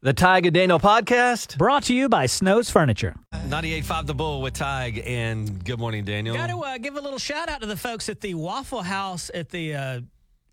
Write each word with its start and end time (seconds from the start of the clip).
The 0.00 0.14
Tige 0.14 0.44
and 0.46 0.54
Daniel 0.54 0.78
podcast. 0.78 1.58
Brought 1.58 1.82
to 1.84 1.94
you 1.94 2.08
by 2.08 2.26
Snow's 2.26 2.70
Furniture. 2.70 3.16
98.5 3.34 4.06
The 4.06 4.14
Bull 4.14 4.40
with 4.42 4.54
Tige 4.54 5.02
and 5.04 5.64
good 5.64 5.80
morning, 5.80 6.04
Daniel. 6.04 6.36
Got 6.36 6.50
to 6.50 6.58
uh, 6.58 6.78
give 6.78 6.96
a 6.96 7.00
little 7.00 7.18
shout 7.18 7.48
out 7.48 7.62
to 7.62 7.66
the 7.66 7.76
folks 7.76 8.08
at 8.08 8.20
the 8.20 8.34
Waffle 8.34 8.82
House 8.82 9.28
at 9.34 9.48
the 9.48 9.74
uh, 9.74 10.00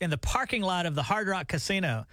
in 0.02 0.10
the 0.10 0.18
parking 0.18 0.63
lot 0.63 0.88
of 0.88 0.96
the 0.96 1.04
Hard 1.04 1.28
Rock 1.28 1.47
Casino. 1.47 2.05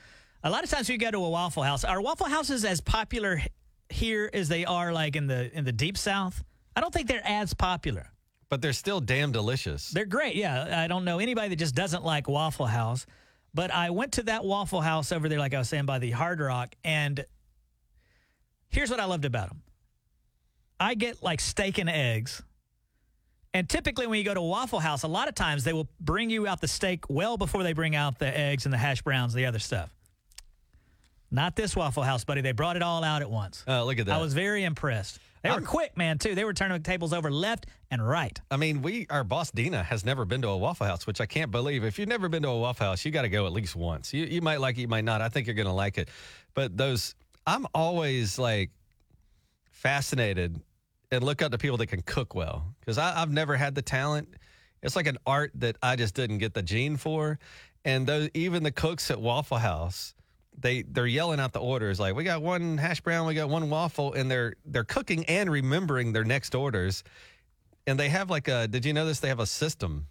A 0.45 0.51
lot 0.51 0.63
of 0.63 0.69
times 0.71 0.91
we 0.91 0.99
go 0.99 1.11
to 1.11 1.25
a 1.25 1.31
Waffle 1.31 1.63
House. 1.63 1.85
Are 1.85 2.03
Waffle 2.03 2.27
Houses 2.27 2.67
as 2.67 2.83
popular 2.83 3.41
here 3.89 4.29
as 4.35 4.49
they 4.49 4.67
are 4.67 4.93
like 4.93 5.17
in 5.17 5.27
the 5.27 5.51
in 5.57 5.65
the 5.65 5.73
deep 5.73 5.97
South? 5.97 6.45
I 6.77 6.83
don't 6.83 6.93
think 6.93 7.09
they're 7.09 7.27
as 7.27 7.55
popular. 7.55 8.11
but 8.51 8.61
they're 8.61 8.75
still 8.75 9.01
damn 9.01 9.33
delicious. 9.33 9.89
They're 9.89 10.05
great. 10.05 10.35
Yeah, 10.35 10.83
I 10.85 10.87
don't 10.87 11.07
know 11.07 11.19
anybody 11.19 11.49
that 11.49 11.57
just 11.57 11.75
doesn't 11.75 12.05
like 12.05 12.29
Waffle 12.29 12.67
House. 12.67 13.07
But 13.55 13.71
I 13.71 13.91
went 13.91 14.13
to 14.13 14.23
that 14.25 14.45
Waffle 14.45 14.81
House 14.81 15.13
over 15.13 15.29
there, 15.29 15.39
like 15.39 15.55
I 15.55 15.59
was 15.59 15.69
saying, 15.69 15.85
by 15.85 15.99
the 15.99 16.11
Hard 16.11 16.41
Rock, 16.41 16.75
and 16.85 17.25
here's 18.69 18.91
what 18.91 19.01
I 19.01 19.05
loved 19.05 19.25
about 19.25 19.49
them. 19.49 19.63
I 20.81 20.95
get 20.95 21.23
like 21.23 21.41
steak 21.41 21.79
and 21.79 21.89
eggs, 21.91 22.43
and 23.55 23.69
typically 23.69 24.07
when 24.07 24.19
you 24.19 24.25
go 24.25 24.35
to 24.35 24.41
Waffle 24.41 24.81
House, 24.81 25.03
a 25.03 25.09
lot 25.09 25.29
of 25.29 25.35
times 25.35 25.65
they 25.65 25.75
will 25.75 25.89
bring 26.01 26.31
you 26.31 26.47
out 26.47 26.61
the 26.61 26.69
steak 26.69 27.05
well 27.11 27.37
before 27.37 27.63
they 27.63 27.75
bring 27.75 27.95
out 27.95 28.19
the 28.19 28.39
eggs 28.39 28.65
and 28.65 28.73
the 28.73 28.79
hash 28.79 29.03
browns, 29.03 29.35
and 29.35 29.43
the 29.43 29.47
other 29.47 29.59
stuff. 29.59 29.91
Not 31.31 31.57
this 31.57 31.77
Waffle 31.77 32.03
House, 32.03 32.25
buddy. 32.25 32.41
They 32.41 32.53
brought 32.53 32.77
it 32.77 32.83
all 32.83 33.05
out 33.05 33.23
at 33.23 33.31
once. 33.31 33.65
Uh, 33.67 33.85
look 33.85 33.99
at 33.99 34.07
that. 34.07 34.15
I 34.15 34.21
was 34.21 34.35
very 34.35 34.65
impressed. 34.65 35.19
They 35.43 35.49
were 35.51 35.55
I'm- 35.57 35.65
quick, 35.65 35.97
man, 35.97 36.19
too. 36.19 36.35
They 36.35 36.45
were 36.45 36.55
turning 36.55 36.83
tables 36.83 37.13
over 37.13 37.31
left 37.31 37.67
and 37.91 38.07
right. 38.07 38.41
I 38.51 38.57
mean, 38.57 38.81
we 38.83 39.07
our 39.11 39.25
boss 39.25 39.51
Dina 39.51 39.83
has 39.83 40.05
never 40.05 40.25
been 40.25 40.43
to 40.43 40.49
a 40.49 40.57
Waffle 40.57 40.87
House, 40.87 41.07
which 41.07 41.21
I 41.21 41.27
can't 41.27 41.51
believe. 41.51 41.85
If 41.85 41.99
you've 41.99 42.09
never 42.09 42.29
been 42.29 42.43
to 42.45 42.49
a 42.49 42.59
Waffle 42.59 42.87
House, 42.87 43.05
you 43.05 43.11
got 43.11 43.23
to 43.23 43.29
go 43.29 43.47
at 43.47 43.53
least 43.53 43.75
once. 43.75 44.15
You 44.15 44.25
you 44.25 44.41
might 44.41 44.61
like 44.61 44.79
it, 44.79 44.83
you 44.83 44.89
might 44.89 45.05
not. 45.05 45.21
I 45.21 45.29
think 45.29 45.47
you're 45.47 45.57
going 45.57 45.67
to 45.67 45.73
like 45.73 45.99
it. 45.99 46.09
But 46.55 46.77
those, 46.77 47.15
I'm 47.47 47.67
always 47.75 48.39
like 48.39 48.71
fascinated 49.71 50.61
and 51.11 51.25
look 51.25 51.43
up 51.43 51.53
to 51.53 51.59
people 51.59 51.77
that 51.79 51.87
can 51.89 52.03
cook 52.03 52.35
well 52.35 52.65
because 52.81 52.99
I've 52.99 53.31
never 53.31 53.57
had 53.57 53.75
the 53.75 53.83
talent. 53.83 54.29
It's 54.83 54.97
like 54.97 55.07
an 55.07 55.19
art 55.27 55.53
that 55.57 55.77
I 55.83 55.97
just 55.97 56.15
didn't 56.15 56.39
get 56.39 56.55
the 56.55 56.63
gene 56.63 56.97
for. 56.97 57.39
And 57.85 58.07
those 58.07 58.29
even 58.35 58.63
the 58.63 58.71
cooks 58.71 59.11
at 59.11 59.21
Waffle 59.21 59.59
House, 59.59 60.15
they 60.59 60.83
they're 60.83 61.07
yelling 61.07 61.41
out 61.41 61.53
the 61.53 61.61
orders 61.61 61.99
like 61.99 62.15
we 62.15 62.25
got 62.25 62.43
one 62.43 62.79
hash 62.79 63.01
brown, 63.01 63.27
we 63.27 63.35
got 63.35 63.49
one 63.49 63.69
waffle, 63.71 64.13
and 64.15 64.31
they're 64.31 64.55
they're 64.65 64.85
cooking 64.85 65.25
and 65.27 65.51
remembering 65.51 66.13
their 66.13 66.25
next 66.25 66.55
orders. 66.55 67.03
And 67.87 67.99
they 67.99 68.09
have 68.11 68.31
like 68.31 68.49
a 68.49 68.69
did 68.69 68.85
you 68.85 68.93
know 68.93 69.07
this? 69.07 69.21
They 69.21 69.29
have 69.29 69.41
a 69.41 69.47
system. 69.47 70.07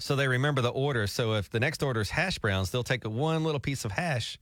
So 0.00 0.16
they 0.16 0.26
remember 0.26 0.60
the 0.60 0.70
order. 0.70 1.06
So 1.06 1.34
if 1.34 1.50
the 1.50 1.60
next 1.60 1.80
order 1.82 2.00
is 2.00 2.10
hash 2.10 2.38
browns, 2.40 2.70
they'll 2.72 2.82
take 2.82 3.04
one 3.04 3.44
little 3.44 3.60
piece 3.60 3.84
of 3.84 3.92
hash 3.92 4.38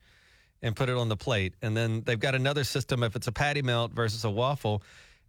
and 0.62 0.74
put 0.74 0.88
it 0.88 0.96
on 0.96 1.10
the 1.10 1.16
plate. 1.16 1.52
And 1.60 1.76
then 1.76 2.00
they've 2.06 2.18
got 2.18 2.34
another 2.34 2.64
system 2.64 3.02
if 3.02 3.14
it's 3.14 3.26
a 3.26 3.32
patty 3.32 3.60
melt 3.60 3.92
versus 3.92 4.24
a 4.24 4.30
waffle. 4.30 4.82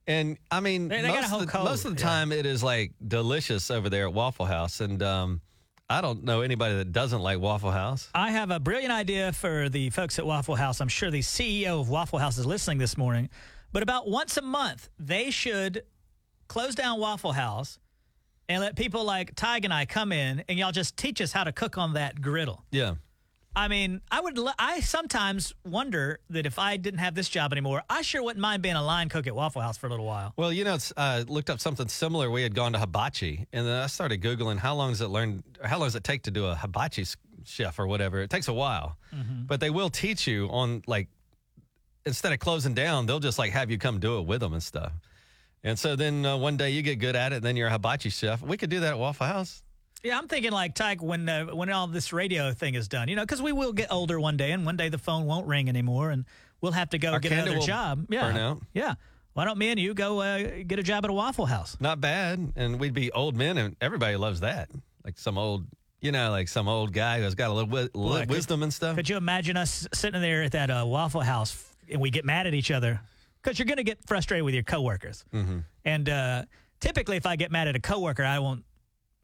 And 0.08 0.38
I 0.50 0.62
mean, 0.62 0.88
They- 0.88 1.02
they 1.02 1.09
most, 1.09 1.34
of 1.34 1.52
the, 1.52 1.59
most 1.64 1.84
of 1.84 1.96
the 1.96 2.02
yeah. 2.02 2.08
time 2.08 2.32
it 2.32 2.46
is 2.46 2.64
like 2.64 2.94
delicious 3.06 3.70
over 3.70 3.90
there 3.90 4.06
at 4.08 4.14
Waffle 4.14 4.46
House. 4.46 4.80
And 4.80 5.04
um, 5.04 5.42
I 5.89 6.02
don't 6.02 6.23
know 6.23 6.41
anybody 6.41 6.78
that 6.78 6.91
doesn't 6.91 7.22
like 7.22 7.39
Waffle 7.39 7.69
House. 7.69 8.09
I 8.16 8.31
have 8.31 8.50
a 8.50 8.59
brilliant 8.59 8.91
idea 8.91 9.31
for 9.33 9.69
the 9.69 9.91
folks 9.91 10.17
at 10.17 10.25
Waffle 10.25 10.55
House. 10.55 10.81
I'm 10.81 10.88
sure 10.88 11.11
the 11.11 11.19
CEO 11.19 11.80
of 11.80 11.89
Waffle 11.89 12.17
House 12.17 12.39
is 12.39 12.45
listening 12.45 12.80
this 12.80 12.97
morning. 12.97 13.30
But 13.72 13.83
about 13.83 14.09
once 14.09 14.36
a 14.38 14.41
month, 14.41 14.89
they 14.97 15.30
should 15.30 15.83
close 16.47 16.73
down 16.73 17.00
Waffle 17.00 17.33
House 17.33 17.78
and 18.50 18.63
let 18.63 18.75
people 18.75 19.03
like 19.03 19.36
Tige 19.36 19.63
and 19.63 19.73
I 19.73 19.86
come 19.86 20.11
in 20.11 20.44
and 20.50 20.58
y'all 20.58 20.72
just 20.72 20.97
teach 20.97 21.22
us 21.22 21.31
how 21.31 21.44
to 21.44 21.52
cook 21.52 21.78
on 21.78 21.94
that 21.94 22.19
griddle. 22.19 22.66
Yeah. 22.72 22.95
I 23.56 23.67
mean, 23.67 24.02
I 24.11 24.20
would. 24.22 24.38
I 24.59 24.81
sometimes 24.81 25.53
wonder 25.66 26.20
that 26.30 26.45
if 26.45 26.59
I 26.59 26.78
didn't 26.78 27.00
have 27.00 27.16
this 27.16 27.30
job 27.30 27.52
anymore, 27.53 27.84
I 27.89 28.02
sure 28.02 28.22
wouldn't 28.22 28.42
mind 28.42 28.62
being 28.62 28.75
a 28.75 28.84
line 28.84 29.08
cook 29.09 29.28
at 29.28 29.36
Waffle 29.36 29.62
House 29.62 29.78
for 29.78 29.88
a 29.88 29.89
little 29.89 30.06
while. 30.06 30.34
Well, 30.36 30.52
you 30.52 30.64
know, 30.64 30.75
it's, 30.75 30.92
uh, 30.97 31.23
looked 31.28 31.50
up 31.50 31.59
something 31.59 31.88
similar. 31.88 32.30
We 32.30 32.44
had 32.44 32.53
gone 32.53 32.73
to 32.73 32.80
hibachi, 32.80 33.47
and 33.53 33.66
then 33.66 33.81
I 33.81 33.88
started 33.88 34.22
googling 34.22 34.58
how 34.58 34.75
long 34.75 34.91
does 34.91 35.02
it 35.02 35.07
learn? 35.07 35.44
How 35.63 35.78
long 35.78 35.88
does 35.88 35.96
it 35.96 36.03
take 36.03 36.24
to 36.24 36.31
do 36.31 36.46
a 36.46 36.56
hibachi 36.56 37.06
chef 37.46 37.80
or 37.80 37.88
whatever? 37.88 38.22
It 38.22 38.30
takes 38.30 38.47
a 38.47 38.53
while, 38.53 38.97
but 39.47 39.59
they 39.59 39.69
will 39.69 39.90
teach 39.90 40.28
you 40.28 40.47
on 40.50 40.84
like 40.88 41.07
instead 42.06 42.34
of 42.34 42.40
closing 42.40 42.74
down, 42.74 43.06
they'll 43.06 43.19
just 43.19 43.40
like 43.40 43.51
have 43.51 43.72
you 43.72 43.78
come 43.78 44.00
do 44.00 44.19
it 44.19 44.25
with 44.25 44.41
them 44.41 44.53
and 44.53 44.62
stuff. 44.62 44.91
And 45.63 45.80
so 45.80 45.96
then 45.96 46.25
uh, 46.25 46.38
one 46.38 46.57
day 46.57 46.69
you 46.69 46.84
get 46.84 46.97
good 47.00 47.16
at 47.16 47.31
it, 47.31 47.38
and 47.38 47.44
then 47.46 47.56
you're 47.56 47.68
a 47.69 47.72
hibachi 47.72 48.09
chef. 48.09 48.41
We 48.41 48.57
could 48.57 48.69
do 48.69 48.81
that 48.81 48.90
at 48.90 49.00
Waffle 49.00 49.25
House. 49.25 49.63
Yeah, 50.06 50.20
I'm 50.20 50.28
thinking 50.28 50.52
like 50.52 50.76
Tige 50.76 51.02
when 51.02 51.28
uh, 51.28 51.46
when 51.48 51.72
all 51.72 51.88
this 51.88 52.14
radio 52.14 52.54
thing 52.54 52.76
is 52.76 52.88
done, 52.88 53.08
you 53.08 53.16
know, 53.16 53.24
because 53.24 53.42
we 53.42 53.52
will 53.52 53.74
get 53.74 53.92
older 53.92 54.20
one 54.20 54.38
day, 54.38 54.52
and 54.52 54.64
one 54.64 54.78
day 54.78 54.90
the 54.90 55.00
phone 55.00 55.26
won't 55.26 55.48
ring 55.48 55.68
anymore, 55.68 56.12
and 56.12 56.26
we'll 56.62 56.74
have 56.74 56.92
to 56.92 57.00
go 57.00 57.14
Our 57.14 57.20
get 57.20 57.32
another 57.32 57.58
job. 57.58 58.06
Yeah, 58.10 58.22
burn 58.22 58.38
out. 58.38 58.62
yeah. 58.74 58.94
Why 59.34 59.46
don't 59.46 59.58
me 59.58 59.70
and 59.70 59.80
you 59.80 59.96
go 59.96 60.22
uh, 60.22 60.62
get 60.66 60.78
a 60.78 60.84
job 60.84 61.04
at 61.06 61.10
a 61.10 61.14
Waffle 61.14 61.48
House? 61.48 61.76
Not 61.80 62.00
bad, 62.00 62.54
and 62.56 62.80
we'd 62.80 62.94
be 62.94 63.12
old 63.12 63.36
men, 63.36 63.58
and 63.58 63.76
everybody 63.82 64.16
loves 64.16 64.42
that. 64.42 64.70
Like 65.04 65.18
some 65.18 65.40
old, 65.40 65.66
you 66.02 66.12
know, 66.12 66.30
like 66.30 66.50
some 66.50 66.68
old 66.68 66.94
guy 66.94 67.20
who's 67.20 67.34
got 67.34 67.50
a 67.50 67.54
little 67.54 67.70
wi- 67.70 67.90
little 67.96 68.20
could- 68.20 68.30
wisdom 68.30 68.62
and 68.62 68.72
stuff. 68.72 68.96
Could 68.96 69.10
you 69.10 69.18
imagine 69.18 69.58
us 69.58 69.88
sitting 69.92 70.22
there 70.22 70.44
at 70.44 70.52
that 70.52 70.70
uh, 70.70 70.84
Waffle 70.86 71.22
House 71.22 71.62
and 71.92 72.00
we 72.00 72.12
get 72.12 72.26
mad 72.26 72.46
at 72.46 72.54
each 72.54 72.70
other 72.70 73.02
because 73.42 73.58
you're 73.58 73.66
going 73.66 73.78
to 73.78 73.84
get 73.84 74.00
frustrated 74.06 74.46
with 74.46 74.54
your 74.54 74.64
coworkers. 74.64 75.26
Mm-hmm. 75.34 75.60
And 75.84 76.10
uh, 76.10 76.44
typically, 76.80 77.18
if 77.18 77.26
I 77.26 77.36
get 77.36 77.52
mad 77.52 77.68
at 77.68 77.76
a 77.76 77.80
coworker, 77.80 78.24
I 78.24 78.40
won't 78.40 78.64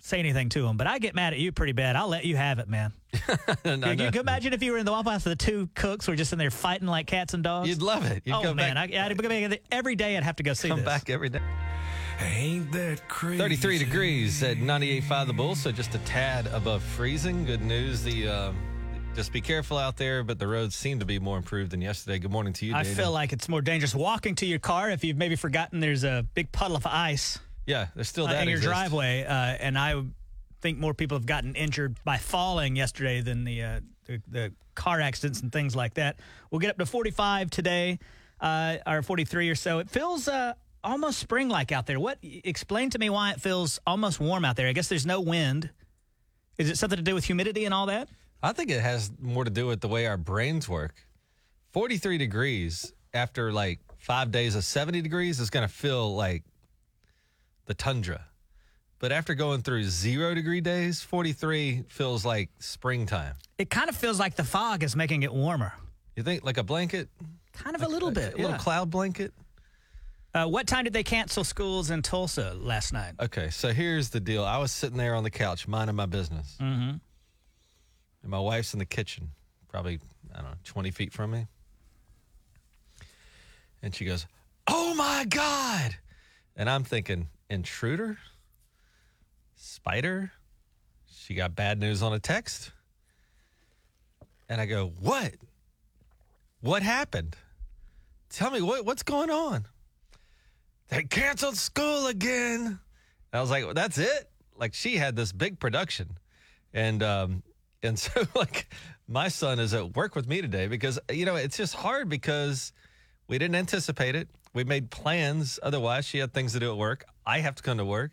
say 0.04 0.20
anything 0.20 0.50
to 0.50 0.66
him, 0.68 0.78
But 0.78 0.88
I 0.88 1.00
get 1.00 1.16
mad 1.16 1.34
at 1.34 1.40
you 1.40 1.52
pretty 1.52 1.74
bad. 1.74 1.96
I'll 1.96 2.08
let 2.08 2.26
you 2.26 2.36
have 2.36 2.60
it, 2.60 2.68
man. 2.68 2.94
And 3.64 3.86
I 3.86 3.92
You, 3.92 3.96
know- 3.96 4.04
you 4.06 4.12
can 4.12 4.22
imagine 4.22 4.54
if 4.54 4.64
you 4.64 4.72
were 4.72 4.78
in 4.78 4.86
the 4.86 4.92
Waffle 4.92 5.12
House, 5.12 5.24
the 5.24 5.36
two 5.36 5.70
cooks 5.76 6.08
were 6.08 6.16
just 6.16 6.34
in 6.34 6.40
there 6.40 6.52
fighting 6.52 6.88
like 6.88 7.08
cats 7.08 7.34
and 7.34 7.44
dogs. 7.44 7.70
You'd 7.70 7.82
love 7.82 8.06
it. 8.06 8.24
You'd 8.26 8.36
oh 8.36 8.54
man, 8.54 8.76
back, 8.76 8.94
I, 8.94 9.06
I'd 9.06 9.18
be 9.18 9.24
going 9.28 9.58
every 9.72 9.96
day. 9.96 10.18
I'd 10.18 10.24
have 10.24 10.38
to 10.38 10.44
go 10.44 10.54
see 10.54 10.68
you. 10.68 10.74
come 10.74 10.80
this. 10.80 10.86
back 10.86 11.10
every 11.10 11.30
day. 11.30 11.40
Ain't 12.20 12.72
that 12.74 13.08
crazy? 13.08 13.38
33 13.40 13.78
degrees 13.80 14.44
at 14.44 14.58
98.5 14.58 15.28
the 15.28 15.34
Bull, 15.34 15.56
so 15.56 15.72
just 15.72 15.96
a 15.96 15.98
tad 16.00 16.48
above 16.48 16.84
freezing. 16.84 17.46
Good 17.46 17.62
news. 17.62 18.04
The 18.04 18.28
um, 18.28 18.58
just 19.16 19.34
be 19.34 19.42
careful 19.42 19.78
out 19.78 19.98
there, 19.98 20.24
but 20.24 20.38
the 20.38 20.48
roads 20.48 20.76
seem 20.76 21.00
to 21.00 21.06
be 21.06 21.20
more 21.20 21.38
improved 21.38 21.72
than 21.72 21.82
yesterday. 21.82 22.20
Good 22.20 22.32
morning 22.32 22.54
to 22.54 22.66
you. 22.66 22.76
I 22.76 22.84
Dana. 22.84 22.96
feel 22.96 23.12
like 23.12 23.34
it's 23.34 23.50
more 23.50 23.62
dangerous 23.62 23.96
walking 23.96 24.36
to 24.36 24.46
your 24.46 24.60
car 24.60 24.90
if 24.92 25.04
you've 25.04 25.18
maybe 25.18 25.36
forgotten 25.36 25.80
there's 25.80 26.04
a 26.04 26.26
big 26.36 26.52
puddle 26.52 26.78
of 26.78 26.86
ice 26.86 27.40
yeah, 27.66 27.88
there's 27.96 28.08
still 28.10 28.26
uh, 28.26 28.32
that 28.34 28.44
in 28.44 28.50
your 28.50 28.58
exists. 28.58 28.72
driveway, 28.80 29.24
uh, 29.24 29.34
and 29.34 29.78
I 29.78 30.02
think 30.62 30.78
more 30.78 30.94
people 30.94 31.18
have 31.18 31.26
gotten 31.26 31.56
injured 31.56 31.98
by 32.04 32.18
falling 32.18 32.76
yesterday 32.76 33.22
than 33.22 33.44
the, 33.44 33.64
uh, 33.64 33.80
the 34.06 34.22
the 34.28 34.54
car 34.76 35.02
accidents 35.02 35.42
and 35.42 35.52
things 35.52 35.76
like 35.76 35.96
that. 35.96 36.20
We'll 36.50 36.60
get 36.60 36.70
up 36.70 36.78
to 36.78 36.86
45 36.86 37.50
today, 37.50 38.00
uh, 38.40 38.78
or 38.88 39.02
43 39.02 39.50
or 39.50 39.56
so. 39.56 39.80
It 39.80 39.90
feels 39.90 40.28
uh, 40.28 40.54
almost 40.84 41.20
spring-like 41.20 41.72
out 41.72 41.86
there. 41.88 42.00
What? 42.00 42.20
Explain 42.22 42.90
to 42.92 43.00
me 43.00 43.10
why 43.10 43.32
it 43.32 43.42
feels 43.42 43.80
almost 43.86 44.20
warm 44.20 44.46
out 44.46 44.56
there. 44.56 44.68
I 44.68 44.74
guess 44.74 44.88
there's 44.88 45.06
no 45.06 45.22
wind. 45.22 45.70
Is 46.58 46.70
it 46.70 46.78
something 46.78 46.98
to 46.98 47.04
do 47.04 47.16
with 47.16 47.26
humidity 47.26 47.66
and 47.66 47.74
all 47.74 47.88
that? 47.88 48.10
I 48.44 48.54
think 48.54 48.72
it 48.72 48.82
has 48.82 49.12
more 49.20 49.44
to 49.44 49.52
do 49.52 49.68
with 49.68 49.82
the 49.82 49.88
way 49.88 50.08
our 50.08 50.18
brains 50.18 50.68
work. 50.68 50.96
43 51.74 52.18
degrees 52.18 52.94
after 53.14 53.52
like 53.52 53.80
five 53.98 54.32
days 54.32 54.56
of 54.56 54.64
70 54.64 55.02
degrees 55.02 55.40
is 55.40 55.50
going 55.50 55.68
to 55.68 55.74
feel 55.74 56.16
like 56.16 56.44
the 57.66 57.74
tundra. 57.74 58.26
But 59.00 59.12
after 59.12 59.34
going 59.34 59.62
through 59.62 59.84
zero 59.86 60.36
degree 60.36 60.62
days, 60.62 61.02
43 61.02 61.86
feels 61.88 62.24
like 62.24 62.50
springtime. 62.60 63.34
It 63.58 63.70
kind 63.70 63.90
of 63.90 63.96
feels 63.96 64.20
like 64.20 64.36
the 64.36 64.44
fog 64.44 64.84
is 64.84 64.96
making 64.96 65.24
it 65.24 65.34
warmer. 65.34 65.74
You 66.16 66.24
think 66.24 66.44
like 66.44 66.58
a 66.58 66.64
blanket? 66.64 67.10
Kind 67.54 67.76
of 67.76 67.82
a 67.82 67.88
little 67.88 68.12
bit. 68.12 68.36
A 68.36 68.38
little 68.38 68.58
cloud 68.58 68.92
blanket? 68.92 69.34
Uh, 70.34 70.46
what 70.46 70.66
time 70.66 70.84
did 70.86 70.94
they 70.94 71.04
cancel 71.04 71.44
schools 71.44 71.90
in 71.90 72.02
Tulsa 72.02 72.54
last 72.54 72.94
night? 72.94 73.16
Okay, 73.20 73.50
so 73.50 73.74
here's 73.74 74.10
the 74.12 74.20
deal. 74.20 74.46
I 74.46 74.60
was 74.60 74.72
sitting 74.72 74.98
there 74.98 75.16
on 75.16 75.24
the 75.24 75.30
couch 75.30 75.68
minding 75.68 75.96
my 75.96 76.06
business. 76.06 76.58
Mm-hmm. 76.62 76.98
And 78.22 78.32
my 78.32 78.40
wife's 78.40 78.74
in 78.74 78.80
the 78.80 78.86
kitchen, 78.86 79.32
probably, 79.68 80.00
I 80.34 80.38
don't 80.38 80.52
know, 80.52 80.58
20 80.64 80.92
feet 80.92 81.12
from 81.12 81.32
me. 81.32 81.48
And 83.82 83.94
she 83.94 84.06
goes, 84.06 84.26
Oh 84.68 84.94
my 84.94 85.26
God. 85.28 85.96
And 86.56 86.70
I'm 86.70 86.84
thinking, 86.84 87.28
intruder? 87.52 88.18
Spider? 89.56 90.32
She 91.12 91.36
got 91.36 91.56
bad 91.56 91.80
news 91.80 92.02
on 92.02 92.14
a 92.14 92.20
text? 92.20 92.72
And 94.50 94.60
I 94.60 94.66
go, 94.66 94.92
What? 95.00 95.34
What 96.62 96.84
happened? 96.84 97.36
Tell 98.30 98.52
me, 98.52 98.62
what, 98.62 98.86
what's 98.86 99.04
going 99.04 99.30
on? 99.30 99.66
They 100.90 101.04
canceled 101.04 101.58
school 101.58 102.08
again. 102.08 102.62
And 102.66 102.80
I 103.34 103.42
was 103.42 103.50
like, 103.50 103.66
well, 103.66 103.74
that's 103.74 103.98
it. 103.98 104.30
Like 104.58 104.74
she 104.74 104.98
had 104.98 105.16
this 105.16 105.32
big 105.32 105.60
production. 105.60 106.18
And 106.74 107.02
um 107.02 107.44
and 107.84 107.98
so 107.98 108.24
like 108.36 108.72
my 109.08 109.28
son 109.28 109.60
is 109.60 109.74
at 109.74 109.96
work 109.96 110.16
with 110.16 110.28
me 110.28 110.42
today 110.42 110.68
because 110.68 111.00
you 111.10 111.26
know, 111.26 111.36
it's 111.36 111.58
just 111.58 111.74
hard 111.76 112.10
because 112.10 112.74
we 113.28 113.38
didn't 113.38 113.56
anticipate 113.56 114.16
it. 114.16 114.28
We 114.54 114.64
made 114.64 114.90
plans 114.92 115.60
otherwise. 115.64 116.06
She 116.06 116.18
had 116.20 116.34
things 116.34 116.54
to 116.54 116.60
do 116.60 116.72
at 116.72 116.78
work. 116.78 117.06
I 117.26 117.40
have 117.40 117.56
to 117.56 117.64
come 117.64 117.78
to 117.78 117.86
work. 117.86 118.12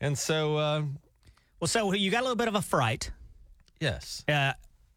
And 0.00 0.16
so 0.18 0.58
um 0.58 0.98
Well, 1.60 1.68
so 1.68 1.92
you 1.92 2.10
got 2.10 2.20
a 2.20 2.22
little 2.22 2.36
bit 2.36 2.48
of 2.48 2.54
a 2.54 2.62
fright. 2.62 3.10
yes. 3.80 4.24
Uh, 4.28 4.52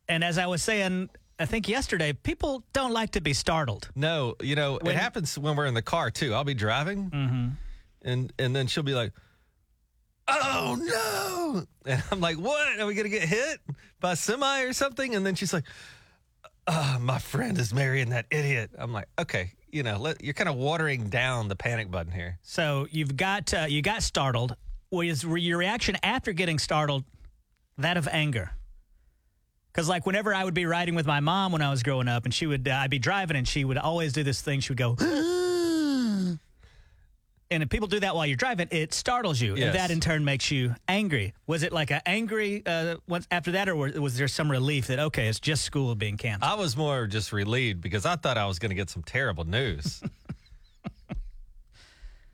and 0.10 0.24
as 0.24 0.38
I 0.38 0.46
was 0.48 0.64
saying, 0.64 1.10
I 1.40 1.46
think 1.46 1.68
yesterday, 1.68 2.14
people 2.14 2.64
don't 2.74 2.94
like 2.94 3.12
to 3.12 3.22
be 3.22 3.34
startled. 3.34 3.90
No, 3.96 4.36
you 4.42 4.56
know, 4.56 4.80
When- 4.82 4.96
it 4.96 5.00
happens 5.00 5.38
when 5.38 5.56
we're 5.56 5.66
in 5.68 5.74
the 5.74 5.82
car 5.82 6.10
too. 6.12 6.34
I'll 6.34 6.44
be 6.44 6.54
driving 6.56 7.10
Mm-hmm. 7.12 7.48
and 8.04 8.34
and 8.40 8.56
then 8.56 8.68
she'll 8.68 8.84
be 8.84 8.96
like, 8.96 9.14
"Oh 10.28 10.76
no!" 10.80 11.66
And 11.86 12.04
I'm 12.12 12.20
like, 12.20 12.38
"What? 12.38 12.80
Are 12.80 12.86
we 12.86 12.94
gonna 12.96 13.10
get 13.10 13.28
hit 13.28 13.60
by 14.00 14.14
a 14.14 14.16
semi 14.16 14.62
or 14.64 14.74
something?" 14.74 15.16
And 15.16 15.26
then 15.26 15.36
she's 15.36 15.54
like, 15.54 15.66
"Ah, 16.68 16.98
"My 17.00 17.20
friend 17.20 17.58
is 17.58 17.74
marrying 17.74 18.10
that 18.10 18.26
idiot." 18.32 18.72
I'm 18.78 18.92
like, 18.94 19.08
"Okay, 19.20 19.54
you 19.72 19.84
know, 19.84 19.98
let, 19.98 20.24
you're 20.24 20.34
kind 20.34 20.50
of 20.50 20.56
watering 20.56 21.10
down 21.10 21.48
the 21.48 21.56
panic 21.56 21.92
button 21.92 22.12
here." 22.12 22.40
So 22.44 22.88
you've 22.92 23.16
got 23.16 23.54
uh, 23.54 23.66
you 23.68 23.82
got 23.82 24.04
startled. 24.04 24.56
Was 24.92 25.24
your 25.24 25.58
reaction 25.58 25.98
after 26.02 26.32
getting 26.34 26.60
startled 26.60 27.04
that 27.78 27.98
of 27.98 28.08
anger? 28.08 28.52
Because 29.72 29.90
like 29.90 30.06
whenever 30.06 30.34
I 30.34 30.44
would 30.44 30.54
be 30.54 30.66
riding 30.66 30.96
with 30.96 31.06
my 31.06 31.20
mom 31.20 31.52
when 31.52 31.62
I 31.62 31.70
was 31.70 31.84
growing 31.84 32.08
up, 32.08 32.26
and 32.26 32.34
she 32.34 32.48
would 32.48 32.68
uh, 32.68 32.74
I'd 32.74 32.90
be 32.90 33.00
driving, 33.00 33.38
and 33.38 33.48
she 33.48 33.64
would 33.66 33.78
always 33.78 34.14
do 34.14 34.24
this 34.24 34.42
thing. 34.42 34.60
She 34.60 34.72
would 34.72 34.78
go. 34.78 34.96
And 37.50 37.64
if 37.64 37.70
people 37.70 37.88
do 37.88 38.02
that 38.02 38.14
while 38.14 38.26
you're 38.26 38.36
driving, 38.36 38.68
it 38.72 38.94
startles 38.94 39.40
you, 39.40 39.56
Yes. 39.56 39.68
and 39.68 39.76
that 39.76 39.90
in 39.90 40.02
turn 40.02 40.26
makes 40.26 40.52
you 40.52 40.76
angry. 40.90 41.34
Was 41.48 41.64
it 41.64 41.72
like 41.72 41.92
an 41.92 42.02
angry 42.06 42.62
uh, 42.66 42.96
once 43.08 43.26
after 43.32 43.52
that, 43.54 43.70
or 43.70 43.76
was, 43.76 44.18
there 44.18 44.28
some 44.28 44.52
relief 44.52 44.88
that 44.88 45.00
okay, 45.00 45.28
it's 45.28 45.40
just 45.40 45.64
school 45.64 45.96
being 45.96 46.18
canceled? 46.18 46.52
I 46.52 46.56
was 46.56 46.76
more 46.76 47.08
just 47.08 47.32
relieved 47.32 47.80
because 47.82 48.06
I 48.06 48.18
thought 48.18 48.38
I 48.38 48.46
was 48.48 48.60
going 48.60 48.72
to 48.72 48.76
get 48.76 48.90
some 48.90 49.02
terrible 49.02 49.46
news. 49.46 50.02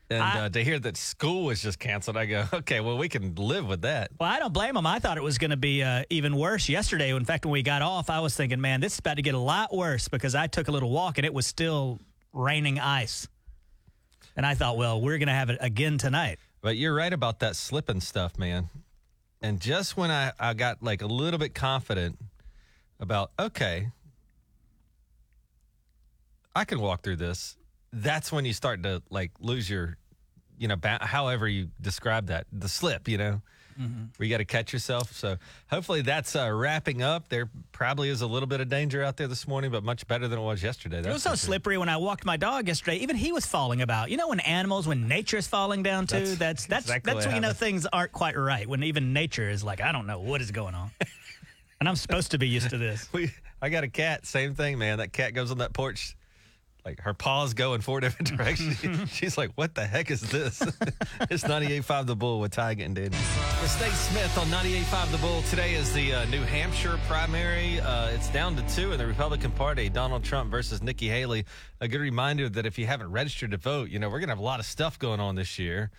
and 0.10 0.24
I- 0.24 0.46
uh, 0.46 0.50
to 0.50 0.64
hear 0.64 0.80
that 0.80 0.98
school 0.98 1.46
was 1.46 1.62
just 1.62 1.78
canceled, 1.80 2.18
I 2.18 2.26
go, 2.26 2.46
okay, 2.54 2.80
well, 2.80 2.98
we 2.98 3.08
can 3.10 3.36
live 3.36 3.68
with 3.68 3.82
that. 3.84 4.10
Well, 4.20 4.30
I 4.32 4.40
don't 4.40 4.54
blame 4.54 4.74
them. 4.74 4.88
I 4.88 4.98
thought 5.00 5.18
it 5.18 5.24
was 5.24 5.38
going 5.38 5.52
to 5.52 5.58
be 5.58 5.84
uh, 5.84 6.04
even 6.10 6.36
worse 6.36 6.70
yesterday. 6.70 7.16
In 7.16 7.26
fact, 7.26 7.46
when 7.46 7.52
we 7.54 7.62
got 7.64 7.82
off, 7.84 8.10
I 8.10 8.20
was 8.20 8.36
thinking, 8.36 8.60
man, 8.62 8.82
this 8.82 8.94
is 8.94 9.00
about 9.00 9.18
to 9.18 9.22
get 9.22 9.36
a 9.36 9.40
lot 9.40 9.74
worse 9.76 10.08
because 10.08 10.34
I 10.36 10.48
took 10.48 10.68
a 10.70 10.72
little 10.72 10.90
walk 10.90 11.18
and 11.20 11.26
it 11.26 11.34
was 11.34 11.46
still 11.48 12.00
raining 12.32 12.80
ice. 12.80 13.28
And 14.36 14.46
I 14.46 14.56
thought, 14.56 14.78
well, 14.78 15.00
we're 15.00 15.18
going 15.18 15.28
to 15.28 15.34
have 15.34 15.50
it 15.50 15.58
again 15.62 15.98
tonight. 15.98 16.40
But 16.62 16.78
you're 16.78 16.96
right 16.96 17.14
about 17.14 17.40
that 17.40 17.56
slipping 17.56 18.02
stuff, 18.02 18.38
man. 18.38 18.70
And 19.42 19.60
just 19.60 19.98
when 19.98 20.10
I, 20.10 20.32
I 20.40 20.54
got 20.54 20.82
like 20.82 21.02
a 21.02 21.08
little 21.08 21.38
bit 21.38 21.54
confident 21.54 22.18
about, 23.00 23.32
okay, 23.38 23.90
I 26.56 26.66
can 26.66 26.80
walk 26.80 27.04
through 27.04 27.18
this, 27.18 27.58
that's 27.92 28.32
when 28.32 28.46
you 28.46 28.54
start 28.54 28.82
to 28.84 29.04
like 29.10 29.32
lose 29.40 29.70
your, 29.70 29.98
you 30.58 30.68
know, 30.68 30.78
ba- 30.78 31.00
however 31.02 31.48
you 31.48 31.70
describe 31.82 32.28
that, 32.28 32.48
the 32.52 32.70
slip, 32.70 33.08
you 33.08 33.18
know, 33.18 33.42
where 33.76 34.28
you 34.28 34.30
got 34.30 34.38
to 34.38 34.46
catch 34.46 34.74
yourself. 34.74 35.14
So 35.14 35.38
hopefully 35.70 36.02
that's 36.02 36.36
uh, 36.36 36.52
wrapping 36.52 37.02
up. 37.02 37.30
There 37.30 37.50
probably 37.72 38.10
is 38.10 38.22
a 38.22 38.28
little 38.28 38.48
bit 38.48 38.62
of 38.62 38.70
danger 38.70 39.04
out 39.04 39.18
there 39.18 39.28
this 39.28 39.48
morning, 39.48 39.72
but 39.72 39.84
much 39.84 40.08
better 40.08 40.28
than 40.28 40.40
it 40.40 40.42
was 40.42 40.64
yesterday. 40.64 41.00
It 41.00 41.08
was 41.08 41.24
so 41.24 41.36
slippery 41.36 41.78
when 41.78 41.90
I 41.90 41.98
walked 41.98 42.26
my 42.26 42.38
dog 42.38 42.68
yesterday. 42.68 42.98
Even 42.98 43.16
he 43.16 43.32
was 43.32 43.46
falling 43.46 43.82
about. 43.82 44.10
You 44.10 44.18
know, 44.18 44.30
when 44.30 44.40
animals, 44.42 44.88
when 44.88 45.08
nature's 45.08 45.48
falling 45.48 45.84
down 45.84 46.08
too, 46.08 46.20
That's 46.20 46.38
that's 46.38 46.66
that's 46.68 46.86
exactly 46.86 47.14
that's 47.14 47.26
when 47.26 47.36
you 47.36 47.42
know 47.42 47.54
things 47.54 47.86
aren't 47.92 48.12
quite 48.12 48.38
right. 48.38 48.68
When 48.68 48.84
even 48.84 49.14
nature 49.14 49.50
is 49.50 49.64
like, 49.64 49.82
I 49.82 49.92
don't 49.92 50.08
know 50.08 50.20
what 50.20 50.42
is 50.42 50.52
going 50.52 50.76
on, 50.76 50.92
and 51.80 51.90
I'm 51.90 51.96
supposed 51.96 52.32
to 52.32 52.38
be 52.38 52.48
used 52.48 52.70
to 52.70 52.78
this. 52.78 53.10
We, 53.14 53.32
I 53.62 53.70
got 53.70 53.84
a 53.84 53.88
cat. 53.90 54.26
Same 54.26 54.56
thing, 54.56 54.78
man. 54.78 54.98
That 54.98 55.14
cat 55.14 55.34
goes 55.34 55.50
on 55.50 55.60
that 55.60 55.74
porch, 55.74 56.18
like 56.86 57.00
her 57.02 57.14
paws 57.14 57.54
go 57.54 57.74
in 57.74 57.82
four 57.82 58.00
different 58.00 58.28
directions. 58.38 59.10
She's 59.12 59.38
like, 59.38 59.52
"What 59.56 59.76
the 59.76 59.86
heck 59.86 60.12
is 60.12 60.22
this?" 60.22 60.62
it's 61.30 61.44
98.5 61.44 62.06
The 62.08 62.16
Bull 62.16 62.40
with 62.40 62.52
Ty 62.52 62.72
and 62.80 62.96
Danny. 62.96 63.16
It's 63.64 63.80
Nate 63.80 63.92
Smith 63.92 64.38
on 64.38 64.48
98.5 64.48 65.12
The 65.12 65.18
Bull. 65.18 65.42
Today 65.44 65.74
is 65.76 65.94
the 65.94 66.14
uh, 66.14 66.26
New 66.26 66.42
Hampshire 66.42 67.00
primary. 67.08 67.80
Uh, 67.80 68.08
it's 68.08 68.30
down 68.30 68.56
to 68.56 68.76
two 68.76 68.92
in 68.92 68.98
the 68.98 69.08
Republican 69.08 69.52
Party: 69.52 69.90
Donald 69.90 70.24
Trump 70.24 70.52
versus 70.52 70.82
Nikki 70.82 71.08
Haley. 71.08 71.46
A 71.80 71.88
good 71.88 72.02
reminder 72.02 72.50
that 72.50 72.66
if 72.66 72.78
you 72.78 72.86
haven't 72.86 73.12
registered 73.12 73.52
to 73.52 73.58
vote, 73.58 73.90
you 73.90 74.00
know 74.00 74.10
we're 74.10 74.20
gonna 74.20 74.32
have 74.32 74.40
a 74.40 74.44
lot 74.44 74.60
of 74.60 74.66
stuff 74.66 75.00
going 75.00 75.20
on 75.20 75.36
this 75.36 75.58
year. 75.58 75.92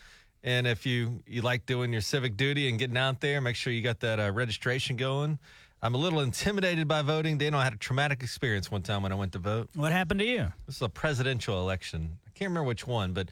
And 0.43 0.67
if 0.67 0.85
you 0.85 1.23
you 1.27 1.41
like 1.41 1.65
doing 1.65 1.93
your 1.93 2.03
civic 2.03 2.37
duty 2.37 2.69
and 2.69 2.79
getting 2.79 2.99
out 2.99 3.21
there, 3.21 3.41
make 3.41 3.57
sure 3.57 3.73
you 3.73 3.81
got 3.81 4.01
that 4.01 4.21
uh, 4.21 4.31
registration 4.31 4.97
going. 4.97 5.39
I'm 5.85 5.95
a 5.95 5.99
little 5.99 6.21
intimidated 6.21 6.89
by 6.89 7.03
voting. 7.03 7.37
Daniel, 7.37 7.61
I 7.61 7.65
had 7.65 7.75
a 7.75 7.77
traumatic 7.77 8.23
experience 8.23 8.71
one 8.71 8.81
time 8.81 9.03
when 9.03 9.13
I 9.13 9.17
went 9.17 9.33
to 9.33 9.39
vote. 9.39 9.69
What 9.75 9.93
happened 9.93 10.21
to 10.21 10.25
you? 10.25 10.51
This 10.65 10.77
is 10.77 10.83
a 10.83 10.89
presidential 10.89 11.61
election. 11.61 12.17
I 12.27 12.31
can't 12.31 12.49
remember 12.49 12.67
which 12.67 12.87
one, 12.87 13.13
but 13.13 13.29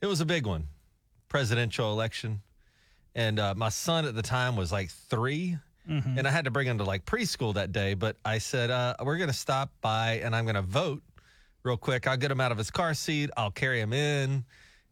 it 0.00 0.06
was 0.06 0.20
a 0.20 0.26
big 0.26 0.44
one. 0.44 0.66
Presidential 1.28 1.92
election. 1.92 2.42
And 3.14 3.38
uh, 3.38 3.54
my 3.54 3.68
son 3.68 4.04
at 4.04 4.16
the 4.16 4.22
time 4.22 4.56
was 4.56 4.72
like 4.72 4.90
3 4.90 5.58
and 6.18 6.26
I 6.26 6.32
had 6.32 6.46
to 6.46 6.50
bring 6.50 6.66
him 6.66 6.78
to 6.78 6.84
like 6.84 7.04
preschool 7.04 7.54
that 7.54 7.70
day. 7.70 7.94
But 7.94 8.16
I 8.24 8.38
said, 8.38 8.72
uh, 8.72 8.96
we're 9.04 9.16
going 9.16 9.30
to 9.30 9.36
stop 9.36 9.70
by 9.80 10.14
and 10.24 10.34
I'm 10.34 10.44
going 10.44 10.56
to 10.56 10.62
vote 10.62 11.04
real 11.62 11.76
quick. 11.76 12.08
I'll 12.08 12.16
get 12.16 12.32
him 12.32 12.40
out 12.40 12.50
of 12.50 12.58
his 12.58 12.72
car 12.72 12.94
seat. 12.94 13.30
I'll 13.36 13.52
carry 13.52 13.80
him 13.80 13.92
in. 13.92 14.44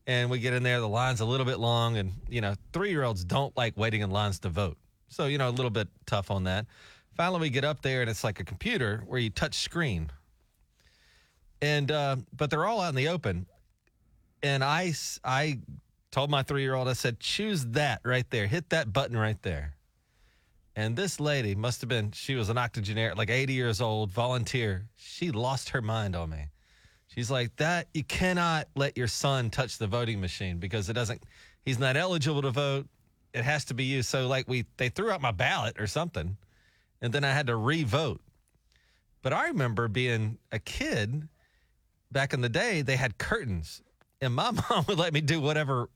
And 0.07 0.31
we 0.31 0.39
get 0.39 0.53
in 0.53 0.63
there. 0.63 0.79
The 0.79 0.89
line's 0.89 1.21
a 1.21 1.25
little 1.25 1.47
bit 1.47 1.59
long. 1.59 1.97
And, 1.97 2.13
you 2.29 2.41
know, 2.41 2.55
three 2.73 2.91
year 2.91 3.03
olds 3.03 3.25
don't 3.25 3.57
like 3.57 3.77
waiting 3.77 4.01
in 4.01 4.13
lines 4.13 4.39
to 4.41 4.49
vote. 4.49 4.79
So, 5.09 5.27
you 5.27 5.39
know, 5.39 5.49
a 5.49 5.51
little 5.51 5.71
bit 5.71 5.89
tough 6.07 6.31
on 6.31 6.45
that. 6.45 6.67
Finally, 7.17 7.41
we 7.41 7.51
get 7.51 7.65
up 7.65 7.83
there 7.83 8.01
and 8.01 8.11
it's 8.11 8.25
like 8.25 8.41
a 8.41 8.45
computer 8.45 9.03
where 9.07 9.21
you 9.21 9.31
touch 9.31 9.55
screen 9.55 10.11
and 11.63 11.91
uh, 11.91 12.17
but 12.37 12.51
they're 12.51 12.67
all 12.67 12.81
out 12.81 12.91
in 12.91 12.95
the 12.95 13.09
open. 13.09 13.47
And 14.43 14.65
I 14.65 14.95
I 15.25 15.59
told 16.11 16.31
my 16.31 16.43
three 16.43 16.63
year 16.63 16.75
old, 16.75 16.89
I 16.89 16.95
said, 16.95 17.21
choose 17.21 17.67
that 17.67 18.01
right 18.05 18.29
there, 18.31 18.47
hit 18.47 18.71
that 18.71 18.93
button 18.93 19.17
right 19.17 19.41
there. 19.43 19.75
And 20.77 20.97
this 20.97 21.21
lady 21.21 21.55
must 21.55 21.81
have 21.83 21.89
been, 21.89 22.13
she 22.13 22.37
was 22.37 22.49
an 22.49 22.57
octogenarian, 22.57 23.19
like 23.19 23.29
80 23.29 23.53
years 23.53 23.81
old, 23.81 24.11
volunteer. 24.11 24.87
She 24.97 25.31
lost 25.31 25.71
her 25.71 25.83
mind 25.83 26.17
on 26.17 26.31
me. 26.31 26.47
She's 27.09 27.31
like, 27.31 27.55
that, 27.57 27.89
you 27.93 28.05
cannot 28.05 28.69
let 28.77 28.97
your 28.97 29.09
son 29.09 29.51
touch 29.51 29.79
the 29.79 29.89
voting 29.89 30.21
machine 30.21 30.59
because 30.59 30.89
it 30.89 30.93
doesn't, 30.93 31.25
he's 31.65 31.79
not 31.81 31.97
eligible 31.97 32.41
to 32.43 32.51
vote. 32.51 32.87
It 33.35 33.43
has 33.43 33.65
to 33.67 33.75
be 33.75 33.85
you. 33.85 34.03
So, 34.03 34.29
like, 34.29 34.49
we, 34.49 34.65
they 34.77 34.89
threw 34.89 35.11
out 35.11 35.21
my 35.21 35.33
ballot 35.33 35.79
or 35.81 35.89
something. 35.89 36.37
And 37.03 37.13
then 37.13 37.25
I 37.25 37.33
had 37.33 37.47
to 37.49 37.57
re 37.57 37.83
vote. 37.85 38.21
But 39.23 39.33
I 39.33 39.49
remember 39.49 39.89
being 39.89 40.39
a 40.53 40.59
kid 40.59 41.29
back 42.11 42.33
in 42.33 42.41
the 42.41 42.49
day, 42.49 42.83
they 42.83 42.97
had 42.97 43.19
curtains, 43.19 43.83
and 44.21 44.35
my 44.35 44.51
mom 44.71 44.85
would 44.89 44.99
let 44.99 45.13
me 45.13 45.21
do 45.21 45.41
whatever, 45.41 45.89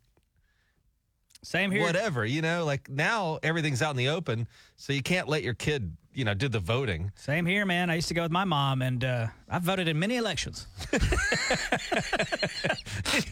Same 1.43 1.71
here. 1.71 1.83
whatever. 1.83 2.25
You 2.25 2.43
know, 2.43 2.65
like 2.65 2.89
now 2.91 3.39
everything's 3.43 3.83
out 3.83 3.91
in 3.91 3.97
the 3.97 4.09
open, 4.11 4.47
so 4.77 4.93
you 4.93 5.03
can't 5.03 5.29
let 5.29 5.43
your 5.43 5.55
kid, 5.55 5.97
you 6.13 6.25
know, 6.25 6.35
do 6.35 6.49
the 6.49 6.61
voting. 6.61 7.13
Same 7.17 7.47
here, 7.47 7.65
man. 7.65 7.91
I 7.91 7.95
used 7.97 8.09
to 8.09 8.15
go 8.15 8.23
with 8.23 8.33
my 8.33 8.45
mom, 8.45 8.83
and 8.83 9.03
uh, 9.05 9.27
I 9.49 9.59
voted 9.59 9.89
in 9.89 9.99
many 9.99 10.17
elections. 10.17 10.67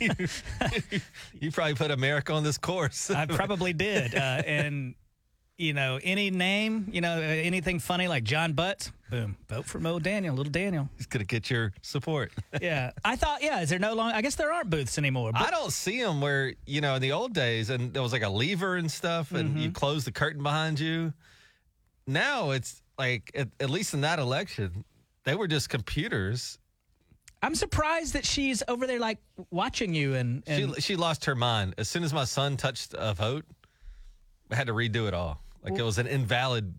You 1.40 1.50
probably 1.50 1.75
put 1.75 1.90
America 1.90 2.32
on 2.32 2.44
this 2.44 2.58
course. 2.58 3.11
I 3.11 3.26
probably 3.26 3.73
did. 3.73 4.14
Uh, 4.14 4.42
and, 4.46 4.94
you 5.59 5.73
know, 5.75 5.99
any 6.02 6.30
name, 6.30 6.88
you 6.90 7.00
know, 7.00 7.21
anything 7.21 7.78
funny 7.78 8.09
like 8.09 8.25
John 8.25 8.52
Butts, 8.52 8.90
boom, 9.11 9.37
vote 9.49 9.66
for 9.66 9.78
Mo 9.78 9.99
Daniel, 9.99 10.35
little 10.35 10.50
Daniel. 10.50 10.88
He's 10.97 11.06
gonna 11.06 11.25
get 11.25 11.50
your 11.50 11.73
support. 11.82 12.32
Yeah. 12.61 12.92
I 13.04 13.16
thought, 13.16 13.42
yeah, 13.42 13.61
is 13.61 13.71
there 13.71 13.78
no 13.78 13.94
long, 13.94 14.12
I 14.12 14.23
guess 14.23 14.37
there 14.37 14.52
aren't 14.52 14.71
booths 14.71 14.99
anymore. 14.99 15.32
But 15.32 15.42
I 15.42 15.50
don't 15.50 15.73
see 15.73 16.00
them 16.00 16.21
where 16.21 16.54
you 16.66 16.80
know 16.80 16.94
in 16.94 17.02
the 17.02 17.12
old 17.12 17.32
days, 17.32 17.71
and 17.71 17.92
there 17.92 18.02
was 18.02 18.12
like 18.12 18.23
a 18.23 18.28
lever 18.28 18.76
and 18.76 18.90
stuff, 18.90 19.32
and 19.32 19.59
you 19.59 19.68
mm-hmm. 19.68 19.73
close 19.73 20.04
the 20.04 20.12
curtain 20.12 20.42
behind 20.42 20.78
you. 20.78 21.12
Now 22.06 22.50
it's 22.50 22.82
like 22.99 23.30
at, 23.35 23.49
at 23.59 23.71
least 23.71 23.94
in 23.94 24.02
that 24.02 24.18
election, 24.18 24.85
they 25.25 25.35
were 25.35 25.49
just 25.49 25.68
computers. 25.68 26.59
I'm 27.42 27.56
surprised 27.56 28.12
that 28.12 28.25
she's 28.25 28.62
over 28.68 28.87
there, 28.87 29.00
like, 29.00 29.18
watching 29.50 29.94
you. 29.94 30.14
And, 30.14 30.44
and 30.47 30.75
She 30.76 30.80
she 30.80 30.97
lost 30.97 31.25
her 31.25 31.35
mind 31.35 31.75
as 31.76 31.88
soon 31.88 32.04
as 32.04 32.14
my 32.14 32.25
son 32.25 32.56
touched 32.56 32.94
a 32.97 33.14
vote. 33.14 33.44
I 34.52 34.56
had 34.56 34.66
to 34.68 34.75
redo 34.75 35.09
it 35.09 35.14
all. 35.14 35.40
Like 35.64 35.78
it 35.78 35.82
was 35.82 35.99
an 35.99 36.06
invalid 36.06 36.75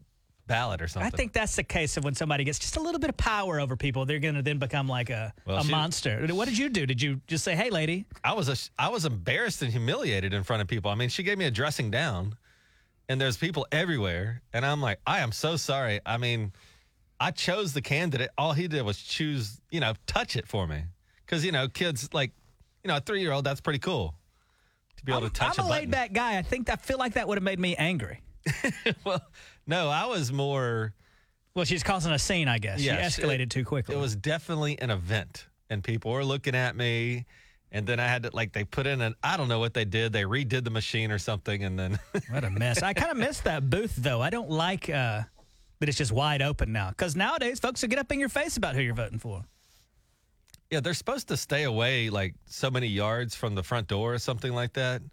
ballot 0.46 0.82
or 0.82 0.88
something. 0.88 1.08
I 1.12 1.16
think 1.16 1.32
that's 1.32 1.56
the 1.56 1.64
case 1.64 1.96
of 1.96 2.04
when 2.04 2.16
somebody 2.16 2.44
gets 2.44 2.60
just 2.60 2.76
a 2.76 2.82
little 2.82 3.00
bit 3.00 3.10
of 3.10 3.18
power 3.18 3.60
over 3.60 3.78
people, 3.78 4.06
they're 4.06 4.20
going 4.20 4.36
to 4.36 4.42
then 4.42 4.60
become 4.60 4.88
like 4.90 5.10
a, 5.10 5.34
Well, 5.46 5.58
a 5.60 5.64
she- 5.64 5.72
monster. 5.72 6.28
What 6.32 6.48
did 6.50 6.58
you 6.58 6.70
do? 6.70 6.86
Did 6.86 7.02
you 7.02 7.22
just 7.28 7.44
say, 7.46 7.56
hey, 7.56 7.70
lady? 7.70 8.06
I 8.24 8.34
was 8.34 8.50
a, 8.50 8.58
I 8.78 8.90
was 8.90 9.06
embarrassed 9.06 9.62
and 9.62 9.72
humiliated 9.72 10.34
in 10.34 10.44
front 10.44 10.62
of 10.62 10.68
people. 10.68 10.92
I 10.92 10.96
mean, 10.96 11.10
she 11.10 11.24
gave 11.24 11.38
me 11.38 11.46
a 11.46 11.52
dressing 11.52 11.90
down, 11.92 12.36
and 13.08 13.20
there's 13.22 13.38
people 13.38 13.66
everywhere, 13.72 14.42
and 14.52 14.66
I'm 14.66 14.82
like, 14.82 15.00
I 15.08 15.20
am 15.20 15.32
so 15.32 15.56
sorry. 15.56 16.02
I 16.06 16.18
mean, 16.18 16.52
I 17.22 17.32
chose 17.32 17.72
the 17.72 17.82
candidate. 17.82 18.30
All 18.38 18.52
he 18.52 18.68
did 18.68 18.82
was 18.84 18.98
choose, 19.02 19.62
you 19.72 19.80
know, 19.80 19.94
touch 20.08 20.36
it 20.36 20.46
for 20.48 20.68
me, 20.68 20.84
because 21.26 21.46
you 21.46 21.54
know, 21.54 21.70
kids 21.70 22.10
like, 22.14 22.32
you 22.84 22.90
know, 22.90 22.98
a 22.98 23.02
three 23.02 23.22
year 23.22 23.32
old 23.32 23.46
that's 23.46 23.62
pretty 23.62 23.80
cool 23.80 24.14
to 25.04 25.06
be 25.06 25.12
able 25.12 25.24
I'm, 25.26 25.30
to 25.30 25.40
touch 25.40 25.60
I'm 25.60 25.66
a 25.66 25.68
a 25.68 25.72
laid 25.72 25.92
back 25.92 26.14
guy. 26.14 26.38
I 26.38 26.42
think, 26.42 26.70
I 26.70 26.76
feel 26.76 26.98
like 26.98 27.14
that 27.14 27.28
would 27.28 27.38
have 27.38 27.44
made 27.44 27.60
me 27.60 27.76
angry. 27.76 28.22
well, 29.06 29.22
no, 29.68 29.90
I 29.90 30.06
was 30.06 30.32
more. 30.32 30.94
Well, 31.56 31.66
she's 31.66 31.84
causing 31.84 32.12
a 32.12 32.20
scene, 32.20 32.48
I 32.48 32.58
guess. 32.58 32.82
Yes, 32.82 33.16
she 33.16 33.22
escalated 33.22 33.42
it- 33.42 33.50
too 33.52 33.64
quickly. 33.66 33.96
It 33.96 34.00
was 34.00 34.16
definitely 34.16 34.80
an 34.80 34.90
event, 34.90 35.48
and 35.70 35.84
people 35.84 36.12
were 36.12 36.26
looking 36.26 36.56
at 36.56 36.76
me. 36.76 37.26
And 37.72 37.88
then 37.88 38.00
I 38.00 38.08
had 38.08 38.24
to 38.24 38.30
like 38.34 38.54
they 38.54 38.66
put 38.66 38.86
in 38.86 39.02
an 39.02 39.16
I 39.24 39.36
don't 39.36 39.48
know 39.48 39.58
what 39.58 39.74
they 39.74 39.84
did. 39.86 40.14
They 40.14 40.24
redid 40.24 40.64
the 40.64 40.70
machine 40.70 41.12
or 41.12 41.18
something, 41.18 41.64
and 41.64 41.78
then 41.78 41.98
What 42.30 42.44
a 42.44 42.50
mess. 42.52 42.84
I 42.84 42.94
kind 42.94 43.12
of 43.12 43.18
miss 43.18 43.40
that 43.42 43.68
booth, 43.68 43.96
though. 43.98 44.22
I 44.22 44.30
don't 44.30 44.50
like 44.50 44.90
uh, 44.90 45.24
that 45.80 45.90
it's 45.90 45.98
just 45.98 46.12
wide 46.12 46.44
open 46.44 46.72
now. 46.72 46.90
Because 46.90 47.16
nowadays, 47.16 47.60
folks 47.60 47.82
will 47.82 47.90
get 47.90 47.98
up 47.98 48.12
in 48.12 48.20
your 48.20 48.30
face 48.30 48.58
about 48.58 48.76
who 48.76 48.82
you're 48.82 48.94
voting 48.94 49.18
for. 49.18 49.44
Yeah, 50.74 50.80
they're 50.80 50.96
supposed 50.96 51.28
to 51.28 51.38
stay 51.38 51.66
away 51.66 52.10
like 52.10 52.34
so 52.48 52.72
many 52.72 52.88
yards 52.88 53.36
from 53.36 53.54
the 53.54 53.62
front 53.62 53.88
door 53.88 54.16
or 54.16 54.18
something 54.18 54.54
like 54.54 54.74
that. 54.74 55.04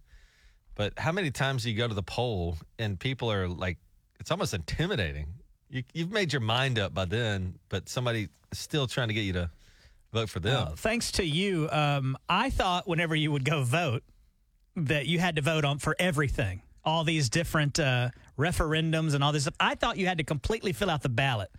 But 0.75 0.99
how 0.99 1.12
many 1.12 1.31
times 1.31 1.64
do 1.64 1.71
you 1.71 1.76
go 1.76 1.87
to 1.87 1.93
the 1.93 2.02
poll 2.02 2.57
and 2.79 2.99
people 2.99 3.31
are 3.31 3.47
like, 3.47 3.76
it's 4.19 4.31
almost 4.31 4.55
intimidating. 4.55 5.26
You, 5.69 5.83
you've 5.93 6.12
made 6.12 6.33
your 6.33 6.40
mind 6.40 6.79
up 6.79 6.95
by 6.95 7.05
then, 7.05 7.59
but 7.69 7.90
somebody 7.90 8.31
still 8.55 8.87
trying 8.87 9.09
to 9.09 9.14
get 9.14 9.25
you 9.25 9.35
to 9.35 9.50
vote 10.14 10.31
for 10.31 10.40
them. 10.40 10.69
Uh, 10.69 10.71
thanks 10.76 11.12
to 11.12 11.26
you, 11.26 11.69
um, 11.71 12.17
I 12.26 12.49
thought 12.49 12.88
whenever 12.88 13.14
you 13.14 13.31
would 13.31 13.45
go 13.45 13.62
vote 13.62 14.02
that 14.76 15.05
you 15.09 15.19
had 15.19 15.37
to 15.37 15.43
vote 15.43 15.67
on 15.67 15.79
for 15.79 15.95
everything, 15.99 16.62
all 16.87 17.05
these 17.05 17.29
different 17.29 17.79
uh, 17.79 18.09
referendums 18.38 19.12
and 19.12 19.23
all 19.23 19.33
this 19.33 19.43
stuff. 19.43 19.57
I 19.61 19.75
thought 19.75 19.99
you 19.99 20.07
had 20.07 20.17
to 20.17 20.25
completely 20.25 20.73
fill 20.73 20.88
out 20.88 21.02
the 21.02 21.11
ballot. 21.11 21.50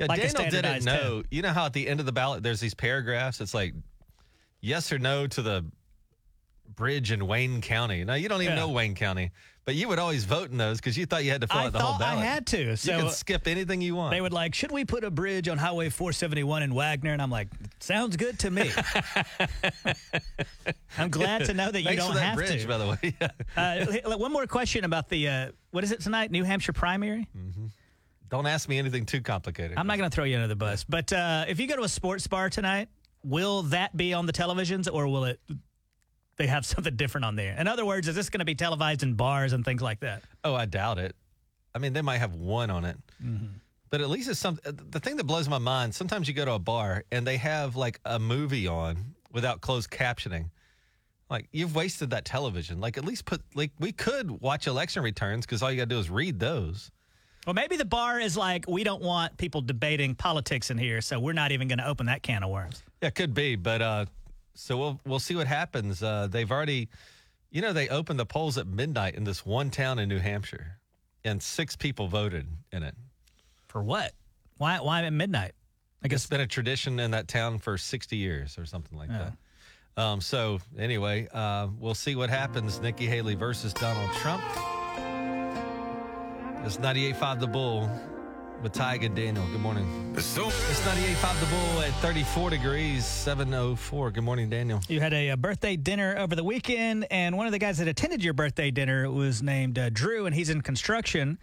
Yeah, 0.00 0.06
like 0.08 0.20
Daniel 0.22 0.50
didn't 0.50 0.84
know. 0.84 1.20
test. 1.22 1.32
You 1.32 1.42
know 1.42 1.52
how 1.52 1.66
at 1.66 1.72
the 1.74 1.86
end 1.86 2.00
of 2.00 2.06
the 2.06 2.12
ballot 2.12 2.42
there's 2.42 2.60
these 2.60 2.74
paragraphs. 2.74 3.40
It's 3.40 3.54
like 3.54 3.74
yes 4.60 4.90
or 4.92 4.98
no 4.98 5.26
to 5.26 5.42
the 5.42 5.64
bridge 6.74 7.12
in 7.12 7.26
Wayne 7.26 7.60
County. 7.60 8.04
Now 8.04 8.14
you 8.14 8.28
don't 8.28 8.42
even 8.42 8.54
Yeah. 8.56 8.62
know 8.66 8.70
Wayne 8.70 8.94
County, 8.94 9.32
but 9.66 9.74
you 9.74 9.86
would 9.88 9.98
always 9.98 10.24
vote 10.24 10.50
in 10.50 10.56
those 10.56 10.78
because 10.78 10.96
you 10.96 11.04
thought 11.04 11.24
you 11.24 11.30
had 11.30 11.42
to 11.42 11.46
fill 11.48 11.58
I 11.58 11.66
out 11.66 11.72
the 11.72 11.78
whole 11.80 11.98
ballot. 11.98 12.22
I 12.22 12.24
had 12.24 12.46
to. 12.48 12.58
you 12.70 12.76
So 12.76 12.98
can 12.98 13.10
skip 13.10 13.46
anything 13.46 13.82
you 13.82 13.94
want. 13.96 14.12
they 14.12 14.20
would 14.22 14.32
like, 14.32 14.54
should 14.54 14.72
we 14.72 14.86
put 14.86 15.04
a 15.04 15.10
bridge 15.10 15.48
on 15.48 15.58
Highway 15.58 15.90
471 15.90 16.62
in 16.62 16.72
Wagoner? 16.74 17.12
And 17.12 17.20
I'm 17.20 17.30
like, 17.30 17.48
sounds 17.80 18.16
good 18.16 18.38
to 18.38 18.50
me. 18.50 18.70
I'm 20.98 21.10
glad 21.10 21.44
to 21.46 21.54
know 21.54 21.70
that 21.70 21.82
you 21.82 21.96
don't 21.96 22.14
that 22.14 22.20
have 22.22 22.36
bridge, 22.36 22.62
to. 22.62 22.68
by 22.68 22.78
the 22.78 22.86
way. 22.86 23.14
Uh, 23.56 23.84
one 24.16 24.32
more 24.32 24.46
question 24.46 24.84
about 24.84 25.08
the 25.08 25.28
uh, 25.28 25.48
what 25.72 25.84
is 25.84 25.92
it 25.92 26.00
tonight? 26.00 26.30
New 26.30 26.44
Hampshire 26.44 26.72
primary. 26.72 27.26
Don't 28.30 28.46
ask 28.46 28.68
me 28.68 28.78
anything 28.78 29.04
too 29.04 29.20
complicated. 29.20 29.76
I'm 29.76 29.86
not 29.86 29.98
going 29.98 30.08
to 30.08 30.14
throw 30.14 30.24
you 30.24 30.36
under 30.36 30.48
the 30.48 30.56
bus, 30.56 30.84
but 30.88 31.12
uh, 31.12 31.44
if 31.48 31.60
you 31.60 31.66
go 31.66 31.76
to 31.76 31.82
a 31.82 31.88
sports 31.88 32.26
bar 32.26 32.48
tonight, 32.48 32.88
will 33.24 33.62
that 33.64 33.96
be 33.96 34.14
on 34.14 34.26
the 34.26 34.32
televisions 34.32 34.88
or 34.90 35.06
will 35.08 35.24
it? 35.24 35.40
They 36.36 36.46
have 36.46 36.64
something 36.66 36.96
different 36.96 37.24
on 37.24 37.36
there. 37.36 37.56
In 37.58 37.66
other 37.66 37.84
words, 37.84 38.08
is 38.08 38.14
this 38.14 38.30
going 38.30 38.38
to 38.38 38.44
be 38.44 38.54
televised 38.54 39.02
in 39.02 39.14
bars 39.14 39.52
and 39.52 39.64
things 39.64 39.82
like 39.82 40.00
that? 40.00 40.22
Oh, 40.44 40.54
I 40.54 40.64
doubt 40.64 40.98
it. 40.98 41.16
I 41.74 41.78
mean, 41.78 41.92
they 41.92 42.02
might 42.02 42.18
have 42.18 42.34
one 42.34 42.70
on 42.70 42.84
it. 42.84 42.96
Mm-hmm. 43.22 43.46
But 43.90 44.00
at 44.00 44.08
least 44.08 44.30
it's 44.30 44.38
some. 44.38 44.58
The 44.64 45.00
thing 45.00 45.16
that 45.16 45.24
blows 45.24 45.48
my 45.48 45.58
mind. 45.58 45.94
Sometimes 45.94 46.28
you 46.28 46.34
go 46.34 46.44
to 46.44 46.52
a 46.52 46.58
bar 46.60 47.04
and 47.10 47.26
they 47.26 47.36
have 47.38 47.74
like 47.74 48.00
a 48.04 48.20
movie 48.20 48.68
on 48.68 49.16
without 49.32 49.60
closed 49.60 49.90
captioning. 49.90 50.50
Like 51.28 51.48
you've 51.50 51.74
wasted 51.74 52.10
that 52.10 52.24
television. 52.24 52.80
Like 52.80 52.96
at 52.96 53.04
least 53.04 53.24
put 53.24 53.42
like 53.56 53.72
we 53.80 53.90
could 53.90 54.30
watch 54.30 54.68
election 54.68 55.02
returns 55.02 55.44
because 55.44 55.60
all 55.62 55.70
you 55.72 55.76
got 55.76 55.88
to 55.88 55.94
do 55.94 55.98
is 55.98 56.08
read 56.08 56.38
those. 56.38 56.92
Well, 57.46 57.54
maybe 57.54 57.76
the 57.76 57.86
bar 57.86 58.20
is 58.20 58.36
like, 58.36 58.66
we 58.68 58.84
don't 58.84 59.02
want 59.02 59.36
people 59.38 59.62
debating 59.62 60.14
politics 60.14 60.70
in 60.70 60.76
here, 60.76 61.00
so 61.00 61.18
we're 61.18 61.32
not 61.32 61.52
even 61.52 61.68
going 61.68 61.78
to 61.78 61.86
open 61.86 62.06
that 62.06 62.22
can 62.22 62.42
of 62.42 62.50
worms. 62.50 62.82
Yeah, 63.02 63.10
could 63.10 63.32
be. 63.32 63.56
But 63.56 63.80
uh, 63.80 64.06
so 64.54 64.76
we'll 64.76 65.00
we'll 65.06 65.20
see 65.20 65.36
what 65.36 65.46
happens. 65.46 66.02
Uh, 66.02 66.28
they've 66.30 66.50
already, 66.50 66.88
you 67.50 67.62
know, 67.62 67.72
they 67.72 67.88
opened 67.88 68.18
the 68.20 68.26
polls 68.26 68.58
at 68.58 68.66
midnight 68.66 69.14
in 69.14 69.24
this 69.24 69.46
one 69.46 69.70
town 69.70 69.98
in 69.98 70.08
New 70.08 70.18
Hampshire, 70.18 70.78
and 71.24 71.42
six 71.42 71.76
people 71.76 72.08
voted 72.08 72.46
in 72.72 72.82
it. 72.82 72.94
For 73.68 73.82
what? 73.82 74.12
Why? 74.58 74.78
Why 74.80 75.02
at 75.02 75.12
midnight? 75.12 75.52
I 76.04 76.08
guess 76.08 76.20
it's 76.20 76.30
been 76.30 76.40
a 76.40 76.46
tradition 76.46 76.98
in 77.00 77.10
that 77.10 77.28
town 77.28 77.58
for 77.58 77.76
60 77.76 78.16
years 78.16 78.58
or 78.58 78.64
something 78.64 78.96
like 78.96 79.10
that. 79.10 79.34
Um, 79.96 80.20
so, 80.22 80.60
anyway, 80.78 81.28
uh, 81.32 81.68
we'll 81.78 81.94
see 81.94 82.16
what 82.16 82.30
happens. 82.30 82.80
Nikki 82.80 83.06
Haley 83.06 83.34
versus 83.34 83.74
Donald 83.74 84.10
Trump. 84.14 84.42
It's 86.64 86.76
98.5 86.76 87.40
The 87.40 87.46
Bull 87.46 87.90
with 88.62 88.72
Tyga 88.72 89.14
Daniel. 89.14 89.44
Good 89.50 89.60
morning. 89.62 90.14
So 90.18 90.48
It's 90.48 90.80
98.5 90.82 91.40
The 91.40 91.46
Bull 91.46 91.80
at 91.82 91.92
34 92.02 92.50
degrees, 92.50 93.06
704. 93.06 94.10
Good 94.10 94.22
morning, 94.24 94.50
Daniel. 94.50 94.80
You 94.86 95.00
had 95.00 95.14
a, 95.14 95.30
a 95.30 95.36
birthday 95.38 95.76
dinner 95.76 96.16
over 96.18 96.36
the 96.36 96.44
weekend, 96.44 97.06
and 97.10 97.36
one 97.38 97.46
of 97.46 97.52
the 97.52 97.58
guys 97.58 97.78
that 97.78 97.88
attended 97.88 98.22
your 98.22 98.34
birthday 98.34 98.70
dinner 98.70 99.10
was 99.10 99.42
named 99.42 99.78
uh, 99.78 99.88
Drew, 99.88 100.26
and 100.26 100.34
he's 100.34 100.50
in 100.50 100.60
construction. 100.60 101.38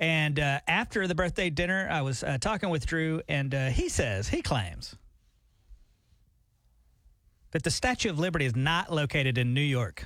And 0.00 0.40
uh, 0.40 0.60
after 0.66 1.06
the 1.06 1.14
birthday 1.14 1.48
dinner, 1.48 1.88
I 1.88 2.02
was 2.02 2.24
uh, 2.24 2.38
talking 2.40 2.68
with 2.68 2.86
Drew, 2.86 3.22
and 3.28 3.54
uh, 3.54 3.66
he 3.68 3.88
says, 3.88 4.28
he 4.28 4.42
claims 4.42 4.96
that 7.52 7.62
the 7.62 7.70
Statue 7.70 8.10
of 8.10 8.18
Liberty 8.18 8.46
is 8.46 8.56
not 8.56 8.92
located 8.92 9.38
in 9.38 9.54
New 9.54 9.60
York, 9.60 10.04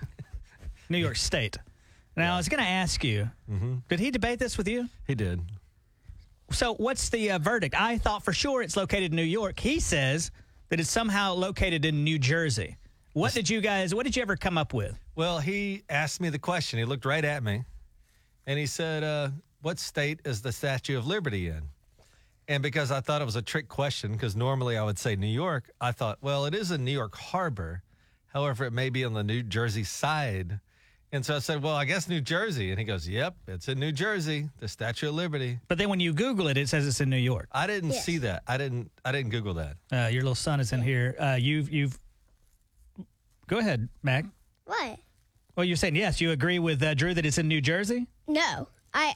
New 0.90 0.98
York 0.98 1.16
State. 1.16 1.56
Now, 2.16 2.34
I 2.34 2.36
was 2.36 2.48
going 2.48 2.62
to 2.62 2.68
ask 2.68 3.02
you, 3.04 3.30
did 3.88 4.00
he 4.00 4.10
debate 4.10 4.38
this 4.38 4.58
with 4.58 4.68
you? 4.68 4.88
He 5.06 5.14
did. 5.14 5.40
So, 6.50 6.74
what's 6.74 7.08
the 7.08 7.30
uh, 7.32 7.38
verdict? 7.38 7.74
I 7.80 7.98
thought 7.98 8.24
for 8.24 8.32
sure 8.32 8.62
it's 8.62 8.76
located 8.76 9.12
in 9.12 9.16
New 9.16 9.22
York. 9.22 9.60
He 9.60 9.78
says 9.78 10.30
that 10.68 10.80
it's 10.80 10.90
somehow 10.90 11.34
located 11.34 11.84
in 11.84 12.02
New 12.02 12.18
Jersey. 12.18 12.76
What 13.12 13.32
did 13.34 13.48
you 13.48 13.60
guys? 13.60 13.94
What 13.94 14.04
did 14.04 14.16
you 14.16 14.22
ever 14.22 14.36
come 14.36 14.58
up 14.58 14.74
with? 14.74 14.96
Well, 15.14 15.38
he 15.38 15.84
asked 15.88 16.20
me 16.20 16.28
the 16.28 16.38
question. 16.38 16.78
He 16.78 16.84
looked 16.84 17.04
right 17.04 17.24
at 17.24 17.42
me 17.42 17.64
and 18.46 18.58
he 18.58 18.66
said, 18.66 19.04
uh, 19.04 19.30
What 19.62 19.78
state 19.78 20.20
is 20.24 20.42
the 20.42 20.52
Statue 20.52 20.98
of 20.98 21.06
Liberty 21.06 21.48
in? 21.48 21.62
And 22.48 22.62
because 22.64 22.90
I 22.90 23.00
thought 23.00 23.22
it 23.22 23.26
was 23.26 23.36
a 23.36 23.42
trick 23.42 23.68
question, 23.68 24.12
because 24.12 24.34
normally 24.34 24.76
I 24.76 24.82
would 24.82 24.98
say 24.98 25.14
New 25.14 25.28
York, 25.28 25.70
I 25.80 25.92
thought, 25.92 26.18
well, 26.20 26.46
it 26.46 26.54
is 26.54 26.72
in 26.72 26.84
New 26.84 26.90
York 26.90 27.14
Harbor. 27.16 27.82
However, 28.26 28.64
it 28.64 28.72
may 28.72 28.90
be 28.90 29.04
on 29.04 29.12
the 29.12 29.22
New 29.22 29.44
Jersey 29.44 29.84
side. 29.84 30.58
And 31.12 31.26
so 31.26 31.34
I 31.34 31.38
said, 31.40 31.62
well, 31.62 31.74
I 31.74 31.84
guess 31.84 32.08
New 32.08 32.20
Jersey. 32.20 32.70
And 32.70 32.78
he 32.78 32.84
goes, 32.84 33.08
yep, 33.08 33.34
it's 33.48 33.66
in 33.68 33.80
New 33.80 33.90
Jersey, 33.90 34.48
the 34.60 34.68
Statue 34.68 35.08
of 35.08 35.14
Liberty. 35.14 35.58
But 35.66 35.76
then 35.78 35.88
when 35.88 35.98
you 35.98 36.12
Google 36.12 36.46
it, 36.46 36.56
it 36.56 36.68
says 36.68 36.86
it's 36.86 37.00
in 37.00 37.10
New 37.10 37.16
York. 37.16 37.48
I 37.50 37.66
didn't 37.66 37.92
see 37.92 38.18
that. 38.18 38.44
I 38.46 38.56
didn't. 38.56 38.92
I 39.04 39.10
didn't 39.10 39.30
Google 39.30 39.54
that. 39.54 39.76
Uh, 39.92 40.08
your 40.08 40.22
little 40.22 40.36
son 40.36 40.60
is 40.60 40.72
in 40.72 40.82
here. 40.82 41.16
Uh, 41.18 41.36
you've 41.38 41.70
you've. 41.70 41.98
Go 43.48 43.58
ahead, 43.58 43.88
Mac. 44.04 44.24
What? 44.66 44.98
Well, 45.56 45.64
you're 45.64 45.76
saying 45.76 45.96
yes. 45.96 46.20
You 46.20 46.30
agree 46.30 46.60
with 46.60 46.80
uh, 46.82 46.94
Drew 46.94 47.12
that 47.14 47.26
it's 47.26 47.38
in 47.38 47.48
New 47.48 47.60
Jersey. 47.60 48.06
No, 48.28 48.68
I 48.94 49.14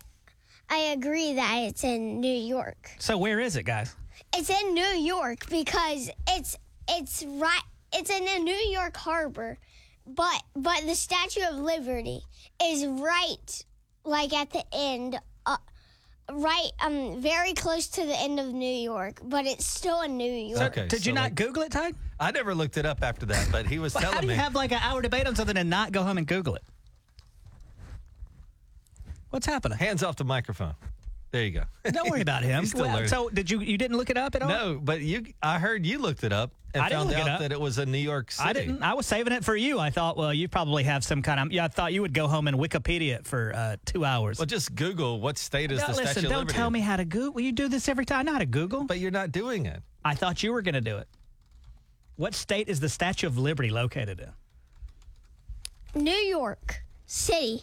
I 0.69 0.79
agree 0.97 1.35
that 1.35 1.59
it's 1.59 1.85
in 1.85 2.21
New 2.21 2.35
York. 2.35 2.91
So 2.99 3.17
where 3.17 3.39
is 3.39 3.55
it, 3.55 3.63
guys? 3.63 3.95
It's 4.35 4.51
in 4.51 4.75
New 4.75 4.83
York 4.83 5.49
because 5.49 6.11
it's 6.29 6.57
it's 6.89 7.25
right. 7.25 7.63
It's 7.93 8.11
in 8.11 8.25
the 8.25 8.39
New 8.41 8.53
York 8.73 8.97
Harbor, 8.97 9.59
but 10.07 10.43
but 10.55 10.87
the 10.87 10.95
Statue 10.95 11.41
of 11.49 11.57
Liberty 11.57 12.21
is 12.63 12.87
right, 12.87 13.65
like 14.05 14.33
at 14.33 14.51
the 14.51 14.63
end, 14.73 15.19
uh, 15.47 15.57
right, 16.31 16.71
um, 16.81 17.21
very 17.21 17.53
close 17.55 17.89
to 17.89 18.05
the 18.07 18.19
end 18.21 18.39
of 18.41 18.53
New 18.53 18.67
York, 18.75 19.21
but 19.25 19.47
it's 19.47 19.67
still 19.67 20.03
in 20.03 20.17
New 20.17 20.31
York. 20.31 20.77
Okay, 20.77 20.87
Did 20.89 21.05
you 21.07 21.13
not 21.13 21.25
like- 21.25 21.35
Google 21.35 21.63
it, 21.65 21.73
Ty? 21.73 21.93
I 22.21 22.31
never 22.31 22.55
looked 22.55 22.77
it 22.77 22.87
up 22.87 23.03
after 23.03 23.27
that, 23.27 23.49
but 23.51 23.67
he 23.67 23.79
was 23.81 23.93
How 23.95 24.01
telling 24.01 24.21
do 24.21 24.27
you 24.27 24.33
me. 24.33 24.37
have 24.37 24.55
like 24.55 24.71
an 24.73 24.79
hour 24.83 25.03
debate 25.03 25.27
on 25.27 25.35
something 25.35 25.57
and 25.57 25.69
not 25.69 25.91
go 25.91 26.03
home 26.05 26.17
and 26.19 26.27
Google 26.27 26.55
it? 26.55 26.63
What's 29.31 29.47
happening? 29.47 29.79
Hands 29.79 30.03
off 30.03 30.17
the 30.17 30.25
microphone. 30.25 30.75
There 31.33 31.43
you 31.43 31.51
go. 31.51 31.65
Don't 31.91 32.09
worry 32.09 32.21
about 32.21 32.43
him. 32.45 32.61
He's 32.61 32.71
still 32.71 32.83
Well, 32.85 32.95
learning. 32.95 33.09
so 33.09 33.29
did 33.31 33.51
you? 33.51 33.61
You 33.61 33.77
didn't 33.77 33.97
look 33.97 34.11
it 34.11 34.17
up 34.17 34.37
at 34.37 34.43
all? 34.43 34.49
No, 34.49 34.81
but 34.81 35.01
you. 35.01 35.27
I 35.43 35.59
heard 35.59 35.85
you 35.85 35.99
looked 35.99 36.23
it 36.23 36.33
up 36.33 36.53
and 36.53 36.55
I 36.83 36.89
didn't 36.89 36.99
found 36.99 37.09
look 37.11 37.19
it 37.19 37.23
out 37.23 37.29
up. 37.29 37.41
that 37.41 37.53
it 37.53 37.61
was 37.61 37.79
in 37.79 37.91
New 37.93 37.99
York 37.99 38.31
City. 38.33 38.49
I 38.49 38.53
didn't. 38.53 38.83
I 38.83 38.95
was 38.95 39.07
saving 39.07 39.33
it 39.33 39.45
for 39.45 39.55
you. 39.55 39.79
I 39.79 39.91
thought, 39.91 40.17
well, 40.17 40.33
you 40.35 40.49
probably 40.49 40.83
have 40.85 41.05
some 41.05 41.23
kind 41.23 41.39
of. 41.41 41.53
Yeah, 41.53 41.65
I 41.65 41.69
thought 41.69 41.93
you 41.93 42.03
would 42.03 42.15
go 42.15 42.27
home 42.27 42.49
and 42.49 42.57
Wikipedia 42.57 43.15
it 43.17 43.27
for 43.27 43.53
uh, 43.55 43.77
two 43.85 44.05
hours. 44.05 44.39
Well, 44.39 44.47
just 44.47 44.75
Google 44.75 45.21
what 45.21 45.39
state 45.39 45.71
is 45.71 45.79
No, 45.81 45.87
the 45.87 45.93
listen, 45.93 46.07
Statue 46.07 46.19
of 46.27 46.31
Liberty. 46.33 46.47
don't 46.47 46.57
tell 46.57 46.71
me 46.71 46.81
how 46.81 46.97
to 46.97 47.05
Google. 47.05 47.33
Well, 47.35 47.45
you 47.45 47.53
do 47.53 47.69
this 47.69 47.89
every 47.89 48.05
time. 48.05 48.21
I 48.21 48.23
know 48.23 48.33
how 48.33 48.39
to 48.39 48.47
Google. 48.47 48.85
But 48.85 48.99
you're 48.99 49.11
not 49.11 49.31
doing 49.33 49.67
it. 49.67 49.83
I 50.05 50.15
thought 50.15 50.43
you 50.43 50.53
were 50.53 50.63
going 50.63 50.75
to 50.75 50.81
do 50.81 50.99
it. 50.99 51.07
What 52.17 52.35
state 52.35 52.69
is 52.69 52.81
the 52.81 52.89
Statue 52.89 53.27
of 53.27 53.39
Liberty 53.39 53.71
located 53.71 54.21
in? 55.95 56.03
New 56.03 56.11
York 56.11 56.83
City. 57.07 57.63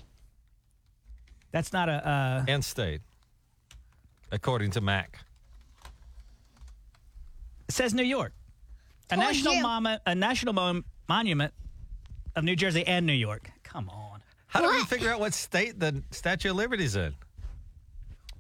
That's 1.52 1.74
not 1.74 1.90
a. 1.90 2.08
Uh, 2.08 2.46
And 2.48 2.64
state, 2.64 3.02
according 4.32 4.72
to 4.72 4.82
Mac. 4.82 5.20
it 7.68 7.74
says 7.74 7.94
New 7.94 8.04
York. 8.04 8.34
A 9.12 9.18
national 9.18 9.56
you. 9.56 9.62
mom- 9.62 9.88
a 10.06 10.16
national 10.16 10.54
mon- 10.54 10.84
monument 11.10 11.54
of 12.36 12.44
New 12.44 12.56
Jersey 12.56 12.86
and 12.88 13.06
New 13.06 13.14
York. 13.14 13.50
Come 13.64 13.90
on. 13.90 14.22
How 14.48 14.62
do 14.62 14.68
we 14.70 14.78
What? 14.80 14.88
figure 14.90 15.12
out 15.12 15.20
what 15.20 15.34
state 15.34 15.80
the 15.80 16.04
Statue 16.12 16.52
of 16.52 16.56
Liberty's 16.58 16.96
in? 16.96 17.14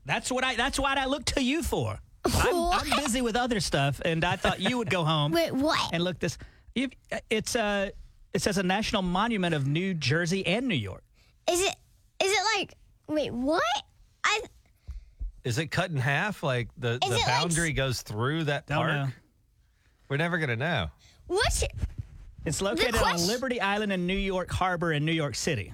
That's 0.05 0.31
what 0.31 0.43
I. 0.43 0.55
That's 0.55 0.79
what 0.79 0.97
I 0.97 1.05
look 1.05 1.25
to 1.25 1.43
you 1.43 1.61
for. 1.63 1.99
I'm, 2.25 2.55
I'm 2.55 2.89
busy 3.03 3.21
with 3.21 3.35
other 3.35 3.59
stuff, 3.59 4.01
and 4.05 4.23
I 4.23 4.35
thought 4.35 4.59
you 4.59 4.77
would 4.77 4.89
go 4.89 5.03
home 5.03 5.31
Wait, 5.31 5.51
what? 5.53 5.93
and 5.93 6.03
look 6.03 6.19
this. 6.19 6.37
You, 6.75 6.89
it's 7.29 7.55
uh, 7.55 7.89
it 8.33 8.41
says 8.41 8.57
a 8.57 8.63
national 8.63 9.01
monument 9.03 9.53
of 9.55 9.67
New 9.67 9.93
Jersey 9.93 10.45
and 10.45 10.67
New 10.67 10.75
York. 10.75 11.03
Is 11.49 11.59
it? 11.61 11.75
Is 12.23 12.31
it 12.31 12.43
like? 12.57 12.73
Wait, 13.07 13.33
what? 13.33 13.63
I 14.23 14.41
Is 15.43 15.57
it 15.57 15.67
cut 15.67 15.89
in 15.91 15.97
half? 15.97 16.43
Like 16.43 16.69
the, 16.77 16.93
Is 16.93 16.99
the 16.99 17.05
it 17.07 17.11
like 17.17 17.25
boundary 17.25 17.73
goes 17.73 18.01
through 18.03 18.45
that 18.45 18.67
Don't 18.67 18.77
park? 18.77 18.91
know. 18.93 19.07
We're 20.11 20.17
never 20.17 20.37
going 20.39 20.49
to 20.49 20.57
know. 20.57 20.89
what's 21.27 21.63
it? 21.63 21.71
It's 22.43 22.61
located 22.61 22.95
on 22.95 23.01
question- 23.01 23.27
Liberty 23.29 23.61
Island 23.61 23.93
in 23.93 24.05
New 24.05 24.13
York 24.17 24.51
Harbor 24.51 24.91
in 24.91 25.05
New 25.05 25.13
York 25.13 25.35
City. 25.35 25.73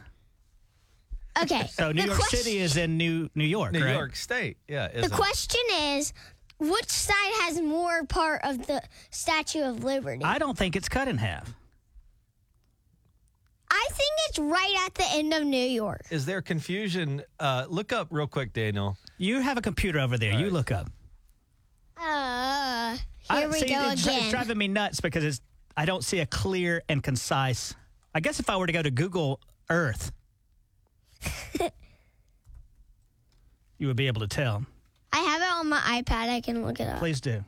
Okay. 1.41 1.65
So 1.71 1.91
New 1.91 2.01
the 2.01 2.07
York 2.09 2.19
question- 2.19 2.37
City 2.43 2.57
is 2.59 2.77
in 2.77 2.97
New 2.97 3.31
New 3.33 3.45
York, 3.45 3.71
New 3.71 3.83
right? 3.83 3.95
York 3.95 4.15
State. 4.15 4.57
Yeah. 4.67 4.89
The 4.89 4.99
isn't 4.99 5.11
it? 5.11 5.15
question 5.15 5.61
is, 5.71 6.13
which 6.59 6.87
side 6.87 7.31
has 7.45 7.59
more 7.59 8.05
part 8.05 8.41
of 8.43 8.67
the 8.67 8.83
Statue 9.09 9.63
of 9.63 9.83
Liberty? 9.83 10.23
I, 10.23 10.35
I 10.35 10.37
don't 10.37 10.55
think 10.55 10.75
it's 10.75 10.87
cut 10.87 11.07
in 11.07 11.17
half. 11.17 11.51
I 13.71 13.87
think 13.89 14.11
it's 14.29 14.37
right 14.39 14.75
at 14.85 14.93
the 14.93 15.05
end 15.13 15.33
of 15.33 15.43
New 15.45 15.57
York. 15.57 16.01
Is 16.11 16.27
there 16.27 16.43
confusion? 16.43 17.23
Uh, 17.39 17.65
look 17.69 17.91
up 17.91 18.09
real 18.11 18.27
quick, 18.27 18.53
Daniel. 18.53 18.97
You 19.17 19.41
have 19.41 19.57
a 19.57 19.61
computer 19.61 19.99
over 19.99 20.15
there. 20.15 20.33
You 20.39 20.51
look 20.51 20.71
up. 20.71 20.91
Here 23.29 23.39
I, 23.39 23.47
we 23.47 23.59
see, 23.59 23.69
go 23.69 23.89
it's, 23.91 24.07
it's 24.07 24.29
driving 24.29 24.57
me 24.57 24.67
nuts 24.67 25.01
because 25.01 25.23
it's 25.23 25.41
I 25.75 25.85
don't 25.85 26.03
see 26.03 26.19
a 26.19 26.25
clear 26.25 26.81
and 26.89 27.03
concise. 27.03 27.75
I 28.15 28.19
guess 28.19 28.39
if 28.39 28.49
I 28.49 28.57
were 28.57 28.67
to 28.67 28.73
go 28.73 28.81
to 28.81 28.89
Google 28.89 29.39
Earth, 29.69 30.11
you 33.77 33.87
would 33.87 33.95
be 33.95 34.07
able 34.07 34.21
to 34.21 34.27
tell. 34.27 34.65
I 35.13 35.19
have 35.19 35.41
it 35.41 35.49
on 35.49 35.69
my 35.69 36.01
iPad. 36.01 36.29
I 36.29 36.41
can 36.41 36.65
look 36.65 36.79
it 36.79 36.87
up. 36.87 36.99
Please 36.99 37.21
do. 37.21 37.43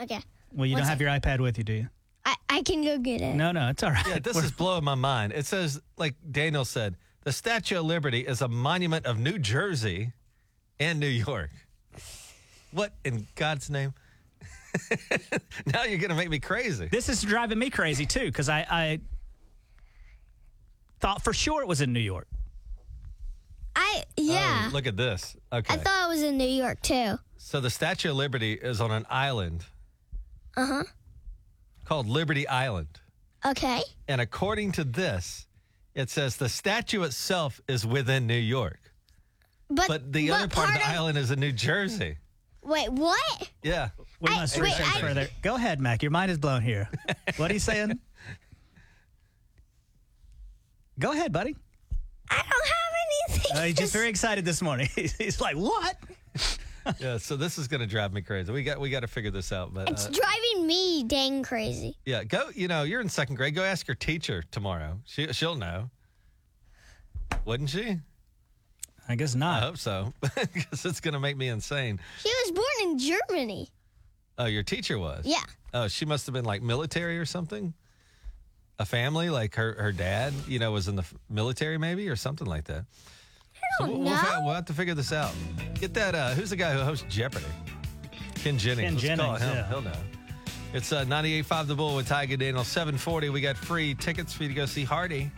Okay. 0.00 0.20
Well, 0.52 0.66
you 0.66 0.74
What's 0.74 0.82
don't 0.82 0.88
have 0.88 1.00
your 1.00 1.10
iPad 1.10 1.40
with 1.40 1.58
you, 1.58 1.64
do 1.64 1.72
you? 1.74 1.88
I, 2.24 2.34
I 2.48 2.62
can 2.62 2.82
go 2.82 2.98
get 2.98 3.20
it. 3.20 3.34
No, 3.34 3.52
no, 3.52 3.68
it's 3.68 3.82
all 3.82 3.90
right. 3.90 4.06
Yeah, 4.06 4.18
this 4.18 4.36
is 4.42 4.52
blowing 4.52 4.84
my 4.84 4.94
mind. 4.94 5.32
It 5.32 5.46
says, 5.46 5.80
like 5.96 6.14
Daniel 6.30 6.64
said, 6.64 6.96
the 7.24 7.32
Statue 7.32 7.78
of 7.78 7.84
Liberty 7.84 8.20
is 8.20 8.40
a 8.40 8.48
monument 8.48 9.06
of 9.06 9.18
New 9.18 9.38
Jersey 9.38 10.12
and 10.78 10.98
New 10.98 11.06
York. 11.06 11.50
What 12.72 12.94
in 13.04 13.26
God's 13.34 13.68
name? 13.68 13.94
now 15.66 15.84
you're 15.84 15.98
going 15.98 16.10
to 16.10 16.14
make 16.16 16.30
me 16.30 16.38
crazy. 16.38 16.86
This 16.90 17.08
is 17.08 17.22
driving 17.22 17.58
me 17.58 17.70
crazy 17.70 18.06
too 18.06 18.26
because 18.26 18.48
I, 18.48 18.66
I 18.70 19.00
thought 21.00 21.22
for 21.22 21.32
sure 21.32 21.62
it 21.62 21.68
was 21.68 21.80
in 21.80 21.92
New 21.92 22.00
York. 22.00 22.26
I 23.76 24.02
yeah. 24.16 24.66
Oh, 24.68 24.72
look 24.72 24.86
at 24.86 24.96
this. 24.96 25.36
Okay. 25.52 25.74
I 25.74 25.76
thought 25.76 26.06
it 26.06 26.08
was 26.08 26.22
in 26.22 26.36
New 26.36 26.48
York 26.48 26.82
too. 26.82 27.18
so 27.36 27.60
the 27.60 27.70
Statue 27.70 28.10
of 28.10 28.16
Liberty 28.16 28.54
is 28.54 28.80
on 28.80 28.90
an 28.90 29.06
island 29.08 29.64
Uh 30.56 30.66
huh. 30.66 30.82
called 31.84 32.08
Liberty 32.08 32.46
Island. 32.48 32.88
Okay. 33.46 33.80
And 34.08 34.20
according 34.20 34.72
to 34.72 34.84
this, 34.84 35.46
it 35.94 36.10
says 36.10 36.36
the 36.36 36.48
statue 36.48 37.02
itself 37.04 37.60
is 37.68 37.86
within 37.86 38.26
New 38.26 38.34
York, 38.34 38.80
But 39.70 39.88
but 39.88 40.12
the 40.12 40.30
other 40.32 40.48
part, 40.48 40.68
of 40.68 40.74
the 40.74 40.86
island 40.86 41.16
is 41.16 41.30
in 41.30 41.40
New 41.40 41.52
Jersey. 41.52 42.18
Wait, 42.62 42.90
what? 42.92 43.50
Yeah. 43.62 43.88
We 44.20 44.30
I- 44.30 44.36
must 44.40 44.56
wait, 44.56 44.64
research 44.64 44.96
I- 44.96 45.00
further. 45.00 45.28
Go 45.42 45.54
ahead, 45.56 45.80
Mac. 45.80 46.02
Your 46.02 46.10
mind 46.10 46.30
is 46.30 46.38
blown 46.38 46.62
here. 46.62 46.88
what 47.36 47.50
are 47.50 47.54
you 47.54 47.60
saying? 47.60 47.98
Go 50.98 51.12
ahead, 51.12 51.32
buddy. 51.32 51.56
I 52.30 52.36
don't 52.36 52.46
have 52.46 53.34
anything. 53.38 53.56
Uh, 53.56 53.62
he's 53.64 53.74
just 53.76 53.92
very 53.92 54.08
excited 54.08 54.44
this 54.44 54.60
morning. 54.62 54.88
He's 54.94 55.40
like, 55.40 55.56
"What?" 55.56 55.96
Yeah, 56.98 57.18
so 57.18 57.36
this 57.36 57.58
is 57.58 57.68
going 57.68 57.80
to 57.82 57.86
drive 57.86 58.12
me 58.12 58.22
crazy. 58.22 58.50
We 58.52 58.62
got 58.62 58.80
we 58.80 58.88
got 58.88 59.00
to 59.00 59.06
figure 59.06 59.30
this 59.30 59.52
out, 59.52 59.72
but 59.74 59.88
It's 59.90 60.06
uh, 60.06 60.10
driving 60.10 60.66
me 60.66 61.04
dang 61.04 61.42
crazy. 61.42 61.96
yeah, 62.06 62.24
go. 62.24 62.48
You 62.54 62.68
know, 62.68 62.84
you're 62.84 63.00
in 63.02 63.08
second 63.08 63.36
grade. 63.36 63.54
Go 63.54 63.62
ask 63.62 63.86
your 63.86 63.94
teacher 63.96 64.42
tomorrow. 64.50 64.98
She 65.04 65.30
she'll 65.32 65.56
know, 65.56 65.90
wouldn't 67.44 67.68
she? 67.70 67.98
I 69.10 69.16
guess 69.16 69.34
not. 69.34 69.62
I 69.62 69.66
hope 69.66 69.76
so, 69.78 70.12
because 70.20 70.84
it's 70.84 71.00
going 71.00 71.14
to 71.14 71.20
make 71.20 71.36
me 71.36 71.48
insane. 71.48 71.98
She 72.22 72.28
was 72.44 72.52
born 72.52 72.90
in 72.92 72.98
Germany. 72.98 73.68
Oh, 74.38 74.46
your 74.46 74.62
teacher 74.62 74.98
was. 74.98 75.26
Yeah. 75.26 75.42
Oh, 75.74 75.88
she 75.88 76.04
must 76.06 76.26
have 76.26 76.32
been 76.32 76.44
like 76.44 76.62
military 76.62 77.18
or 77.18 77.24
something. 77.26 77.74
A 78.78 78.86
family, 78.86 79.28
like 79.28 79.54
her 79.56 79.74
her 79.78 79.92
dad, 79.92 80.32
you 80.48 80.58
know, 80.58 80.72
was 80.72 80.88
in 80.88 80.96
the 80.96 81.02
f- 81.02 81.12
military 81.28 81.76
maybe 81.76 82.08
or 82.08 82.16
something 82.16 82.46
like 82.46 82.64
that. 82.64 82.84
I 83.56 83.60
don't 83.80 83.90
we'll, 83.90 84.00
we'll, 84.00 84.10
know. 84.10 84.16
fi- 84.16 84.44
we'll 84.44 84.54
have 84.54 84.64
to 84.66 84.72
figure 84.72 84.94
this 84.94 85.12
out. 85.12 85.32
Get 85.74 85.92
that. 85.94 86.14
Uh, 86.14 86.30
who's 86.30 86.50
the 86.50 86.56
guy 86.56 86.72
who 86.72 86.80
hosts 86.80 87.04
Jeopardy? 87.08 87.44
Ken 88.36 88.56
Jennings. 88.56 89.02
Ken 89.02 89.18
Let's 89.18 89.20
call 89.20 89.34
him. 89.36 89.56
yeah. 89.56 89.68
He'll 89.68 89.82
know. 89.82 89.92
It's 90.72 90.92
uh, 90.92 91.04
98.5 91.04 91.66
The 91.66 91.74
Bull 91.74 91.96
with 91.96 92.06
Tiger 92.08 92.36
Daniel. 92.36 92.64
740. 92.64 93.28
We 93.30 93.40
got 93.40 93.56
free 93.56 93.92
tickets 93.94 94.32
for 94.32 94.44
you 94.44 94.48
to 94.48 94.54
go 94.54 94.66
see 94.66 94.84
Hardy. 94.84 95.30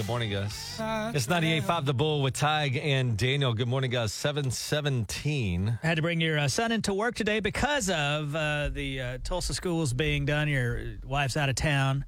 Good 0.00 0.06
morning, 0.06 0.30
guys. 0.30 0.80
It's 1.14 1.26
98.5 1.26 1.84
The 1.84 1.92
Bull 1.92 2.22
with 2.22 2.32
Tige 2.32 2.82
and 2.82 3.18
Daniel. 3.18 3.52
Good 3.52 3.68
morning, 3.68 3.90
guys. 3.90 4.14
717. 4.14 5.78
Had 5.82 5.96
to 5.96 6.02
bring 6.02 6.22
your 6.22 6.38
uh, 6.38 6.48
son 6.48 6.72
into 6.72 6.94
work 6.94 7.14
today 7.14 7.40
because 7.40 7.90
of 7.90 8.34
uh, 8.34 8.70
the 8.72 8.98
uh, 8.98 9.18
Tulsa 9.22 9.52
schools 9.52 9.92
being 9.92 10.24
done. 10.24 10.48
Your 10.48 10.94
wife's 11.04 11.36
out 11.36 11.50
of 11.50 11.54
town. 11.54 12.06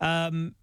Um, 0.00 0.54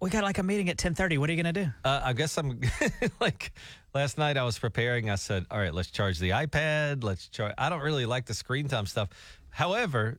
we 0.00 0.10
got 0.10 0.24
like 0.24 0.38
a 0.38 0.42
meeting 0.42 0.68
at 0.68 0.76
ten 0.76 0.92
thirty. 0.92 1.18
What 1.18 1.30
are 1.30 1.34
you 1.34 1.40
gonna 1.40 1.52
do? 1.52 1.68
Uh, 1.84 2.00
I 2.02 2.14
guess 2.14 2.36
I'm 2.36 2.62
like 3.20 3.52
last 3.94 4.18
night 4.18 4.36
I 4.36 4.42
was 4.42 4.58
preparing. 4.58 5.10
I 5.10 5.14
said, 5.14 5.46
all 5.52 5.60
right, 5.60 5.72
let's 5.72 5.92
charge 5.92 6.18
the 6.18 6.30
iPad. 6.30 7.04
Let's 7.04 7.28
charge. 7.28 7.54
I 7.56 7.68
don't 7.68 7.82
really 7.82 8.06
like 8.06 8.26
the 8.26 8.34
screen 8.34 8.66
time 8.66 8.86
stuff. 8.86 9.10
However, 9.50 10.18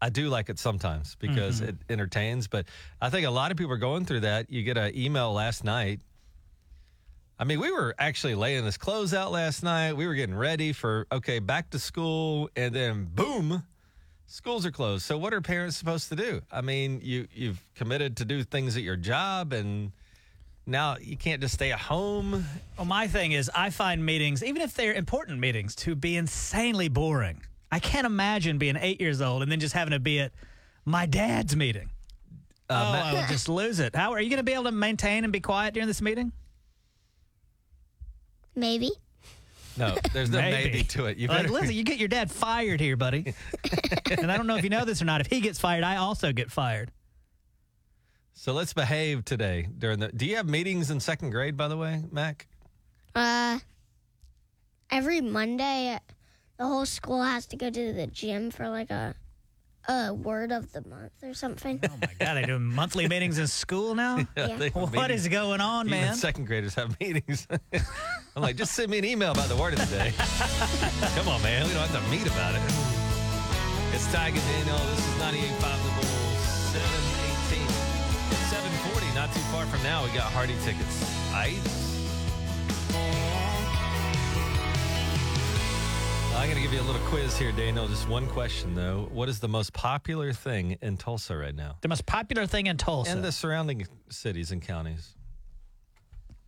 I 0.00 0.10
do 0.10 0.28
like 0.28 0.48
it 0.48 0.58
sometimes 0.58 1.16
because 1.16 1.60
mm-hmm. 1.60 1.70
it 1.70 1.76
entertains. 1.88 2.48
But 2.48 2.66
I 3.00 3.10
think 3.10 3.26
a 3.26 3.30
lot 3.30 3.50
of 3.50 3.56
people 3.56 3.72
are 3.72 3.78
going 3.78 4.04
through 4.04 4.20
that. 4.20 4.50
You 4.50 4.62
get 4.62 4.76
an 4.76 4.96
email 4.96 5.32
last 5.32 5.64
night. 5.64 6.00
I 7.38 7.44
mean, 7.44 7.60
we 7.60 7.70
were 7.70 7.94
actually 7.98 8.34
laying 8.34 8.64
this 8.64 8.76
clothes 8.76 9.14
out 9.14 9.30
last 9.30 9.62
night. 9.62 9.92
We 9.92 10.06
were 10.06 10.14
getting 10.14 10.34
ready 10.34 10.72
for, 10.72 11.06
okay, 11.12 11.38
back 11.38 11.70
to 11.70 11.78
school. 11.78 12.50
And 12.56 12.74
then 12.74 13.08
boom, 13.14 13.62
schools 14.26 14.66
are 14.66 14.72
closed. 14.72 15.04
So 15.04 15.18
what 15.18 15.32
are 15.32 15.40
parents 15.40 15.76
supposed 15.76 16.08
to 16.08 16.16
do? 16.16 16.42
I 16.50 16.62
mean, 16.62 17.00
you, 17.02 17.28
you've 17.32 17.62
committed 17.76 18.16
to 18.18 18.24
do 18.24 18.42
things 18.42 18.76
at 18.76 18.82
your 18.82 18.96
job 18.96 19.52
and 19.52 19.92
now 20.66 20.96
you 21.00 21.16
can't 21.16 21.40
just 21.40 21.54
stay 21.54 21.72
at 21.72 21.78
home. 21.78 22.44
Well, 22.76 22.86
my 22.86 23.06
thing 23.06 23.32
is, 23.32 23.50
I 23.54 23.70
find 23.70 24.04
meetings, 24.04 24.44
even 24.44 24.60
if 24.60 24.74
they're 24.74 24.92
important 24.92 25.40
meetings, 25.40 25.74
to 25.76 25.94
be 25.94 26.16
insanely 26.16 26.88
boring. 26.88 27.40
I 27.70 27.78
can't 27.78 28.06
imagine 28.06 28.58
being 28.58 28.76
eight 28.76 29.00
years 29.00 29.20
old 29.20 29.42
and 29.42 29.52
then 29.52 29.60
just 29.60 29.74
having 29.74 29.92
to 29.92 29.98
be 29.98 30.20
at 30.20 30.32
my 30.84 31.06
dad's 31.06 31.54
meeting. 31.54 31.90
oh, 32.70 32.74
I 32.74 33.14
would 33.14 33.28
just 33.28 33.48
lose 33.48 33.78
it. 33.78 33.94
How 33.94 34.12
are 34.12 34.20
you 34.20 34.30
going 34.30 34.38
to 34.38 34.44
be 34.44 34.54
able 34.54 34.64
to 34.64 34.72
maintain 34.72 35.24
and 35.24 35.32
be 35.32 35.40
quiet 35.40 35.74
during 35.74 35.86
this 35.86 36.00
meeting? 36.00 36.32
Maybe. 38.54 38.90
No, 39.76 39.96
there's 40.12 40.30
no 40.30 40.40
maybe, 40.40 40.82
to 40.82 41.06
it. 41.06 41.18
You 41.18 41.28
like, 41.28 41.42
better, 41.42 41.52
listen, 41.52 41.72
you 41.72 41.84
get 41.84 41.98
your 41.98 42.08
dad 42.08 42.30
fired 42.30 42.80
here, 42.80 42.96
buddy. 42.96 43.32
and 44.10 44.30
I 44.30 44.36
don't 44.36 44.48
know 44.48 44.56
if 44.56 44.64
you 44.64 44.70
know 44.70 44.84
this 44.84 45.00
or 45.00 45.04
not. 45.04 45.20
If 45.20 45.28
he 45.28 45.40
gets 45.40 45.60
fired, 45.60 45.84
I 45.84 45.96
also 45.96 46.32
get 46.32 46.50
fired. 46.50 46.90
so 48.34 48.52
let's 48.52 48.72
behave 48.72 49.24
today 49.24 49.68
during 49.78 50.00
the. 50.00 50.08
Do 50.08 50.26
you 50.26 50.36
have 50.36 50.48
meetings 50.48 50.90
in 50.90 50.98
second 50.98 51.30
grade, 51.30 51.56
by 51.56 51.68
the 51.68 51.76
way, 51.76 52.02
Mac? 52.10 52.48
Uh, 53.14 53.60
every 54.90 55.20
Monday, 55.20 55.96
the 56.58 56.66
whole 56.66 56.86
school 56.86 57.22
has 57.22 57.46
to 57.46 57.56
go 57.56 57.70
to 57.70 57.92
the 57.92 58.06
gym 58.06 58.50
for 58.50 58.68
like 58.68 58.90
a 58.90 59.14
a 59.88 60.12
word 60.12 60.52
of 60.52 60.70
the 60.72 60.86
month 60.86 61.12
or 61.22 61.32
something. 61.32 61.80
Oh 61.82 61.88
my 62.02 62.08
God, 62.20 62.34
they 62.34 62.42
do 62.44 62.58
monthly 62.80 63.08
meetings 63.08 63.38
in 63.38 63.46
school 63.46 63.94
now? 63.94 64.18
Yeah. 64.36 64.56
they 64.56 64.64
have 64.68 64.74
What 64.74 64.92
meetings. 64.92 65.22
is 65.22 65.28
going 65.28 65.62
on, 65.62 65.86
Even 65.86 66.00
man? 66.00 66.14
second 66.14 66.46
graders 66.46 66.74
have 66.74 66.98
meetings. 67.00 67.46
I'm 68.36 68.42
like, 68.42 68.56
just 68.56 68.74
send 68.74 68.90
me 68.90 68.98
an 68.98 69.06
email 69.06 69.32
about 69.32 69.48
the 69.48 69.56
word 69.56 69.72
of 69.72 69.78
the 69.78 69.86
day. 69.96 70.12
Come 71.16 71.28
on, 71.28 71.40
man. 71.42 71.66
We 71.66 71.72
don't 71.72 71.88
have 71.88 72.04
to 72.04 72.10
meet 72.10 72.26
about 72.26 72.54
it. 72.54 72.60
It's 73.94 74.04
Tiger 74.12 74.38
Daniel. 74.38 74.76
This 74.92 74.98
is 74.98 75.14
98.5 75.24 75.56
The 75.56 75.92
Bull, 75.96 76.36
718. 76.76 77.64
It's 78.28 78.46
740, 78.52 79.14
not 79.14 79.32
too 79.32 79.40
far 79.48 79.64
from 79.66 79.82
now. 79.82 80.04
We 80.04 80.10
got 80.10 80.30
Hardy 80.32 80.54
tickets. 80.64 81.00
Ice. 81.32 81.64
I'm 86.38 86.44
going 86.44 86.54
to 86.54 86.62
give 86.62 86.72
you 86.72 86.80
a 86.80 86.86
little 86.90 87.04
quiz 87.08 87.36
here, 87.36 87.50
Daniel. 87.50 87.88
Just 87.88 88.08
one 88.08 88.28
question, 88.28 88.72
though. 88.76 89.08
What 89.12 89.28
is 89.28 89.40
the 89.40 89.48
most 89.48 89.72
popular 89.72 90.32
thing 90.32 90.78
in 90.80 90.96
Tulsa 90.96 91.36
right 91.36 91.54
now? 91.54 91.78
The 91.80 91.88
most 91.88 92.06
popular 92.06 92.46
thing 92.46 92.68
in 92.68 92.76
Tulsa. 92.76 93.10
And 93.10 93.24
the 93.24 93.32
surrounding 93.32 93.88
cities 94.08 94.52
and 94.52 94.62
counties. 94.62 95.16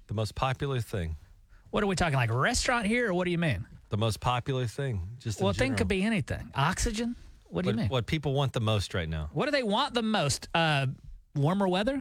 The 0.07 0.15
most 0.15 0.37
popular 0.37 0.81
thing. 0.81 1.17
what 1.71 1.83
are 1.83 1.89
we 1.89 1.97
talking, 1.97 2.15
like 2.15 2.31
a 2.31 2.37
restaurant 2.37 2.87
here, 2.87 3.09
or 3.09 3.15
what 3.15 3.25
do 3.25 3.33
you 3.33 3.39
mean? 3.39 3.67
The 3.89 3.97
most 3.97 4.21
popular 4.21 4.69
thing. 4.69 5.03
Just 5.19 5.41
Well, 5.41 5.53
thing 5.53 5.75
could 5.75 5.89
be 5.89 6.05
anything. 6.05 6.53
Oxygen? 6.55 7.17
What 7.49 7.65
do 7.65 7.73
you 7.73 7.77
mean? 7.77 7.89
what 7.89 8.07
people 8.07 8.33
want 8.33 8.53
the 8.53 8.61
most 8.61 8.95
right 8.95 9.09
now. 9.09 9.29
What 9.33 9.47
do 9.47 9.51
they 9.51 9.65
want 9.65 9.95
the 9.95 10.03
most? 10.03 10.49
Uh, 10.55 10.87
warmer 11.35 11.67
weather? 11.67 12.01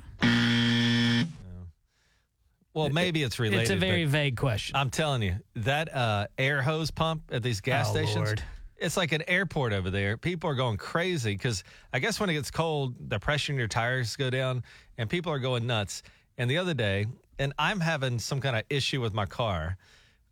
Well, 2.73 2.89
maybe 2.89 3.23
it's 3.23 3.39
related. 3.39 3.62
it's 3.62 3.71
a 3.71 3.75
very 3.75 4.05
vague 4.05 4.38
question. 4.38 4.75
I'm 4.75 4.89
telling 4.89 5.21
you, 5.23 5.36
that 5.55 5.93
uh, 5.93 6.27
air 6.38 6.62
hose 6.62 6.91
pump 6.91 7.23
at 7.32 7.41
these 7.43 7.62
gas 7.62 7.88
Oh, 7.89 7.93
stations, 7.93 8.15
Lord. 8.15 8.43
it's 8.77 8.95
like 8.95 9.12
an 9.12 9.23
airport 9.27 9.73
over 9.73 9.89
there. 9.89 10.17
People 10.17 10.49
are 10.49 10.55
going 10.55 10.77
crazy 10.77 11.34
because 11.34 11.63
I 11.91 11.99
guess 11.99 12.19
when 12.19 12.29
it 12.29 12.34
gets 12.34 12.51
cold, 12.51 12.95
the 13.10 13.19
pressure 13.19 13.51
in 13.53 13.58
your 13.60 13.67
tires 13.67 14.15
go 14.15 14.29
down 14.29 14.63
and 14.97 15.10
people 15.10 15.32
are 15.32 15.39
going 15.39 15.65
nuts. 15.65 16.03
And 16.38 16.49
the 16.49 16.58
other 16.60 16.73
day, 16.75 17.08
and 17.39 17.53
I'm 17.58 17.79
having 17.79 18.19
some 18.19 18.39
kind 18.39 18.55
of 18.55 18.63
issue 18.69 19.01
with 19.01 19.13
my 19.13 19.25
car 19.25 19.75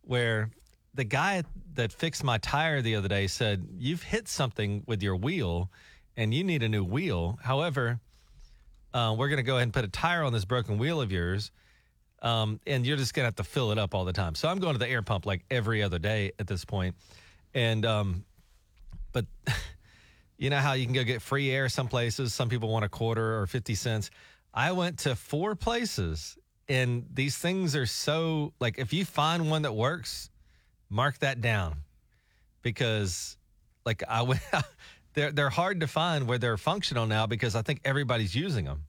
where 0.02 0.50
the 0.94 1.04
guy 1.04 1.42
that 1.74 1.92
fixed 1.92 2.22
my 2.24 2.38
tire 2.38 2.80
the 2.82 2.94
other 2.96 3.08
day 3.08 3.26
said, 3.26 3.66
You've 3.76 4.02
hit 4.02 4.28
something 4.28 4.84
with 4.86 5.02
your 5.02 5.16
wheel 5.16 5.70
and 6.16 6.32
you 6.32 6.44
need 6.44 6.62
a 6.62 6.68
new 6.68 6.84
wheel. 6.84 7.38
However, 7.42 8.00
uh, 8.94 9.14
we're 9.18 9.28
going 9.28 9.36
to 9.38 9.42
go 9.42 9.54
ahead 9.56 9.64
and 9.64 9.72
put 9.72 9.84
a 9.84 9.88
tire 9.88 10.22
on 10.22 10.32
this 10.32 10.44
broken 10.44 10.78
wheel 10.78 11.00
of 11.00 11.12
yours. 11.12 11.50
Um, 12.20 12.60
and 12.66 12.84
you're 12.84 12.96
just 12.96 13.14
gonna 13.14 13.26
have 13.26 13.36
to 13.36 13.44
fill 13.44 13.70
it 13.70 13.78
up 13.78 13.94
all 13.94 14.04
the 14.04 14.12
time. 14.12 14.34
So 14.34 14.48
I'm 14.48 14.58
going 14.58 14.74
to 14.74 14.78
the 14.78 14.88
air 14.88 15.02
pump 15.02 15.26
like 15.26 15.44
every 15.50 15.82
other 15.82 15.98
day 15.98 16.32
at 16.38 16.46
this 16.46 16.64
point. 16.64 16.96
And 17.54 17.86
um, 17.86 18.24
but 19.12 19.26
you 20.38 20.50
know 20.50 20.58
how 20.58 20.72
you 20.72 20.84
can 20.84 20.94
go 20.94 21.04
get 21.04 21.22
free 21.22 21.50
air 21.50 21.68
some 21.68 21.88
places. 21.88 22.34
Some 22.34 22.48
people 22.48 22.68
want 22.68 22.84
a 22.84 22.88
quarter 22.88 23.40
or 23.40 23.46
fifty 23.46 23.74
cents. 23.74 24.10
I 24.52 24.72
went 24.72 25.00
to 25.00 25.14
four 25.14 25.54
places, 25.54 26.36
and 26.68 27.06
these 27.12 27.36
things 27.38 27.76
are 27.76 27.86
so 27.86 28.52
like 28.60 28.78
if 28.78 28.92
you 28.92 29.04
find 29.04 29.50
one 29.50 29.62
that 29.62 29.74
works, 29.74 30.30
mark 30.90 31.18
that 31.18 31.40
down 31.40 31.76
because 32.62 33.36
like 33.84 34.02
I 34.08 34.22
went. 34.22 34.40
They're, 35.14 35.32
they're 35.32 35.50
hard 35.50 35.80
to 35.80 35.88
find 35.88 36.28
where 36.28 36.38
they're 36.38 36.56
functional 36.56 37.06
now 37.06 37.26
because 37.26 37.56
I 37.56 37.62
think 37.62 37.80
everybody's 37.84 38.36
using 38.36 38.66
them. 38.66 38.84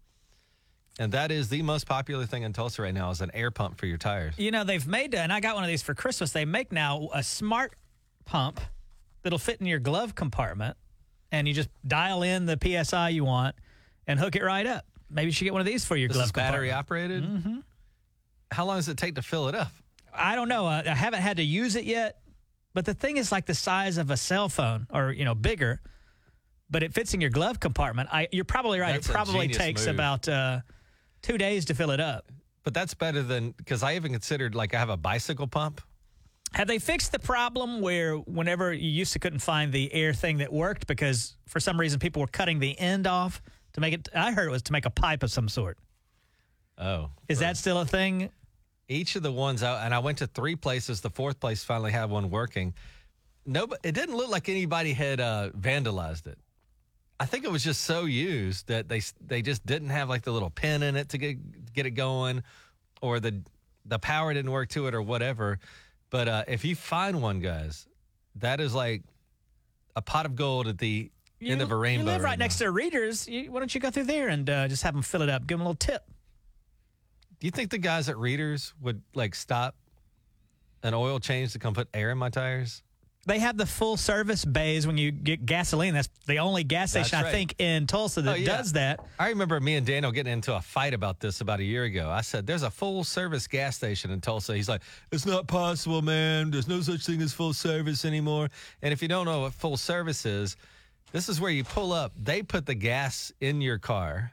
And 0.99 1.13
that 1.13 1.31
is 1.31 1.47
the 1.47 1.61
most 1.61 1.87
popular 1.87 2.25
thing 2.25 2.43
in 2.43 2.51
Tulsa 2.51 2.81
right 2.81 2.93
now 2.93 3.09
is 3.09 3.21
an 3.21 3.31
air 3.33 3.51
pump 3.51 3.77
for 3.77 3.85
your 3.85 3.97
tires. 3.97 4.35
You 4.37 4.51
know, 4.51 4.65
they've 4.65 4.85
made, 4.85 5.15
and 5.15 5.31
I 5.31 5.39
got 5.39 5.55
one 5.55 5.63
of 5.63 5.69
these 5.69 5.81
for 5.81 5.93
Christmas. 5.95 6.31
They 6.33 6.43
make 6.43 6.73
now 6.73 7.07
a 7.13 7.23
smart 7.23 7.73
pump 8.25 8.59
that'll 9.23 9.39
fit 9.39 9.61
in 9.61 9.65
your 9.65 9.79
glove 9.79 10.13
compartment, 10.13 10.75
and 11.31 11.47
you 11.47 11.53
just 11.53 11.69
dial 11.87 12.21
in 12.21 12.45
the 12.45 12.57
PSI 12.61 13.09
you 13.09 13.23
want 13.23 13.55
and 14.07 14.19
hook 14.19 14.35
it 14.35 14.43
right 14.43 14.67
up. 14.67 14.85
Maybe 15.09 15.27
you 15.27 15.31
should 15.31 15.45
get 15.45 15.53
one 15.53 15.61
of 15.61 15.65
these 15.65 15.85
for 15.85 15.95
your 15.95 16.09
This 16.09 16.17
glove 16.17 16.25
is 16.27 16.31
battery 16.33 16.67
compartment. 16.67 17.23
operated. 17.23 17.23
Mm-hmm. 17.23 17.59
How 18.51 18.65
long 18.65 18.77
does 18.77 18.89
it 18.89 18.97
take 18.97 19.15
to 19.15 19.21
fill 19.21 19.47
it 19.47 19.55
up? 19.55 19.71
I 20.13 20.35
don't 20.35 20.49
know. 20.49 20.65
I, 20.65 20.83
I 20.85 20.93
haven't 20.95 21.21
had 21.21 21.37
to 21.37 21.43
use 21.43 21.77
it 21.77 21.85
yet, 21.85 22.19
but 22.73 22.83
the 22.83 22.93
thing 22.93 23.15
is 23.15 23.31
like 23.31 23.45
the 23.45 23.55
size 23.55 23.97
of 23.97 24.11
a 24.11 24.17
cell 24.17 24.49
phone 24.49 24.85
or, 24.91 25.13
you 25.13 25.23
know, 25.23 25.33
bigger, 25.35 25.79
but 26.69 26.83
it 26.83 26.93
fits 26.93 27.13
in 27.13 27.21
your 27.21 27.29
glove 27.29 27.59
compartment. 27.59 28.09
I, 28.11 28.27
you're 28.33 28.43
probably 28.43 28.79
right. 28.79 28.93
That's 28.93 29.07
it 29.09 29.13
probably 29.13 29.47
takes 29.47 29.85
move. 29.85 29.95
about 29.95 30.27
uh, 30.27 30.59
two 31.21 31.37
days 31.37 31.65
to 31.65 31.73
fill 31.73 31.91
it 31.91 31.99
up. 31.99 32.31
But 32.63 32.73
that's 32.73 32.93
better 32.93 33.21
than 33.21 33.51
because 33.51 33.83
I 33.83 33.95
even 33.95 34.11
considered 34.11 34.55
like 34.55 34.73
I 34.73 34.79
have 34.79 34.89
a 34.89 34.97
bicycle 34.97 35.47
pump. 35.47 35.81
Have 36.53 36.67
they 36.67 36.79
fixed 36.79 37.11
the 37.11 37.19
problem 37.19 37.79
where 37.81 38.15
whenever 38.15 38.73
you 38.73 38.89
used 38.89 39.13
to 39.13 39.19
couldn't 39.19 39.39
find 39.39 39.71
the 39.71 39.93
air 39.93 40.13
thing 40.13 40.37
that 40.39 40.51
worked 40.51 40.87
because 40.87 41.35
for 41.47 41.59
some 41.59 41.79
reason 41.79 41.99
people 41.99 42.21
were 42.21 42.27
cutting 42.27 42.59
the 42.59 42.77
end 42.79 43.05
off 43.07 43.41
to 43.73 43.81
make 43.81 43.93
it? 43.93 44.09
I 44.15 44.31
heard 44.31 44.47
it 44.47 44.51
was 44.51 44.63
to 44.63 44.71
make 44.71 44.85
a 44.85 44.89
pipe 44.89 45.23
of 45.23 45.31
some 45.31 45.47
sort. 45.47 45.77
Oh, 46.77 47.11
Is 47.27 47.39
that 47.39 47.57
still 47.57 47.79
a 47.79 47.85
thing? 47.85 48.29
each 48.91 49.15
of 49.15 49.21
the 49.21 49.31
ones 49.31 49.61
out, 49.61 49.85
and 49.85 49.93
I 49.93 49.99
went 49.99 50.17
to 50.17 50.27
three 50.27 50.55
places. 50.55 51.01
The 51.01 51.11
fourth 51.11 51.39
place 51.39 51.63
finally 51.63 51.91
had 51.91 52.09
one 52.09 52.31
working. 52.31 52.73
No, 53.45 53.67
it 53.83 53.93
didn't 53.93 54.15
look 54.15 54.29
like 54.29 54.49
anybody 54.49 54.93
had 54.93 55.19
uh, 55.19 55.51
vandalized 55.51 56.25
it. 56.25 56.39
I 57.19 57.25
think 57.25 57.43
it 57.43 57.51
was 57.51 57.63
just 57.63 57.81
so 57.81 58.05
used 58.05 58.67
that 58.67 58.87
they 58.87 59.01
they 59.25 59.41
just 59.41 59.65
didn't 59.65 59.89
have 59.89 60.07
like 60.07 60.21
the 60.23 60.31
little 60.31 60.49
pin 60.49 60.83
in 60.83 60.95
it 60.95 61.09
to 61.09 61.17
get 61.17 61.73
get 61.73 61.85
it 61.85 61.91
going, 61.91 62.43
or 63.01 63.19
the 63.19 63.41
the 63.85 63.99
power 63.99 64.33
didn't 64.33 64.51
work 64.51 64.69
to 64.69 64.87
it 64.87 64.93
or 64.93 65.01
whatever. 65.01 65.59
But 66.09 66.27
uh, 66.27 66.43
if 66.47 66.63
you 66.63 66.75
find 66.75 67.21
one, 67.21 67.39
guys, 67.39 67.87
that 68.35 68.59
is 68.59 68.73
like 68.73 69.03
a 69.95 70.01
pot 70.01 70.25
of 70.25 70.35
gold 70.35 70.67
at 70.67 70.77
the 70.77 71.11
end 71.41 71.61
of 71.61 71.71
a 71.71 71.75
rainbow. 71.75 72.03
You 72.03 72.11
live 72.11 72.21
right 72.21 72.31
right 72.31 72.39
next 72.39 72.57
to 72.59 72.71
Reasor's. 72.71 73.27
You, 73.27 73.51
why 73.51 73.59
don't 73.59 73.73
you 73.73 73.81
go 73.81 73.91
through 73.91 74.05
there 74.05 74.29
and 74.29 74.49
uh, 74.49 74.67
just 74.67 74.83
have 74.83 74.93
them 74.93 75.03
fill 75.03 75.21
it 75.21 75.29
up? 75.29 75.45
Give 75.45 75.57
them 75.57 75.65
a 75.65 75.69
little 75.69 75.75
tip. 75.75 76.03
Do 77.39 77.47
you 77.47 77.51
think 77.51 77.69
the 77.69 77.77
guys 77.77 78.09
at 78.09 78.17
Reasor's 78.17 78.73
would 78.81 79.01
like 79.13 79.35
stop 79.35 79.75
an 80.83 80.93
oil 80.93 81.19
change 81.19 81.53
to 81.53 81.59
come 81.59 81.73
put 81.73 81.89
air 81.93 82.11
in 82.11 82.17
my 82.17 82.29
tires? 82.29 82.83
They 83.29 83.37
have 83.37 83.57
the 83.57 83.67
full 83.67 83.95
service 83.95 84.43
bays 84.43 84.87
when 84.87 84.97
you 84.97 85.11
get 85.11 85.45
gasoline. 85.45 85.93
That's 85.93 86.09
the 86.25 86.39
only 86.39 86.63
gas 86.63 86.89
station 86.89 87.23
I 87.23 87.29
think 87.31 87.53
in 87.59 87.85
Tulsa 87.85 88.23
that 88.23 88.31
Oh, 88.31 88.33
yeah. 88.33 88.57
does 88.57 88.71
that. 88.73 89.01
I 89.19 89.29
remember 89.29 89.59
me 89.59 89.75
and 89.75 89.85
Daniel 89.85 90.11
getting 90.11 90.33
into 90.33 90.55
a 90.55 90.61
fight 90.61 90.95
about 90.95 91.19
this 91.19 91.39
about 91.39 91.59
a 91.59 91.63
year 91.63 91.83
ago. 91.83 92.09
I 92.09 92.21
said, 92.21 92.47
There's 92.47 92.63
a 92.63 92.71
full 92.71 93.03
service 93.03 93.45
gas 93.45 93.75
station 93.75 94.09
in 94.09 94.19
Tulsa. 94.19 94.55
He's 94.55 94.67
like, 94.67 94.81
It's 95.11 95.27
not 95.27 95.45
possible, 95.45 96.01
man. 96.01 96.49
There's 96.49 96.67
no 96.67 96.81
such 96.81 97.05
thing 97.05 97.21
as 97.21 97.31
full 97.31 97.53
service 97.53 98.03
anymore. 98.03 98.49
And 98.81 98.91
if 98.91 98.99
you 98.99 99.07
don't 99.07 99.25
know 99.25 99.41
what 99.41 99.53
full 99.53 99.77
service 99.77 100.25
is, 100.25 100.57
this 101.11 101.29
is 101.29 101.39
where 101.39 101.51
you 101.51 101.63
pull 101.63 101.93
up, 101.93 102.13
they 102.17 102.41
put 102.41 102.65
the 102.65 102.73
gas 102.73 103.31
in 103.41 103.61
your 103.61 103.77
car. 103.77 104.31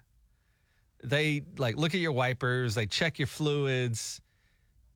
They 1.05 1.43
like 1.59 1.77
look 1.77 1.95
at 1.95 2.01
your 2.01 2.13
wipers, 2.13 2.75
they 2.75 2.87
check 2.87 3.19
your 3.19 3.29
fluids. 3.29 4.23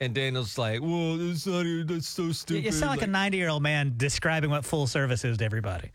And 0.00 0.14
Daniel's 0.14 0.56
like, 0.56 0.80
Well, 0.80 1.18
that's 1.18 1.46
not 1.46 1.66
that's 1.86 2.08
so 2.08 2.32
stupid. 2.32 2.64
You 2.64 2.72
sound 2.72 2.90
like 2.90 3.02
a 3.02 3.06
90 3.06 3.36
year 3.36 3.48
old 3.50 3.62
man 3.62 3.94
describing 3.96 4.50
what 4.50 4.64
full 4.64 4.86
service 4.86 5.24
is 5.24 5.38
to 5.38 5.44
everybody. 5.44 5.90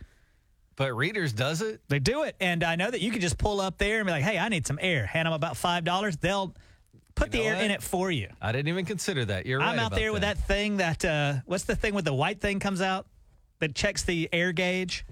but 0.76 0.94
Reasor's 0.96 1.34
does 1.34 1.62
it. 1.62 1.82
They 1.88 2.00
do 2.00 2.24
it. 2.24 2.36
And 2.40 2.64
I 2.64 2.76
know 2.76 2.92
that 2.92 3.02
you 3.02 3.12
can 3.12 3.22
just 3.22 3.38
pull 3.38 3.60
up 3.60 3.78
there 3.78 3.98
and 4.00 4.06
be 4.06 4.12
like, 4.12 4.24
hey, 4.24 4.38
I 4.38 4.50
need 4.50 4.68
some 4.68 4.78
air. 4.82 5.06
Hand 5.06 5.26
them 5.26 5.34
about 5.34 5.56
$5. 5.56 6.20
They'll 6.20 6.54
put 7.16 7.34
You 7.34 7.40
the 7.42 7.48
air 7.48 7.56
what? 7.56 7.64
in 7.66 7.72
it 7.72 7.82
for 7.82 8.12
you. 8.12 8.30
I 8.42 8.52
didn't 8.52 8.68
even 8.68 8.86
consider 8.86 9.26
that. 9.26 9.46
You're 9.48 9.60
right. 9.60 9.70
I'm 9.70 9.80
out 9.80 9.96
there 9.96 10.14
with 10.14 10.22
that 10.22 10.38
thing 10.38 10.78
that, 10.78 11.04
uh, 11.04 11.36
what's 11.46 11.64
the 11.64 11.76
thing 11.76 11.94
with 11.96 12.06
the 12.06 12.14
white 12.14 12.42
thing 12.42 12.60
comes 12.60 12.82
out 12.82 13.08
that 13.60 13.74
checks 13.74 14.04
the 14.04 14.30
air 14.32 14.52
gauge? 14.52 15.06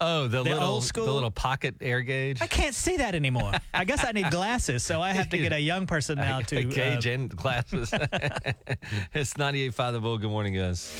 Oh, 0.00 0.28
the, 0.28 0.44
The 0.44 0.50
little 0.50 0.62
old 0.62 0.84
school? 0.84 1.06
the 1.06 1.12
little 1.12 1.30
pocket 1.32 1.74
air 1.80 2.02
gauge. 2.02 2.40
I 2.40 2.46
can't 2.46 2.74
see 2.74 2.98
that 2.98 3.16
anymore. 3.16 3.50
I 3.74 3.84
guess 3.84 4.04
I 4.04 4.12
need 4.12 4.30
glasses, 4.30 4.84
so 4.84 5.02
I 5.02 5.10
have 5.12 5.28
to 5.30 5.38
get 5.38 5.52
a 5.52 5.58
young 5.58 5.86
person 5.88 6.18
now 6.18 6.38
to. 6.40 6.62
gauge 6.62 7.04
uh, 7.08 7.10
and 7.10 7.34
glasses. 7.36 7.92
it's 9.12 9.34
98.5 9.34 9.92
The 9.92 10.00
Bull. 10.00 10.18
Good 10.18 10.30
morning, 10.30 10.54
guys. 10.54 10.92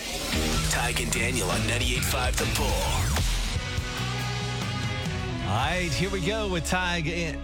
Tige 0.72 1.00
and 1.04 1.12
Daniel 1.12 1.48
on 1.48 1.60
98.5 1.60 2.32
The 2.38 2.44
Bull. 2.58 2.66
All 5.48 5.54
right, 5.56 5.90
here 5.92 6.10
we 6.10 6.20
go 6.20 6.48
with 6.48 6.64
Tige 6.68 7.08
and 7.08 7.38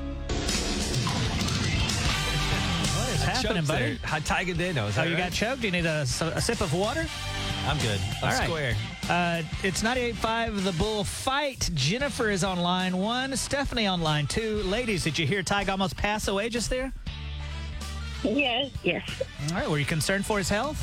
what 2.96 3.08
is 3.14 3.22
happening, 3.22 3.64
buddy? 3.64 3.98
Hi, 4.04 4.18
Tige 4.18 4.50
and 4.50 4.58
Dano. 4.58 4.86
Is 4.88 4.98
Oh, 4.98 5.02
that 5.02 5.08
you 5.08 5.14
right? 5.14 5.22
got 5.24 5.32
choked? 5.32 5.60
Do 5.60 5.68
you 5.68 5.72
need 5.72 5.86
a 5.86 6.04
sip 6.04 6.60
of 6.60 6.74
water? 6.74 7.06
I'm 7.68 7.78
good. 7.78 8.00
I'm 8.22 8.24
All 8.24 8.30
right. 8.38 8.44
square. 8.48 8.76
Uh, 9.08 9.42
it's 9.62 9.82
98.5 9.82 10.64
The 10.64 10.72
Bull 10.72 11.04
Fight. 11.04 11.68
Jennifer 11.74 12.30
is 12.30 12.42
on 12.42 12.58
line 12.58 12.96
one, 12.96 13.36
Stephanie 13.36 13.86
on 13.86 14.00
line 14.00 14.26
two. 14.26 14.62
Ladies, 14.62 15.04
did 15.04 15.18
you 15.18 15.26
hear 15.26 15.42
Tige 15.42 15.68
almost 15.68 15.96
pass 15.96 16.26
away 16.28 16.48
just 16.48 16.70
there? 16.70 16.90
Yes. 18.22 18.70
Yes. 18.82 19.22
All 19.50 19.56
right, 19.58 19.70
were 19.70 19.78
you 19.78 19.84
concerned 19.84 20.24
for 20.24 20.38
his 20.38 20.48
health? 20.48 20.82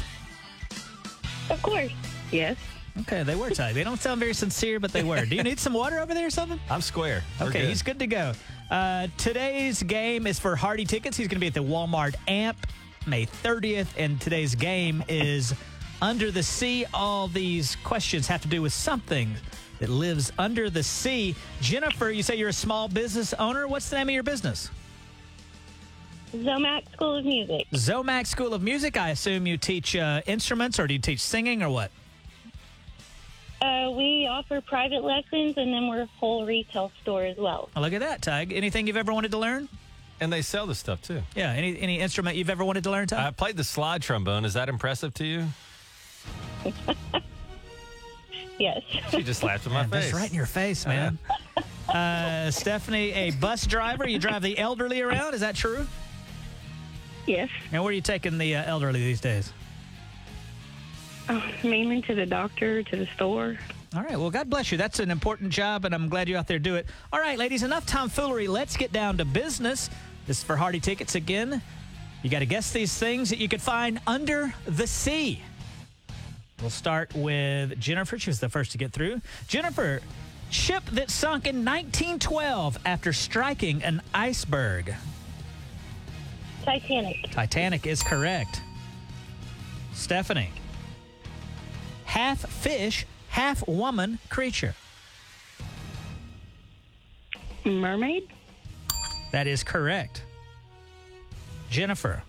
Of 1.49 1.62
course. 1.63 1.91
Yes. 2.31 2.57
Okay, 3.01 3.23
they 3.23 3.34
were 3.36 3.49
Tige. 3.49 3.73
They 3.73 3.84
don't 3.84 3.99
sound 3.99 4.19
very 4.19 4.34
sincere, 4.36 4.79
but 4.79 4.93
they 4.93 5.01
were. 5.03 5.25
Do 5.25 5.36
you 5.36 5.41
need 5.43 5.60
some 5.60 5.73
water 5.73 5.97
over 5.99 6.13
there 6.13 6.27
or 6.27 6.31
something? 6.31 6.60
I'm 6.69 6.81
square. 6.81 7.23
We're 7.39 7.47
Okay, 7.47 7.62
good. 7.62 7.69
he's 7.69 7.81
good 7.81 7.97
to 7.99 8.07
go. 8.07 8.34
Uh, 8.69 9.07
today's 9.17 9.81
game 9.81 10.27
is 10.27 10.39
for 10.39 10.55
Hardy 10.55 10.86
tickets. 10.86 11.17
He's 11.17 11.27
going 11.27 11.38
to 11.38 11.39
be 11.39 11.47
at 11.47 11.55
the 11.55 11.63
Walmart 11.63 12.13
Amp 12.27 12.67
May 13.07 13.25
30th, 13.25 13.88
and 13.97 14.21
today's 14.21 14.53
game 14.53 15.03
is 15.10 15.55
Under 16.01 16.31
the 16.31 16.43
Sea. 16.43 16.85
All 16.93 17.27
these 17.27 17.75
questions 17.83 18.27
have 18.27 18.41
to 18.41 18.47
do 18.47 18.61
with 18.61 18.73
something 18.73 19.35
that 19.79 19.89
lives 19.89 20.31
under 20.37 20.69
the 20.69 20.83
sea. 20.83 21.35
Jennifer, 21.59 22.09
you 22.09 22.23
say 22.23 22.35
you're 22.35 22.49
a 22.49 22.53
small 22.53 22.87
business 22.87 23.33
owner. 23.33 23.67
What's 23.67 23.89
the 23.89 23.97
name 23.97 24.09
of 24.09 24.13
your 24.13 24.23
business? 24.23 24.69
Zomac 26.33 26.89
School 26.93 27.15
of 27.17 27.25
Music. 27.25 27.67
Zomac 27.73 28.27
School 28.27 28.53
of 28.53 28.61
Music. 28.61 28.95
I 28.95 29.09
assume 29.09 29.45
you 29.45 29.57
teach 29.57 29.95
uh, 29.95 30.21
instruments, 30.27 30.79
or 30.79 30.87
do 30.87 30.93
you 30.93 30.99
teach 30.99 31.19
singing, 31.19 31.61
or 31.61 31.69
what? 31.69 31.91
Uh, 33.61 33.91
we 33.91 34.27
offer 34.27 34.61
private 34.61 35.03
lessons, 35.03 35.55
and 35.57 35.73
then 35.73 35.87
we're 35.87 36.03
a 36.03 36.09
full 36.19 36.45
retail 36.45 36.91
store 37.01 37.25
as 37.25 37.37
well. 37.37 37.69
Oh, 37.75 37.81
look 37.81 37.93
at 37.93 37.99
that, 37.99 38.21
Tige. 38.21 38.55
Anything 38.55 38.87
you've 38.87 38.97
ever 38.97 39.13
wanted 39.13 39.31
to 39.31 39.37
learn? 39.37 39.67
and 40.21 40.31
they 40.31 40.43
sell 40.43 40.67
this 40.67 40.77
stuff 40.77 41.01
too. 41.01 41.19
Yeah, 41.35 41.51
any 41.51 41.79
any 41.79 41.99
instrument 41.99 42.37
you've 42.37 42.51
ever 42.51 42.63
wanted 42.63 42.83
to 42.83 42.91
learn, 42.91 43.07
Tige? 43.07 43.17
I 43.17 43.31
played 43.31 43.57
the 43.57 43.63
slide 43.63 44.03
trombone. 44.03 44.45
Is 44.45 44.53
that 44.53 44.69
impressive 44.69 45.13
to 45.15 45.25
you? 45.25 45.47
Yes. 48.60 48.84
She 49.10 49.24
just 49.24 49.41
laughed 49.41 49.65
in 49.65 49.71
my 49.74 49.82
Man, 49.82 49.89
that's 49.89 50.06
face. 50.06 50.13
right 50.13 50.30
in 50.30 50.36
your 50.36 50.45
face, 50.45 50.86
man. 50.86 51.17
Uh, 51.89 52.50
Stephanie, 52.52 53.12
a 53.12 53.32
bus 53.32 53.65
driver. 53.67 54.08
You 54.08 54.17
drive 54.17 54.41
the 54.43 54.58
elderly 54.58 55.02
around. 55.02 55.34
Is 55.34 55.41
that 55.41 55.56
true? 55.56 55.86
yes. 57.28 57.50
And 57.74 57.84
where 57.84 57.89
are 57.89 57.93
you 57.93 58.00
taking 58.02 58.38
the 58.38 58.56
uh, 58.56 58.63
elderly 58.63 59.02
these 59.02 59.19
days? 59.19 59.52
Uh, 61.28 61.41
mainly 61.65 62.02
to 62.04 62.15
the 62.15 62.26
doctor, 62.26 62.82
to 62.84 62.95
the 62.95 63.08
store. 63.08 63.58
All 63.93 64.04
right. 64.04 64.17
Well, 64.17 64.30
God 64.32 64.50
bless 64.50 64.71
you. 64.71 64.78
That's 64.78 65.00
an 65.02 65.12
important 65.12 65.50
job, 65.52 65.84
and 65.84 65.93
I'm 65.93 66.08
glad 66.08 66.30
you're 66.30 66.38
out 66.39 66.47
there 66.47 66.60
to 66.60 66.63
do 66.63 66.76
it. 66.76 66.86
All 67.12 67.19
right, 67.19 67.38
ladies, 67.38 67.63
enough 67.63 67.86
tomfoolery. 67.86 68.47
Let's 68.47 68.78
get 68.78 68.93
down 68.93 69.17
to 69.17 69.26
business. 69.26 69.89
This 70.28 70.38
is 70.38 70.43
for 70.45 70.56
Hardy 70.56 70.80
Tickets 70.80 71.15
again. 71.15 71.62
You 72.24 72.30
got 72.30 72.39
to 72.39 72.45
guess 72.45 72.71
these 72.71 72.97
things 72.97 73.30
that 73.32 73.39
you 73.39 73.50
could 73.50 73.62
find 73.62 74.00
under 74.08 74.54
the 74.65 74.88
sea. 74.88 75.41
We'll 76.62 76.69
start 76.69 77.13
with 77.15 77.80
Jennifer. 77.80 78.19
She 78.19 78.30
was 78.30 78.39
the 78.39 78.50
first 78.50 78.71
to 78.74 78.78
get 78.78 78.91
through. 78.91 79.21
Jennifer, 79.47 80.00
ship 80.52 80.84
that 80.91 81.10
sunk 81.10 81.47
in 81.47 81.65
1912 81.65 82.78
after 82.86 83.12
striking 83.12 83.84
an 83.84 84.02
iceberg. 84.13 84.93
Titanic. 86.63 87.32
Titanic 87.32 87.88
is 87.88 88.04
correct. 88.04 88.62
Stephanie. 89.93 90.52
Half 92.06 92.47
fish, 92.47 93.08
half 93.30 93.67
woman 93.67 94.19
creature. 94.30 94.76
Mermaid. 97.65 98.28
That 99.32 99.47
is 99.47 99.63
correct. 99.63 100.24
Jennifer. 101.71 102.21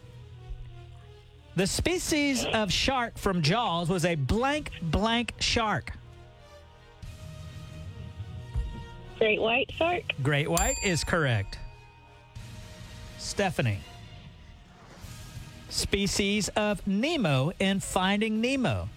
The 1.54 1.66
species 1.66 2.46
of 2.46 2.72
shark 2.72 3.18
from 3.18 3.42
Jaws 3.42 3.90
was 3.90 4.06
a 4.06 4.14
blank 4.14 4.70
blank 4.80 5.34
shark. 5.38 5.92
Great 9.18 9.38
white 9.40 9.70
shark. 9.76 10.02
Great 10.22 10.50
white 10.50 10.76
is 10.82 11.04
correct. 11.04 11.58
Stephanie. 13.18 13.80
Species 15.68 16.48
of 16.56 16.86
Nemo 16.86 17.52
in 17.58 17.80
Finding 17.80 18.40
Nemo. 18.40 18.88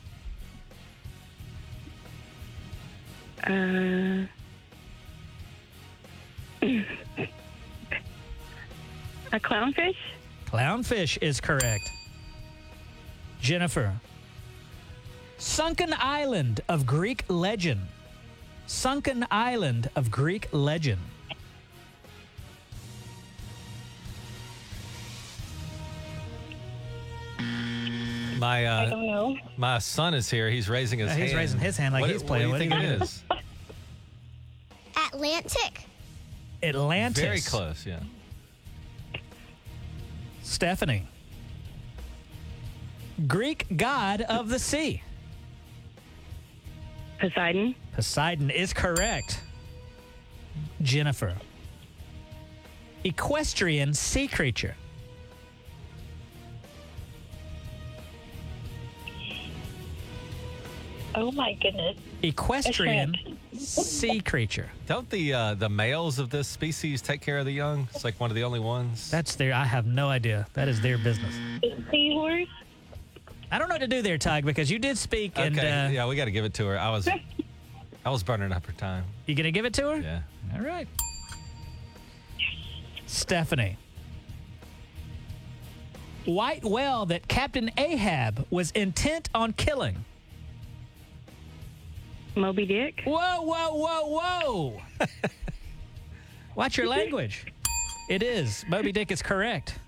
Uh, 3.43 3.49
a 6.61 6.69
clownfish. 9.33 9.97
Clownfish 10.47 11.17
is 11.21 11.41
correct. 11.41 11.91
Jennifer. 13.45 13.93
Sunken 15.37 15.93
Island 15.99 16.61
of 16.67 16.87
Greek 16.87 17.23
legend. 17.27 17.81
Sunken 18.65 19.23
Island 19.29 19.87
of 19.95 20.09
Greek 20.09 20.47
legend. 20.51 21.01
My 28.39 28.65
I 28.65 28.85
uh, 28.85 28.89
don't 28.89 29.05
know. 29.07 29.37
my 29.57 29.79
son 29.79 30.13
is 30.13 30.29
here. 30.29 30.49
He's 30.49 30.67
raising 30.69 30.99
his 30.99 31.07
Yeah, 31.09 31.13
hand. 31.13 31.23
he's 31.27 31.35
raising 31.35 31.59
his 31.59 31.77
hand 31.77 31.93
like 31.93 32.01
what, 32.01 32.09
he's 32.09 32.21
what 32.21 32.27
playing. 32.27 32.47
do 32.47 32.51
What 32.51 32.61
you 32.61 32.69
do 32.69 32.75
think 32.75 32.83
you 32.83 32.89
it 32.95 32.97
do? 32.99 33.03
is? 33.03 33.23
Atlantic. 35.13 35.85
Atlantis. 36.61 37.23
Very 37.23 37.41
close. 37.41 37.85
Yeah. 37.85 37.99
Stephanie. 40.43 41.07
Greek 43.27 43.65
god 43.77 44.21
of 44.21 44.49
the 44.49 44.59
sea. 44.59 45.01
Poseidon. 47.19 47.75
Poseidon 47.93 48.49
is 48.49 48.73
correct. 48.73 49.41
Jennifer. 50.81 51.35
Equestrian 53.03 53.93
sea 53.93 54.27
creature. 54.27 54.75
Oh 61.17 61.31
my 61.31 61.53
goodness. 61.53 61.97
Equestrian 62.23 63.15
sea 63.57 64.19
creature. 64.19 64.69
Don't 64.85 65.09
the 65.09 65.33
uh, 65.33 65.53
the 65.53 65.69
males 65.69 66.19
of 66.19 66.29
this 66.29 66.47
species 66.47 67.01
take 67.01 67.21
care 67.21 67.37
of 67.37 67.45
the 67.45 67.53
young? 67.53 67.87
It's 67.93 68.03
like 68.03 68.19
one 68.19 68.29
of 68.29 68.35
the 68.35 68.43
only 68.43 68.59
ones. 68.59 69.09
That's 69.09 69.35
their, 69.35 69.53
I 69.53 69.63
have 69.63 69.85
no 69.85 70.09
idea. 70.09 70.45
That 70.53 70.67
is 70.67 70.81
their 70.81 70.97
business. 70.97 71.33
Seahorse. 71.89 72.49
I 73.55 73.57
don't 73.57 73.69
know 73.69 73.75
what 73.75 73.81
to 73.83 73.87
do 73.87 74.01
there, 74.01 74.17
Tug, 74.17 74.43
because 74.43 74.69
you 74.69 74.79
did 74.79 74.97
speak 74.97 75.39
and 75.39 75.57
okay. 75.57 75.71
uh, 75.71 75.89
yeah, 75.89 76.05
we 76.07 76.17
got 76.17 76.25
to 76.25 76.31
give 76.31 76.43
it 76.43 76.53
to 76.55 76.65
her. 76.65 76.77
I 76.77 76.89
was 76.89 77.07
I 77.07 78.09
was 78.09 78.21
burning 78.21 78.51
up 78.51 78.65
her 78.65 78.73
time. 78.73 79.05
you 79.27 79.33
going 79.33 79.45
to 79.45 79.51
give 79.53 79.63
it 79.63 79.73
to 79.75 79.91
her? 79.91 79.95
Yeah. 79.95 80.19
All 80.53 80.59
right. 80.59 80.89
Stephanie. 83.05 83.77
White 86.25 86.65
whale 86.65 87.05
that 87.05 87.29
Captain 87.29 87.71
Ahab 87.77 88.45
was 88.49 88.71
intent 88.71 89.29
on 89.33 89.53
killing. 89.53 90.03
Moby 92.35 92.65
Dick. 92.65 93.03
Whoa, 93.05 93.41
whoa, 93.41 93.73
whoa, 93.73 94.81
whoa. 94.99 95.07
Watch 96.55 96.75
your 96.75 96.87
language. 96.87 97.45
It 98.09 98.21
is. 98.21 98.65
Moby 98.67 98.91
Dick 98.91 99.11
is 99.11 99.21
correct. 99.21 99.79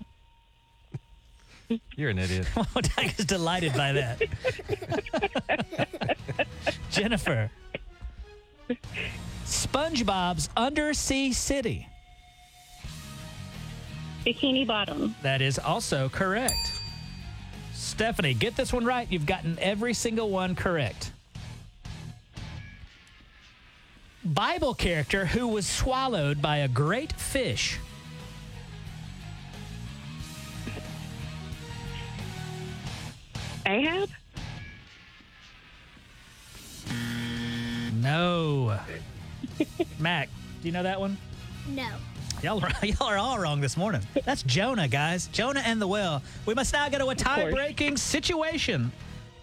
You're 1.96 2.10
an 2.10 2.18
idiot. 2.18 2.46
Doug 2.54 3.18
is 3.18 3.24
delighted 3.24 3.74
by 3.74 3.92
that. 3.92 4.22
Jennifer. 6.90 7.50
SpongeBob's 9.44 10.48
Undersea 10.56 11.32
City. 11.32 11.88
Bikini 14.24 14.66
Bottom. 14.66 15.14
That 15.22 15.40
is 15.40 15.58
also 15.58 16.08
correct. 16.08 16.80
Stephanie, 17.72 18.34
get 18.34 18.56
this 18.56 18.72
one 18.72 18.84
right. 18.84 19.10
You've 19.10 19.26
gotten 19.26 19.58
every 19.60 19.94
single 19.94 20.30
one 20.30 20.54
correct. 20.54 21.12
Bible 24.24 24.74
character 24.74 25.24
who 25.24 25.48
was 25.48 25.66
swallowed 25.66 26.42
by 26.42 26.58
a 26.58 26.68
great 26.68 27.12
fish. 27.12 27.78
Ahab. 33.68 34.08
No. 37.92 38.78
Mac, 39.98 40.30
do 40.62 40.68
you 40.68 40.72
know 40.72 40.82
that 40.82 40.98
one? 40.98 41.18
No. 41.68 41.90
Y'all 42.42 42.64
are, 42.64 42.70
y'all 42.82 43.08
are 43.08 43.18
all 43.18 43.38
wrong 43.38 43.60
this 43.60 43.76
morning. 43.76 44.00
That's 44.24 44.42
Jonah, 44.44 44.88
guys. 44.88 45.26
Jonah 45.28 45.60
and 45.60 45.82
the 45.82 45.86
whale. 45.86 46.22
We 46.46 46.54
must 46.54 46.72
now 46.72 46.88
go 46.88 46.96
to 46.98 47.08
a 47.08 47.14
tie 47.14 47.50
breaking 47.50 47.98
situation. 47.98 48.90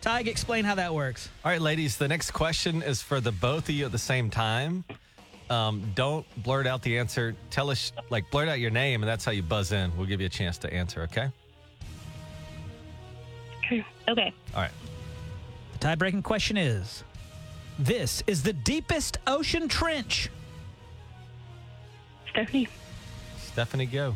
Tige, 0.02 0.28
explain 0.28 0.66
how 0.66 0.74
that 0.74 0.92
works. 0.92 1.30
All 1.44 1.52
right, 1.52 1.62
ladies, 1.62 1.98
the 1.98 2.08
next 2.08 2.32
question 2.32 2.82
is 2.82 3.04
for 3.04 3.20
the 3.20 3.32
both 3.32 3.70
of 3.70 3.76
you 3.76 3.86
at 3.86 3.92
the 3.92 3.98
same 4.00 4.32
time. 4.32 4.84
Um, 5.52 5.92
don't 5.94 6.26
blurt 6.42 6.66
out 6.66 6.82
the 6.82 6.98
answer. 6.98 7.36
Tell 7.52 7.70
us, 7.70 7.92
like, 8.10 8.32
blurt 8.32 8.50
out 8.50 8.60
your 8.60 8.72
name, 8.72 9.04
and 9.04 9.08
that's 9.08 9.24
how 9.24 9.32
you 9.32 9.44
buzz 9.44 9.72
in. 9.72 9.96
We'll 9.96 10.08
give 10.08 10.20
you 10.20 10.26
a 10.26 10.30
chance 10.30 10.58
to 10.60 10.74
answer, 10.74 11.04
okay? 11.04 11.30
Okay. 14.08 14.34
All 14.54 14.62
right. 14.62 14.72
The 15.74 15.80
tie 15.80 15.96
breaking 15.96 16.24
question 16.24 16.58
is 16.58 17.04
This 17.80 18.24
is 18.28 18.44
the 18.44 18.54
deepest 18.54 19.18
ocean 19.28 19.68
trench. 19.68 20.30
Stephanie. 22.30 22.68
Stephanie, 23.38 23.86
go. 23.86 24.16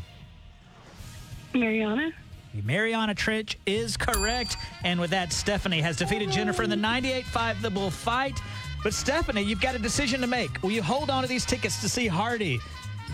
Mariana. 1.53 2.11
The 2.53 2.61
Mariana 2.63 3.13
Trench 3.15 3.57
is 3.65 3.95
correct. 3.95 4.57
And 4.83 4.99
with 4.99 5.11
that, 5.11 5.31
Stephanie 5.31 5.81
has 5.81 5.97
defeated 5.97 6.31
Jennifer 6.31 6.63
in 6.63 6.69
the 6.69 6.75
98 6.75 7.25
5 7.25 7.61
The 7.61 7.69
Bull 7.69 7.91
fight. 7.91 8.39
But 8.83 8.93
Stephanie, 8.93 9.43
you've 9.43 9.61
got 9.61 9.75
a 9.75 9.79
decision 9.79 10.21
to 10.21 10.27
make. 10.27 10.61
Will 10.63 10.71
you 10.71 10.81
hold 10.81 11.09
on 11.09 11.23
to 11.23 11.29
these 11.29 11.45
tickets 11.45 11.81
to 11.81 11.89
see 11.89 12.07
Hardy, 12.07 12.59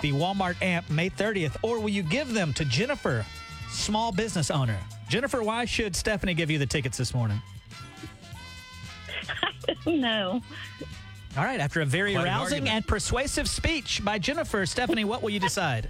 the 0.01 0.11
Walmart 0.11 0.61
amp, 0.61 0.89
May 0.89 1.09
30th, 1.09 1.57
or 1.63 1.79
will 1.79 1.89
you 1.89 2.03
give 2.03 2.33
them 2.33 2.53
to 2.53 2.65
Jennifer, 2.65 3.25
small 3.69 4.11
business 4.11 4.51
owner? 4.51 4.77
Jennifer, 5.07 5.43
why 5.43 5.65
should 5.65 5.95
Stephanie 5.95 6.33
give 6.33 6.49
you 6.51 6.57
the 6.57 6.65
tickets 6.65 6.97
this 6.97 7.13
morning? 7.13 7.41
No. 9.87 10.41
All 11.37 11.43
right, 11.43 11.59
after 11.59 11.81
a 11.81 11.85
very 11.85 12.13
Quite 12.13 12.25
rousing 12.25 12.59
argument. 12.59 12.69
and 12.75 12.87
persuasive 12.87 13.49
speech 13.49 14.03
by 14.05 14.17
Jennifer, 14.19 14.65
Stephanie, 14.65 15.05
what 15.05 15.21
will 15.23 15.31
you 15.31 15.39
decide? 15.39 15.89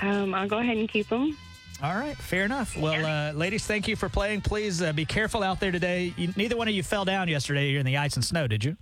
Um, 0.00 0.32
I'll 0.34 0.48
go 0.48 0.58
ahead 0.58 0.76
and 0.76 0.88
keep 0.88 1.08
them. 1.08 1.36
All 1.82 1.94
right, 1.96 2.16
fair 2.16 2.44
enough. 2.44 2.76
Well, 2.76 3.04
uh, 3.04 3.32
ladies, 3.32 3.66
thank 3.66 3.88
you 3.88 3.96
for 3.96 4.08
playing. 4.08 4.40
Please 4.42 4.80
uh, 4.80 4.92
be 4.92 5.04
careful 5.04 5.42
out 5.42 5.58
there 5.60 5.72
today. 5.72 6.14
You, 6.16 6.32
neither 6.36 6.56
one 6.56 6.68
of 6.68 6.74
you 6.74 6.82
fell 6.84 7.04
down 7.04 7.28
yesterday. 7.28 7.70
You're 7.70 7.80
in 7.80 7.86
the 7.86 7.96
ice 7.96 8.14
and 8.14 8.24
snow, 8.24 8.46
did 8.46 8.64
you? 8.64 8.76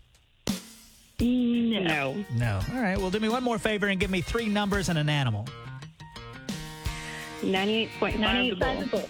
No. 1.21 2.25
No. 2.35 2.61
All 2.75 2.81
right. 2.81 2.99
Well, 2.99 3.11
do 3.11 3.19
me 3.19 3.29
one 3.29 3.43
more 3.43 3.59
favor 3.59 3.87
and 3.89 3.99
give 3.99 4.11
me 4.11 4.21
three 4.21 4.49
numbers 4.49 4.89
and 4.89 4.99
an 4.99 5.09
animal. 5.09 5.47
98.5 7.43 8.51
the 8.51 8.55
bull. 8.55 8.81
the 8.81 8.87
bull. 8.87 9.01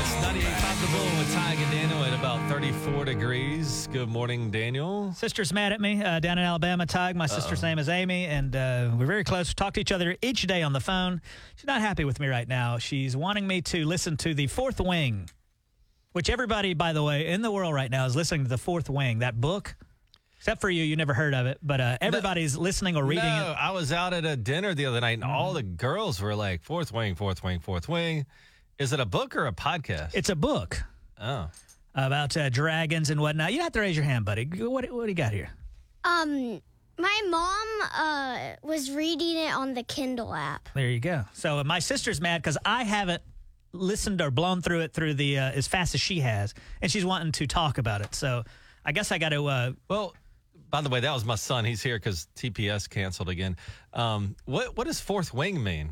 It's 0.00 0.14
98.5 0.16 0.80
The 0.80 0.86
Bull 0.98 1.18
with 1.18 1.32
Ty 1.32 1.52
and 1.52 1.70
Daniel 1.70 2.04
at 2.04 2.12
about 2.12 2.50
34 2.50 3.04
degrees. 3.04 3.88
Good 3.92 4.08
morning, 4.08 4.50
Daniel. 4.50 5.12
Sister's 5.12 5.52
mad 5.52 5.72
at 5.72 5.80
me 5.80 6.02
uh, 6.02 6.18
down 6.18 6.38
in 6.38 6.44
Alabama. 6.44 6.86
Tige, 6.86 7.14
my 7.14 7.26
sister's 7.26 7.62
name 7.62 7.78
is 7.78 7.88
Amy, 7.88 8.26
and 8.26 8.56
uh, 8.56 8.90
we're 8.98 9.06
very 9.06 9.22
close. 9.22 9.50
We 9.50 9.54
talk 9.54 9.74
to 9.74 9.80
each 9.80 9.92
other 9.92 10.16
each 10.22 10.42
day 10.48 10.62
on 10.62 10.72
the 10.72 10.80
phone. 10.80 11.20
She's 11.54 11.66
not 11.66 11.80
happy 11.80 12.04
with 12.04 12.18
me 12.18 12.26
right 12.26 12.48
now. 12.48 12.78
She's 12.78 13.16
wanting 13.16 13.46
me 13.46 13.62
to 13.62 13.84
listen 13.84 14.16
to 14.18 14.34
The 14.34 14.48
Fourth 14.48 14.80
Wing, 14.80 15.30
which 16.12 16.28
everybody, 16.28 16.74
by 16.74 16.92
the 16.92 17.02
way, 17.04 17.28
in 17.28 17.42
the 17.42 17.52
world 17.52 17.74
right 17.74 17.90
now 17.90 18.06
is 18.06 18.16
listening 18.16 18.42
to 18.42 18.50
The 18.50 18.58
Fourth 18.58 18.90
Wing, 18.90 19.20
that 19.20 19.40
book. 19.40 19.76
Except 20.44 20.60
for 20.60 20.68
you, 20.68 20.84
you 20.84 20.94
never 20.94 21.14
heard 21.14 21.32
of 21.32 21.46
it, 21.46 21.56
but 21.62 21.80
uh, 21.80 21.96
everybody's 22.02 22.54
listening 22.54 22.96
or 22.96 23.04
reading 23.06 23.24
no, 23.24 23.52
it. 23.52 23.56
I 23.58 23.70
was 23.70 23.92
out 23.92 24.12
at 24.12 24.26
a 24.26 24.36
dinner 24.36 24.74
the 24.74 24.84
other 24.84 25.00
night, 25.00 25.14
and 25.14 25.24
all 25.24 25.54
the 25.54 25.62
girls 25.62 26.20
were 26.20 26.34
like, 26.34 26.62
fourth 26.62 26.92
wing, 26.92 27.14
fourth 27.14 27.42
wing, 27.42 27.60
fourth 27.60 27.88
wing. 27.88 28.26
Is 28.78 28.92
it 28.92 29.00
a 29.00 29.06
book 29.06 29.36
or 29.36 29.46
a 29.46 29.52
podcast? 29.52 30.10
It's 30.12 30.28
a 30.28 30.36
book 30.36 30.84
oh. 31.18 31.48
about 31.94 32.36
uh, 32.36 32.50
dragons 32.50 33.08
and 33.08 33.22
whatnot. 33.22 33.52
You 33.52 33.56
don't 33.56 33.64
have 33.64 33.72
to 33.72 33.80
raise 33.80 33.96
your 33.96 34.04
hand, 34.04 34.26
buddy. 34.26 34.44
What, 34.44 34.92
what 34.92 35.04
do 35.04 35.08
you 35.08 35.14
got 35.14 35.32
here? 35.32 35.48
Um, 36.04 36.60
my 36.98 37.22
mom 37.30 37.88
uh 37.94 38.56
was 38.62 38.90
reading 38.90 39.38
it 39.38 39.54
on 39.54 39.72
the 39.72 39.82
Kindle 39.82 40.34
app. 40.34 40.68
There 40.74 40.90
you 40.90 41.00
go. 41.00 41.24
So 41.32 41.60
uh, 41.60 41.64
my 41.64 41.78
sister's 41.78 42.20
mad 42.20 42.42
because 42.42 42.58
I 42.66 42.84
haven't 42.84 43.22
listened 43.72 44.20
or 44.20 44.30
blown 44.30 44.60
through 44.60 44.80
it 44.80 44.92
through 44.92 45.14
the 45.14 45.38
uh, 45.38 45.52
as 45.52 45.66
fast 45.68 45.94
as 45.94 46.02
she 46.02 46.20
has, 46.20 46.52
and 46.82 46.92
she's 46.92 47.06
wanting 47.06 47.32
to 47.32 47.46
talk 47.46 47.78
about 47.78 48.02
it. 48.02 48.14
So 48.14 48.44
I 48.84 48.92
guess 48.92 49.10
I 49.10 49.16
got 49.16 49.30
to. 49.30 49.46
Uh, 49.46 49.72
Well, 49.88 50.12
by 50.70 50.80
the 50.80 50.88
way, 50.88 51.00
that 51.00 51.12
was 51.12 51.24
my 51.24 51.34
son. 51.36 51.64
He's 51.64 51.82
here 51.82 51.96
because 51.96 52.28
TPS 52.36 52.88
canceled 52.88 53.28
again. 53.28 53.56
Um, 53.92 54.36
what 54.44 54.76
what 54.76 54.86
does 54.86 55.00
fourth 55.00 55.32
wing 55.32 55.62
mean? 55.62 55.90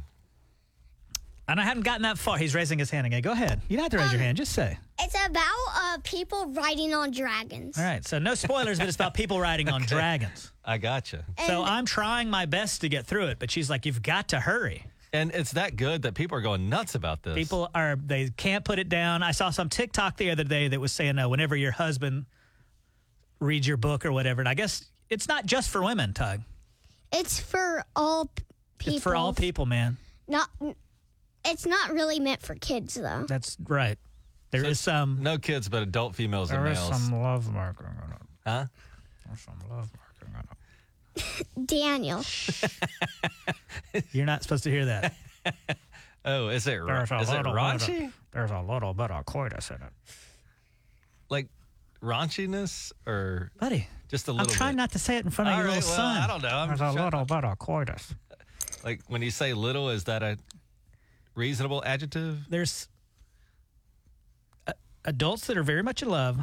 And 1.48 1.60
I 1.60 1.64
haven't 1.64 1.82
gotten 1.82 2.02
that 2.02 2.18
far. 2.18 2.38
He's 2.38 2.54
raising 2.54 2.78
his 2.78 2.90
hand 2.90 3.06
again. 3.06 3.20
Go 3.20 3.32
ahead. 3.32 3.60
You 3.68 3.76
don't 3.76 3.84
have 3.84 3.92
to 3.92 3.98
raise 3.98 4.12
your 4.12 4.20
hand. 4.20 4.36
Just 4.36 4.52
say. 4.52 4.78
It's 5.00 5.14
about 5.26 5.44
uh, 5.74 5.98
people 6.04 6.46
riding 6.46 6.94
on 6.94 7.10
dragons. 7.10 7.76
All 7.76 7.84
right. 7.84 8.06
So 8.06 8.18
no 8.18 8.34
spoilers, 8.34 8.78
but 8.78 8.86
it's 8.86 8.94
about 8.94 9.12
people 9.12 9.40
riding 9.40 9.68
on 9.68 9.82
dragons. 9.86 10.52
I 10.64 10.78
gotcha. 10.78 11.24
So 11.46 11.64
I'm 11.64 11.84
trying 11.84 12.30
my 12.30 12.46
best 12.46 12.80
to 12.82 12.88
get 12.88 13.06
through 13.06 13.26
it, 13.26 13.38
but 13.38 13.50
she's 13.50 13.68
like, 13.68 13.84
"You've 13.86 14.02
got 14.02 14.28
to 14.28 14.40
hurry." 14.40 14.86
And 15.12 15.30
it's 15.32 15.52
that 15.52 15.76
good 15.76 16.02
that 16.02 16.14
people 16.14 16.38
are 16.38 16.40
going 16.40 16.70
nuts 16.70 16.94
about 16.94 17.22
this. 17.22 17.34
People 17.34 17.68
are 17.74 17.96
they 17.96 18.30
can't 18.30 18.64
put 18.64 18.78
it 18.78 18.88
down. 18.88 19.22
I 19.22 19.32
saw 19.32 19.50
some 19.50 19.68
TikTok 19.68 20.16
the 20.16 20.30
other 20.30 20.44
day 20.44 20.68
that 20.68 20.80
was 20.80 20.92
saying, 20.92 21.18
uh, 21.18 21.28
whenever 21.28 21.54
your 21.54 21.72
husband 21.72 22.24
reads 23.42 23.66
your 23.66 23.76
book 23.76 24.06
or 24.06 24.12
whatever, 24.12 24.40
and 24.40 24.48
I 24.48 24.54
guess 24.54 24.84
it's 25.10 25.28
not 25.28 25.44
just 25.46 25.70
for 25.70 25.82
women, 25.82 26.12
Tige. 26.12 26.42
It's 27.12 27.38
for 27.40 27.84
all 27.94 28.30
people. 28.78 28.94
It's 28.94 29.02
for 29.02 29.14
all 29.14 29.32
people, 29.34 29.66
man. 29.66 29.96
Not. 30.28 30.48
It's 31.44 31.66
not 31.66 31.90
really 31.92 32.20
meant 32.20 32.40
for 32.42 32.54
kids 32.54 32.94
though. 32.94 33.24
That's 33.28 33.56
right. 33.68 33.98
There 34.50 34.64
is 34.64 34.78
some. 34.80 35.18
no 35.22 35.38
kids, 35.38 35.68
but 35.68 35.82
adult 35.82 36.14
females 36.14 36.50
and 36.50 36.62
males. 36.62 36.78
There 36.88 36.96
is 36.96 37.02
some 37.04 37.20
love 37.22 37.52
marking 37.52 37.86
on 37.86 38.12
it. 38.12 38.18
Huh? 38.46 38.64
There's 39.26 39.40
some 39.40 39.58
love 39.70 39.90
marking 39.96 40.36
on 41.56 41.64
Daniel. 41.66 42.22
You're 44.12 44.26
not 44.26 44.42
supposed 44.42 44.64
to 44.64 44.70
hear 44.70 44.86
that. 44.86 45.14
Oh, 46.24 46.50
is 46.50 46.68
it, 46.68 46.76
ra- 46.76 46.98
There's 46.98 47.10
a 47.10 47.16
is 47.18 47.28
it 47.30 47.36
little 47.38 47.52
raunchy? 47.52 47.86
Bit 47.98 48.04
of, 48.04 48.12
there's 48.30 48.50
a 48.52 48.60
little 48.60 48.94
bit 48.94 49.10
of 49.10 49.26
coitus 49.26 49.70
in 49.70 49.76
it, 49.76 49.92
Like 51.28 51.48
raunchiness 52.02 52.92
or 53.06 53.50
buddy. 53.58 53.86
just 54.08 54.28
a 54.28 54.32
little. 54.32 54.46
I'm 54.46 54.52
trying 54.52 54.72
bit? 54.72 54.76
not 54.78 54.92
to 54.92 54.98
say 54.98 55.16
it 55.16 55.24
in 55.24 55.30
front 55.30 55.48
of 55.50 55.54
All 55.54 55.60
your 55.60 55.68
right, 55.68 55.76
little 55.76 55.88
well, 55.90 55.96
son. 55.96 56.16
I 56.22 56.26
don't 56.26 56.42
know. 56.42 56.48
I'm 56.48 56.68
There's 56.68 56.80
a 56.80 56.92
trying- 56.92 57.04
little 57.04 57.24
bit 57.24 57.44
of 57.44 57.58
coitus. 57.58 58.14
Like 58.84 59.00
when 59.06 59.22
you 59.22 59.30
say 59.30 59.52
little, 59.54 59.90
is 59.90 60.04
that 60.04 60.24
a 60.24 60.36
reasonable 61.36 61.84
adjective? 61.86 62.40
There's 62.48 62.88
uh, 64.66 64.72
adults 65.04 65.46
that 65.46 65.56
are 65.56 65.62
very 65.62 65.84
much 65.84 66.02
in 66.02 66.08
love. 66.08 66.40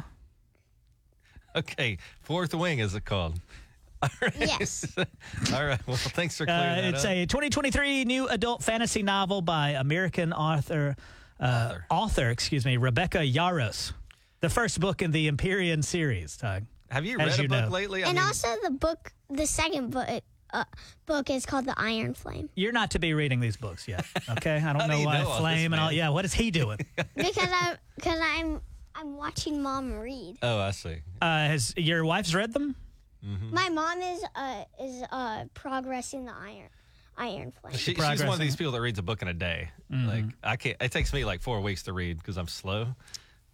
Okay, 1.54 1.98
Fourth 2.22 2.54
Wing 2.54 2.78
is 2.78 2.94
it 2.94 3.04
called? 3.04 3.38
All 4.02 4.08
right. 4.22 4.32
Yes. 4.38 4.86
All 5.54 5.66
right. 5.66 5.86
Well, 5.86 5.96
thanks 5.98 6.38
for 6.38 6.46
clearing 6.46 6.62
Uh, 6.62 6.74
that 6.76 6.84
it's 6.94 7.04
up. 7.04 7.10
a 7.10 7.26
2023 7.26 8.06
new 8.06 8.26
adult 8.28 8.62
fantasy 8.62 9.02
novel 9.02 9.42
by 9.42 9.70
American 9.72 10.32
author 10.32 10.96
uh, 11.38 11.44
Author. 11.44 11.84
author, 11.90 12.30
excuse 12.30 12.64
me, 12.64 12.78
Rebecca 12.78 13.18
Yarros. 13.18 13.92
The 14.40 14.48
first 14.48 14.80
book 14.80 15.02
in 15.02 15.10
the 15.10 15.28
Empyrean 15.28 15.82
series, 15.82 16.38
Tige. 16.38 16.64
Have 16.90 17.04
you 17.04 17.18
as 17.20 17.38
read 17.38 17.46
a 17.46 17.48
book 17.48 17.64
know. 17.66 17.70
lately? 17.70 18.04
I 18.04 18.08
and 18.08 18.16
mean, 18.16 18.26
also 18.26 18.48
the 18.62 18.70
book, 18.70 19.12
the 19.28 19.46
second 19.46 19.90
book, 19.90 20.08
uh, 20.52 20.64
book 21.04 21.28
is 21.28 21.44
called 21.44 21.66
The 21.66 21.74
Iron 21.76 22.14
Flame 22.14 22.48
You're 22.54 22.72
not 22.72 22.90
to 22.92 22.98
be 22.98 23.12
reading 23.12 23.40
these 23.40 23.56
books 23.58 23.86
yet, 23.86 24.04
okay? 24.30 24.56
I 24.56 24.72
don't 24.72 24.80
How 24.80 24.86
do 24.86 24.92
know 24.94 25.04
why 25.04 25.22
know 25.22 25.28
all 25.28 25.38
Flame 25.38 25.72
and 25.74 25.80
all. 25.80 25.92
Yeah, 25.92 26.08
what 26.08 26.24
is 26.24 26.32
he 26.32 26.50
doing? 26.50 26.78
because 27.14 27.48
I'm, 27.52 27.76
because 27.96 28.18
I'm 28.22 28.60
I'm 28.94 29.16
watching 29.16 29.62
mom 29.62 29.92
read. 29.92 30.38
oh, 30.42 30.58
I 30.58 30.70
see. 30.70 30.96
Uh, 31.20 31.26
has 31.46 31.74
your 31.76 32.04
wife's 32.04 32.34
read 32.34 32.52
them? 32.52 32.76
My 33.22 33.68
mom 33.68 34.00
is 34.00 34.24
uh 34.34 34.64
is 34.82 35.02
uh 35.12 35.44
progressing 35.52 36.24
the 36.24 36.32
Iron 36.32 36.70
Iron 37.18 37.52
Flame. 37.60 37.74
She, 37.74 37.78
she's 37.78 37.94
Progress 37.94 38.24
one 38.24 38.32
of 38.32 38.38
these 38.38 38.54
it. 38.54 38.58
people 38.58 38.72
that 38.72 38.80
reads 38.80 38.98
a 38.98 39.02
book 39.02 39.20
in 39.20 39.28
a 39.28 39.34
day. 39.34 39.70
Like 39.90 40.24
I 40.42 40.56
can't. 40.56 40.78
It 40.80 40.90
takes 40.90 41.12
me 41.12 41.26
like 41.26 41.42
four 41.42 41.60
weeks 41.60 41.82
to 41.82 41.92
read 41.92 42.16
because 42.16 42.38
I'm 42.38 42.48
slow. 42.48 42.86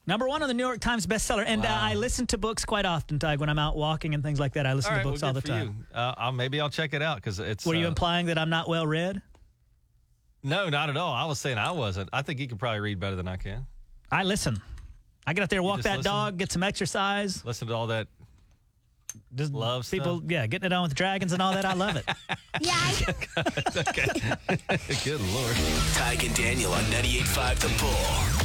Number 0.09 0.29
one 0.29 0.43
on 0.43 0.49
the 0.49 0.55
New 0.55 0.63
York 0.63 0.79
Times 0.79 1.07
bestseller. 1.07 1.45
And 1.47 1.65
uh, 1.65 1.69
I 1.69 1.95
listen 1.95 2.27
to 2.29 2.39
books 2.39 2.65
quite 2.65 2.85
often, 2.85 3.19
Tige, 3.19 3.39
when 3.39 3.49
I'm 3.49 3.59
out 3.59 3.77
walking 3.77 4.15
and 4.15 4.23
things 4.23 4.39
like 4.39 4.53
that. 4.53 4.65
I 4.65 4.75
listen 4.75 4.93
all 4.93 4.99
right, 4.99 5.03
to 5.03 5.09
books 5.11 5.23
well, 5.23 5.31
all 5.31 5.35
the 5.35 5.41
for 5.41 5.49
time. 5.49 5.87
you. 5.91 5.97
Uh, 5.97 6.15
I'll, 6.17 6.33
maybe 6.33 6.61
I'll 6.61 6.71
check 6.71 6.95
it 6.95 7.03
out 7.03 7.17
because 7.17 7.41
it's. 7.41 7.67
Were 7.67 7.75
you 7.75 7.87
uh, 7.87 7.89
implying 7.89 8.27
that 8.27 8.39
I'm 8.39 8.51
not 8.51 8.69
well 8.69 8.87
read? 8.87 9.21
No, 10.45 10.69
not 10.69 10.91
at 10.91 10.97
all. 10.97 11.13
I 11.13 11.25
was 11.25 11.41
saying 11.41 11.59
I 11.59 11.73
wasn't. 11.73 12.09
I 12.13 12.23
think 12.23 12.39
you 12.39 12.47
can 12.47 12.57
probably 12.57 12.79
read 12.81 13.01
better 13.01 13.17
than 13.17 13.27
I 13.27 13.37
can. 13.37 13.67
I 14.13 14.23
listen. 14.23 14.63
I 15.27 15.33
get 15.33 15.43
out 15.43 15.51
there, 15.51 15.61
walk 15.61 15.83
that 15.83 15.99
listen? 15.99 16.13
dog, 16.13 16.39
get 16.39 16.53
some 16.53 16.63
exercise. 16.63 17.45
Listen 17.45 17.67
to 17.67 17.75
all 17.75 17.89
that. 17.89 18.07
Just 19.35 19.53
Love 19.53 19.91
people, 19.91 20.19
stuff? 20.19 20.31
yeah, 20.31 20.47
getting 20.47 20.67
it 20.67 20.73
on 20.73 20.85
with 20.85 20.95
dragons 20.95 21.33
and 21.33 21.43
all 21.43 21.53
that. 21.53 21.65
I 21.65 21.75
love 21.75 21.97
it. 21.97 22.05
yeah, 22.61 22.75
I, 22.77 24.77
Good 25.05 25.21
lord. 25.21 25.57
Tige 25.97 26.27
and 26.27 26.37
Daniel 26.37 26.73
on 26.73 26.85
98.5 26.85 27.59
The 27.59 27.69
Bull. 27.81 28.36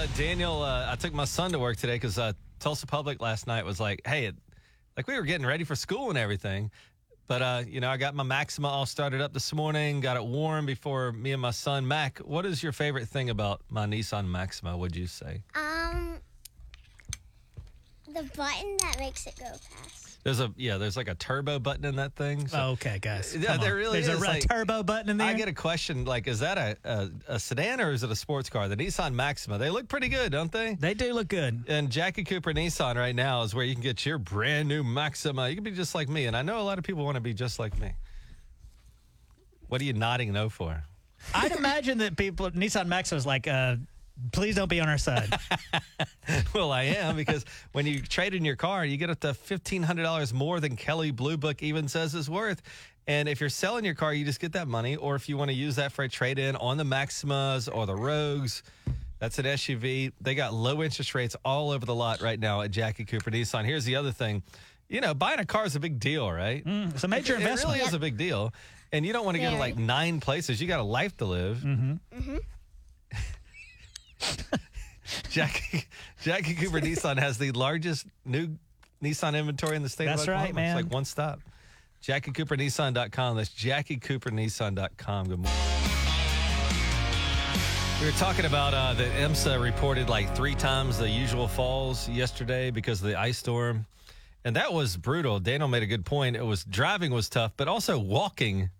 Uh, 0.00 0.06
Daniel, 0.16 0.62
uh, 0.62 0.90
I 0.90 0.94
took 0.94 1.12
my 1.12 1.26
son 1.26 1.52
to 1.52 1.58
work 1.58 1.76
today 1.76 1.96
because 1.96 2.16
uh, 2.16 2.32
Tulsa 2.58 2.86
Public 2.86 3.20
last 3.20 3.46
night 3.46 3.66
was 3.66 3.78
like, 3.78 4.00
hey, 4.06 4.24
it, 4.24 4.34
like 4.96 5.06
we 5.06 5.14
were 5.14 5.24
getting 5.24 5.46
ready 5.46 5.62
for 5.62 5.74
school 5.74 6.08
and 6.08 6.16
everything. 6.16 6.70
But, 7.26 7.42
uh, 7.42 7.62
you 7.68 7.80
know, 7.82 7.90
I 7.90 7.98
got 7.98 8.14
my 8.14 8.22
Maxima 8.22 8.68
all 8.68 8.86
started 8.86 9.20
up 9.20 9.34
this 9.34 9.52
morning, 9.52 10.00
got 10.00 10.16
it 10.16 10.24
warm 10.24 10.64
before 10.64 11.12
me 11.12 11.32
and 11.32 11.42
my 11.42 11.50
son, 11.50 11.86
Mac. 11.86 12.16
What 12.20 12.46
is 12.46 12.62
your 12.62 12.72
favorite 12.72 13.08
thing 13.08 13.28
about 13.28 13.60
my 13.68 13.84
Nissan 13.84 14.26
Maxima, 14.26 14.74
would 14.74 14.96
you 14.96 15.06
say? 15.06 15.42
um 15.54 16.14
the 18.06 18.22
button 18.34 18.78
that 18.80 18.96
makes 18.98 19.26
it 19.26 19.34
go 19.38 19.52
fast. 19.52 20.09
There's 20.22 20.38
a, 20.40 20.52
yeah, 20.56 20.76
there's 20.76 20.98
like 20.98 21.08
a 21.08 21.14
turbo 21.14 21.58
button 21.58 21.86
in 21.86 21.96
that 21.96 22.14
thing. 22.14 22.46
So 22.46 22.60
okay, 22.72 22.98
guys. 23.00 23.34
Yeah, 23.34 23.56
there 23.56 23.74
really 23.74 24.02
There's 24.02 24.16
is, 24.16 24.22
a, 24.22 24.26
like- 24.26 24.46
turbo 24.46 24.82
button 24.82 25.08
in 25.08 25.16
there. 25.16 25.28
I 25.28 25.32
get 25.32 25.48
a 25.48 25.52
question 25.54 26.04
like, 26.04 26.28
is 26.28 26.40
that 26.40 26.58
a, 26.58 26.76
a, 26.84 27.34
a 27.34 27.40
sedan 27.40 27.80
or 27.80 27.92
is 27.92 28.02
it 28.02 28.10
a 28.10 28.16
sports 28.16 28.50
car? 28.50 28.68
The 28.68 28.76
Nissan 28.76 29.14
Maxima, 29.14 29.56
they 29.56 29.70
look 29.70 29.88
pretty 29.88 30.08
good, 30.08 30.30
don't 30.30 30.52
they? 30.52 30.74
they 30.74 30.92
do 30.92 31.14
look 31.14 31.28
good. 31.28 31.64
And 31.68 31.88
Jackie 31.90 32.24
Cooper 32.24 32.52
Nissan 32.52 32.96
right 32.96 33.14
now 33.14 33.42
is 33.42 33.54
where 33.54 33.64
you 33.64 33.72
can 33.74 33.82
get 33.82 34.04
your 34.04 34.18
brand 34.18 34.68
new 34.68 34.84
Maxima. 34.84 35.48
You 35.48 35.54
can 35.54 35.64
be 35.64 35.70
just 35.70 35.94
like 35.94 36.08
me, 36.10 36.26
and 36.26 36.36
I 36.36 36.42
know 36.42 36.60
a 36.60 36.64
lot 36.64 36.76
of 36.76 36.84
people 36.84 37.04
want 37.04 37.14
to 37.14 37.22
be 37.22 37.32
just 37.32 37.58
like 37.58 37.78
me. 37.80 37.92
What 39.68 39.80
are 39.80 39.84
you 39.84 39.94
nodding 39.94 40.32
no 40.32 40.50
for? 40.50 40.82
I'd 41.34 41.52
imagine 41.52 41.98
that 41.98 42.16
people, 42.16 42.50
Nissan 42.50 42.86
Maxima 42.88 43.16
is 43.18 43.26
like, 43.26 43.46
uh, 43.46 43.76
please 44.32 44.54
don't 44.56 44.68
be 44.68 44.80
on 44.80 44.88
our 44.88 44.98
side. 44.98 45.32
well, 46.54 46.72
I 46.72 46.82
am 46.84 47.16
because 47.16 47.44
when 47.72 47.86
you 47.86 48.00
trade 48.02 48.34
in 48.34 48.44
your 48.44 48.56
car, 48.56 48.84
you 48.84 48.96
get 48.96 49.10
up 49.10 49.20
to 49.20 49.34
fifteen 49.34 49.82
hundred 49.82 50.02
dollars 50.04 50.32
more 50.32 50.60
than 50.60 50.76
Kelley 50.76 51.10
Blue 51.10 51.36
Book 51.36 51.62
even 51.62 51.88
says 51.88 52.14
is 52.14 52.28
worth. 52.30 52.62
And 53.06 53.28
if 53.28 53.40
you're 53.40 53.48
selling 53.50 53.84
your 53.84 53.94
car, 53.94 54.12
you 54.14 54.24
just 54.24 54.40
get 54.40 54.52
that 54.52 54.68
money. 54.68 54.94
Or 54.96 55.16
if 55.16 55.28
you 55.28 55.36
want 55.36 55.50
to 55.50 55.56
use 55.56 55.76
that 55.76 55.90
for 55.90 56.02
a 56.04 56.08
trade 56.08 56.38
in 56.38 56.54
on 56.56 56.76
the 56.76 56.84
Maximas 56.84 57.68
or 57.72 57.86
the 57.86 57.96
Rogues, 57.96 58.62
that's 59.18 59.38
an 59.38 59.46
SUV. 59.46 60.12
They 60.20 60.34
got 60.34 60.54
low 60.54 60.82
interest 60.82 61.14
rates 61.14 61.34
all 61.44 61.70
over 61.70 61.84
the 61.84 61.94
lot 61.94 62.20
right 62.20 62.38
now 62.38 62.60
at 62.60 62.70
Jackie 62.70 63.04
Cooper 63.04 63.30
Nissan. 63.30 63.64
Here's 63.64 63.84
the 63.84 63.96
other 63.96 64.12
thing. 64.12 64.42
You 64.88 65.00
know, 65.00 65.14
buying 65.14 65.40
a 65.40 65.44
car 65.46 65.64
is 65.66 65.76
a 65.76 65.80
big 65.80 65.98
deal, 65.98 66.30
right? 66.30 66.62
It's 66.66 67.04
a 67.04 67.08
major 67.08 67.34
It 67.34 67.38
investment. 67.42 67.76
really 67.76 67.86
is 67.88 67.94
a 67.94 67.98
big 67.98 68.16
deal. 68.16 68.52
And 68.92 69.06
you 69.06 69.12
don't 69.12 69.24
want 69.24 69.36
to 69.36 69.42
go 69.42 69.50
to 69.50 69.56
like 69.56 69.76
nine 69.76 70.20
places. 70.20 70.60
You 70.60 70.66
got 70.68 70.80
a 70.80 70.84
life 70.84 71.16
to 71.18 71.24
live. 71.24 71.58
Mm-hmm. 71.58 72.36
Jackie, 75.30 75.84
Jackie 76.22 76.54
Cooper 76.54 76.80
Nissan 76.80 77.18
has 77.18 77.38
the 77.38 77.50
largest 77.52 78.06
new 78.24 78.56
Nissan 79.02 79.38
inventory 79.38 79.76
in 79.76 79.82
the 79.82 79.88
state 79.88 80.06
That's 80.06 80.22
of 80.22 80.28
Oklahoma. 80.28 80.46
right, 80.46 80.54
man. 80.54 80.76
It's 80.76 80.84
like 80.84 80.92
one 80.92 81.04
stop. 81.04 81.40
JackieCooperNissan.com. 82.02 83.36
That's 83.36 83.50
JackieCooperNissan.com. 83.50 85.28
Good 85.28 85.38
morning. 85.38 85.80
We 88.00 88.06
were 88.06 88.12
talking 88.12 88.46
about 88.46 88.72
uh, 88.72 88.94
the 88.94 89.04
EMSA 89.04 89.62
reported 89.62 90.08
like 90.08 90.34
three 90.34 90.54
times 90.54 90.96
the 90.96 91.08
usual 91.08 91.46
falls 91.46 92.08
yesterday 92.08 92.70
because 92.70 93.02
of 93.02 93.08
the 93.08 93.18
ice 93.18 93.36
storm. 93.36 93.84
And 94.42 94.56
that 94.56 94.72
was 94.72 94.96
brutal. 94.96 95.38
Daniel 95.38 95.68
made 95.68 95.82
a 95.82 95.86
good 95.86 96.06
point. 96.06 96.34
It 96.34 96.44
was 96.44 96.64
driving 96.64 97.12
was 97.12 97.28
tough, 97.28 97.52
but 97.58 97.68
also 97.68 97.98
walking 97.98 98.70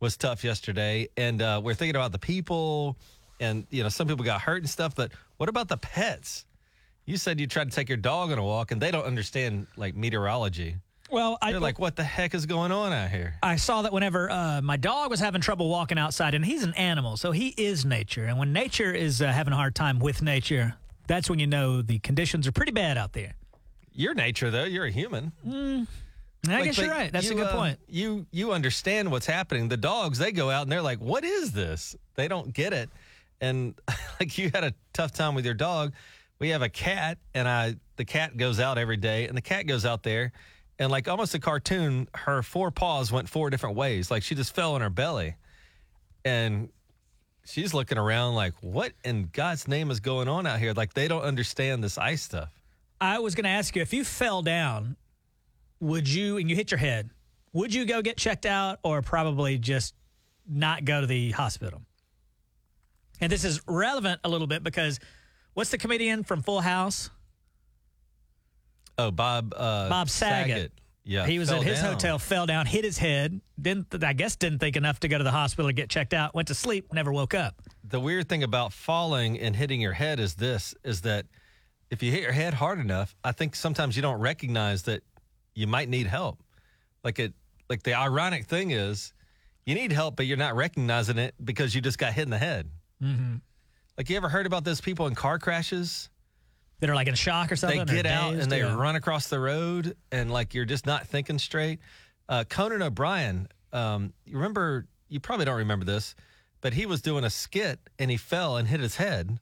was 0.00 0.18
tough 0.18 0.44
yesterday. 0.44 1.08
And 1.16 1.40
uh, 1.40 1.62
we're 1.64 1.72
thinking 1.72 1.96
about 1.96 2.12
the 2.12 2.18
people 2.18 2.98
and, 3.42 3.66
you 3.70 3.82
know, 3.82 3.88
some 3.88 4.06
people 4.06 4.24
got 4.24 4.40
hurt 4.40 4.58
and 4.62 4.70
stuff, 4.70 4.94
but 4.94 5.12
what 5.36 5.48
about 5.48 5.68
the 5.68 5.76
pets? 5.76 6.44
You 7.04 7.16
said 7.16 7.40
you 7.40 7.46
tried 7.46 7.68
to 7.70 7.74
take 7.74 7.88
your 7.88 7.98
dog 7.98 8.30
on 8.30 8.38
a 8.38 8.44
walk 8.44 8.70
and 8.70 8.80
they 8.80 8.90
don't 8.90 9.04
understand 9.04 9.66
like 9.76 9.94
meteorology. 9.96 10.76
Well, 11.10 11.36
I 11.42 11.50
They're 11.50 11.60
like, 11.60 11.78
what 11.78 11.96
the 11.96 12.04
heck 12.04 12.32
is 12.32 12.46
going 12.46 12.72
on 12.72 12.92
out 12.92 13.10
here? 13.10 13.34
I 13.42 13.56
saw 13.56 13.82
that 13.82 13.92
whenever 13.92 14.30
uh, 14.30 14.62
my 14.62 14.78
dog 14.78 15.10
was 15.10 15.20
having 15.20 15.42
trouble 15.42 15.68
walking 15.68 15.98
outside, 15.98 16.32
and 16.34 16.42
he's 16.42 16.62
an 16.62 16.72
animal, 16.74 17.18
so 17.18 17.32
he 17.32 17.48
is 17.58 17.84
nature. 17.84 18.24
And 18.24 18.38
when 18.38 18.54
nature 18.54 18.92
is 18.92 19.20
uh, 19.20 19.30
having 19.30 19.52
a 19.52 19.56
hard 19.56 19.74
time 19.74 19.98
with 19.98 20.22
nature, 20.22 20.74
that's 21.08 21.28
when 21.28 21.38
you 21.38 21.46
know 21.46 21.82
the 21.82 21.98
conditions 21.98 22.46
are 22.46 22.52
pretty 22.52 22.72
bad 22.72 22.96
out 22.96 23.12
there. 23.12 23.34
You're 23.92 24.14
nature, 24.14 24.50
though. 24.50 24.64
You're 24.64 24.86
a 24.86 24.90
human. 24.90 25.32
And 25.44 25.86
I 26.48 26.60
Like, 26.60 26.64
guess 26.64 26.78
you're 26.78 26.90
right. 26.90 27.12
That's 27.12 27.26
a 27.26 27.30
you, 27.30 27.36
good 27.36 27.48
uh, 27.48 27.56
point. 27.56 27.78
You 27.88 28.24
you 28.30 28.52
understand 28.52 29.10
what's 29.10 29.26
happening. 29.26 29.68
The 29.68 29.76
dogs 29.76 30.18
they 30.18 30.32
go 30.32 30.48
out 30.50 30.62
and 30.62 30.72
they're 30.72 30.82
like, 30.82 30.98
"What 30.98 31.24
is 31.24 31.52
this?" 31.52 31.94
They 32.14 32.26
don't 32.26 32.52
get 32.52 32.72
it. 32.72 32.88
And 33.42 33.74
like 34.20 34.38
you 34.38 34.50
had 34.54 34.64
a 34.64 34.72
tough 34.94 35.12
time 35.12 35.34
with 35.34 35.44
your 35.44 35.54
dog. 35.54 35.92
We 36.38 36.48
have 36.48 36.62
a 36.62 36.70
cat, 36.70 37.18
and 37.34 37.46
I 37.46 37.76
the 37.96 38.06
cat 38.06 38.38
goes 38.38 38.58
out 38.58 38.78
every 38.78 38.96
day, 38.96 39.28
and 39.28 39.36
the 39.36 39.42
cat 39.42 39.66
goes 39.66 39.84
out 39.84 40.02
there, 40.02 40.32
and 40.78 40.90
like 40.90 41.06
almost 41.06 41.34
a 41.34 41.38
cartoon, 41.38 42.08
her 42.14 42.42
four 42.42 42.70
paws 42.70 43.12
went 43.12 43.28
four 43.28 43.50
different 43.50 43.76
ways. 43.76 44.10
Like 44.10 44.22
she 44.22 44.34
just 44.34 44.54
fell 44.54 44.74
on 44.74 44.80
her 44.80 44.90
belly, 44.90 45.36
and 46.24 46.70
she's 47.44 47.74
looking 47.74 47.98
around 47.98 48.34
like, 48.34 48.54
"What 48.62 48.92
in 49.04 49.28
God's 49.32 49.68
name 49.68 49.90
is 49.90 50.00
going 50.00 50.26
on 50.28 50.46
out 50.46 50.58
here?" 50.58 50.72
Like 50.72 50.94
they 50.94 51.06
don't 51.06 51.22
understand 51.22 51.84
this 51.84 51.98
ice 51.98 52.22
stuff. 52.22 52.50
I 53.02 53.18
was 53.18 53.34
going 53.34 53.44
to 53.44 53.50
ask 53.50 53.74
you 53.74 53.82
if 53.82 53.92
you 53.92 54.04
fell 54.04 54.42
down, 54.42 54.96
would 55.80 56.08
you, 56.08 56.36
and 56.36 56.48
you 56.48 56.54
hit 56.54 56.70
your 56.70 56.78
head, 56.78 57.10
would 57.52 57.74
you 57.74 57.84
go 57.84 58.00
get 58.00 58.16
checked 58.16 58.46
out 58.46 58.78
or 58.84 59.02
probably 59.02 59.58
just 59.58 59.94
not 60.48 60.84
go 60.84 61.00
to 61.00 61.06
the 61.08 61.32
hospital? 61.32 61.82
And 63.20 63.30
this 63.30 63.44
is 63.44 63.60
relevant 63.66 64.20
a 64.24 64.28
little 64.28 64.46
bit 64.46 64.62
because 64.64 64.98
what's 65.54 65.70
the 65.70 65.78
comedian 65.78 66.24
from 66.24 66.42
Full 66.42 66.60
House? 66.60 67.10
Oh, 68.98 69.10
Bob. 69.10 69.54
Uh, 69.56 69.88
Bob 69.88 70.08
Saget. 70.08 70.72
Yeah, 71.04 71.26
he 71.26 71.38
was 71.40 71.50
at 71.50 71.62
his 71.62 71.80
down. 71.80 71.94
hotel, 71.94 72.18
fell 72.18 72.46
down, 72.46 72.64
hit 72.66 72.84
his 72.84 72.96
head. 72.96 73.40
Didn't 73.60 74.04
I 74.04 74.12
guess 74.12 74.36
didn't 74.36 74.60
think 74.60 74.76
enough 74.76 75.00
to 75.00 75.08
go 75.08 75.18
to 75.18 75.24
the 75.24 75.32
hospital 75.32 75.68
to 75.68 75.72
get 75.72 75.88
checked 75.88 76.14
out. 76.14 76.32
Went 76.34 76.48
to 76.48 76.54
sleep, 76.54 76.92
never 76.92 77.12
woke 77.12 77.34
up. 77.34 77.60
The 77.82 77.98
weird 77.98 78.28
thing 78.28 78.44
about 78.44 78.72
falling 78.72 79.38
and 79.38 79.56
hitting 79.56 79.80
your 79.80 79.92
head 79.92 80.20
is 80.20 80.34
this: 80.36 80.74
is 80.84 81.00
that 81.00 81.26
if 81.90 82.04
you 82.04 82.12
hit 82.12 82.22
your 82.22 82.32
head 82.32 82.54
hard 82.54 82.78
enough, 82.78 83.16
I 83.24 83.32
think 83.32 83.56
sometimes 83.56 83.96
you 83.96 84.02
don't 84.02 84.20
recognize 84.20 84.84
that 84.84 85.02
you 85.54 85.66
might 85.66 85.88
need 85.88 86.06
help. 86.06 86.38
Like 87.02 87.18
it, 87.18 87.34
like 87.68 87.82
the 87.82 87.94
ironic 87.94 88.46
thing 88.46 88.70
is, 88.70 89.12
you 89.66 89.74
need 89.74 89.90
help, 89.90 90.14
but 90.14 90.26
you're 90.26 90.36
not 90.36 90.54
recognizing 90.54 91.18
it 91.18 91.34
because 91.42 91.74
you 91.74 91.80
just 91.80 91.98
got 91.98 92.12
hit 92.12 92.22
in 92.22 92.30
the 92.30 92.38
head. 92.38 92.70
Mm-hmm. 93.02 93.36
Like 93.98 94.08
you 94.08 94.16
ever 94.16 94.28
heard 94.28 94.46
about 94.46 94.64
those 94.64 94.80
people 94.80 95.06
in 95.06 95.14
car 95.14 95.38
crashes? 95.38 96.08
That 96.80 96.90
are 96.90 96.94
like 96.94 97.06
in 97.06 97.14
a 97.14 97.16
shock 97.16 97.52
or 97.52 97.56
something. 97.56 97.84
they 97.84 97.94
get 97.94 98.06
out 98.06 98.34
and 98.34 98.50
they 98.50 98.58
yeah. 98.58 98.74
run 98.74 98.96
across 98.96 99.28
the 99.28 99.38
road 99.38 99.96
and 100.10 100.32
like 100.32 100.52
you're 100.52 100.64
just 100.64 100.84
not 100.84 101.06
thinking 101.06 101.38
straight 101.38 101.78
uh, 102.28 102.42
conan 102.48 102.82
o'brien 102.82 103.46
um, 103.72 104.12
you 104.24 104.34
remember 104.34 104.88
you 105.08 105.20
probably 105.20 105.44
don't 105.44 105.58
remember 105.58 105.84
this 105.84 106.16
but 106.60 106.72
he 106.72 106.84
was 106.84 107.00
doing 107.00 107.22
a 107.22 107.30
skit 107.30 107.78
and 108.00 108.10
he 108.10 108.16
fell 108.16 108.56
and 108.56 108.66
hit 108.66 108.80
his 108.80 108.96
head 108.96 109.38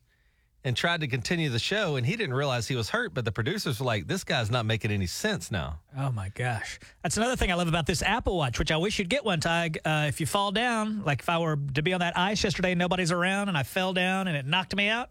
and 0.64 0.76
tried 0.76 1.00
to 1.00 1.06
continue 1.08 1.48
the 1.48 1.58
show 1.58 1.96
and 1.96 2.06
he 2.06 2.16
didn't 2.16 2.34
realize 2.34 2.68
he 2.68 2.76
was 2.76 2.90
hurt 2.90 3.14
but 3.14 3.24
the 3.24 3.32
producers 3.32 3.80
were 3.80 3.86
like 3.86 4.06
this 4.06 4.24
guy's 4.24 4.50
not 4.50 4.66
making 4.66 4.90
any 4.90 5.06
sense 5.06 5.50
now 5.50 5.78
Oh 5.96 6.12
my 6.12 6.28
gosh. 6.30 6.78
That's 7.02 7.16
another 7.16 7.34
thing 7.36 7.50
I 7.50 7.54
love 7.54 7.66
about 7.68 7.86
this 7.86 8.02
Apple 8.02 8.36
Watch, 8.36 8.58
which 8.58 8.70
I 8.70 8.76
wish 8.76 8.98
you'd 8.98 9.08
get 9.08 9.24
one, 9.24 9.40
Tige. 9.40 9.76
Uh, 9.84 10.06
if 10.06 10.20
you 10.20 10.26
fall 10.26 10.52
down, 10.52 11.02
like 11.04 11.20
if 11.20 11.28
I 11.28 11.38
were 11.38 11.56
to 11.74 11.82
be 11.82 11.92
on 11.92 12.00
that 12.00 12.16
ice 12.16 12.44
yesterday 12.44 12.72
and 12.72 12.78
nobody's 12.78 13.10
around 13.10 13.48
and 13.48 13.58
I 13.58 13.62
fell 13.64 13.92
down 13.92 14.28
and 14.28 14.36
it 14.36 14.46
knocked 14.46 14.74
me 14.76 14.88
out, 14.88 15.10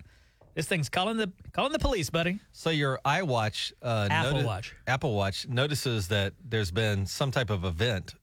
this 0.56 0.68
thing's 0.68 0.88
calling 0.90 1.18
the 1.18 1.32
calling 1.52 1.72
the 1.74 1.80
police, 1.80 2.10
buddy. 2.10 2.40
so 2.54 2.70
your 2.70 3.00
iwatch 3.06 3.74
uh, 3.82 4.08
Apple 4.10 4.32
noti- 4.34 4.46
Watch. 4.46 4.76
apple 4.88 5.16
watch 5.16 5.48
notices 5.48 6.08
that 6.10 6.34
there's 6.48 6.72
been 6.72 7.06
some 7.06 7.32
type 7.32 7.50
of 7.50 7.66
event 7.66 8.14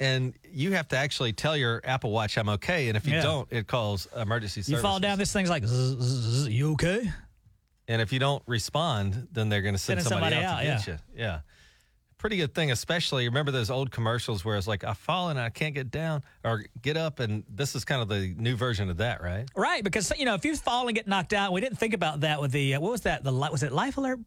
and 0.00 0.34
you 0.50 0.72
have 0.72 0.88
to 0.88 0.96
actually 0.96 1.32
tell 1.32 1.56
your 1.56 1.80
apple 1.84 2.10
watch 2.10 2.36
i'm 2.36 2.48
okay 2.48 2.88
and 2.88 2.96
if 2.96 3.06
you 3.06 3.14
Yeah. 3.14 3.22
don't 3.22 3.48
it 3.52 3.66
calls 3.66 4.08
emergency 4.16 4.62
services. 4.62 4.68
You 4.72 4.78
fall 4.78 4.98
down, 5.00 5.18
this 5.18 5.32
thing's 5.32 5.50
like, 5.50 5.64
zzz, 5.64 5.96
zzz, 6.00 6.42
zzz, 6.44 6.48
you 6.48 6.72
okay? 6.72 7.10
And 7.86 8.00
if 8.00 8.12
you 8.12 8.18
don't 8.18 8.42
respond, 8.46 9.28
then 9.30 9.50
they're 9.50 9.60
going 9.62 9.74
to 9.74 9.78
send 9.78 10.00
Sending 10.02 10.10
somebody, 10.10 10.36
somebody 10.36 10.46
out, 10.46 10.62
to 10.62 10.72
out, 10.72 10.86
get 10.86 10.86
you. 11.16 11.22
Yeah. 11.22 11.40
Pretty 12.16 12.38
good 12.38 12.54
thing, 12.54 12.70
especially 12.72 13.28
remember 13.28 13.50
those 13.52 13.68
old 13.70 13.90
commercials 13.90 14.42
where 14.42 14.56
it's 14.56 14.66
like, 14.66 14.82
I've 14.84 14.96
fallen 14.96 15.36
and 15.36 15.44
I 15.44 15.50
can't 15.50 15.74
get 15.74 15.90
down 15.90 16.22
or 16.42 16.64
get 16.80 16.96
up. 16.96 17.20
And 17.20 17.44
this 17.48 17.74
is 17.74 17.84
kind 17.84 18.00
of 18.00 18.08
the 18.08 18.34
new 18.38 18.56
version 18.56 18.88
of 18.88 18.96
that, 18.96 19.22
right? 19.22 19.46
Right, 19.54 19.84
because 19.84 20.10
you 20.16 20.24
know 20.24 20.32
if 20.34 20.46
you 20.46 20.56
fall 20.56 20.86
and 20.88 20.94
get 20.96 21.06
knocked 21.06 21.34
out, 21.34 21.52
we 21.52 21.60
didn't 21.60 21.78
think 21.78 21.92
about 21.92 22.20
that 22.20 22.40
with 22.40 22.52
the 22.52 22.76
uh, 22.76 22.80
what 22.80 22.92
was 22.92 23.02
that? 23.02 23.22
The 23.22 23.30
li- 23.32 23.50
was 23.52 23.62
it 23.62 23.72
Life 23.72 23.98
Alert? 23.98 24.20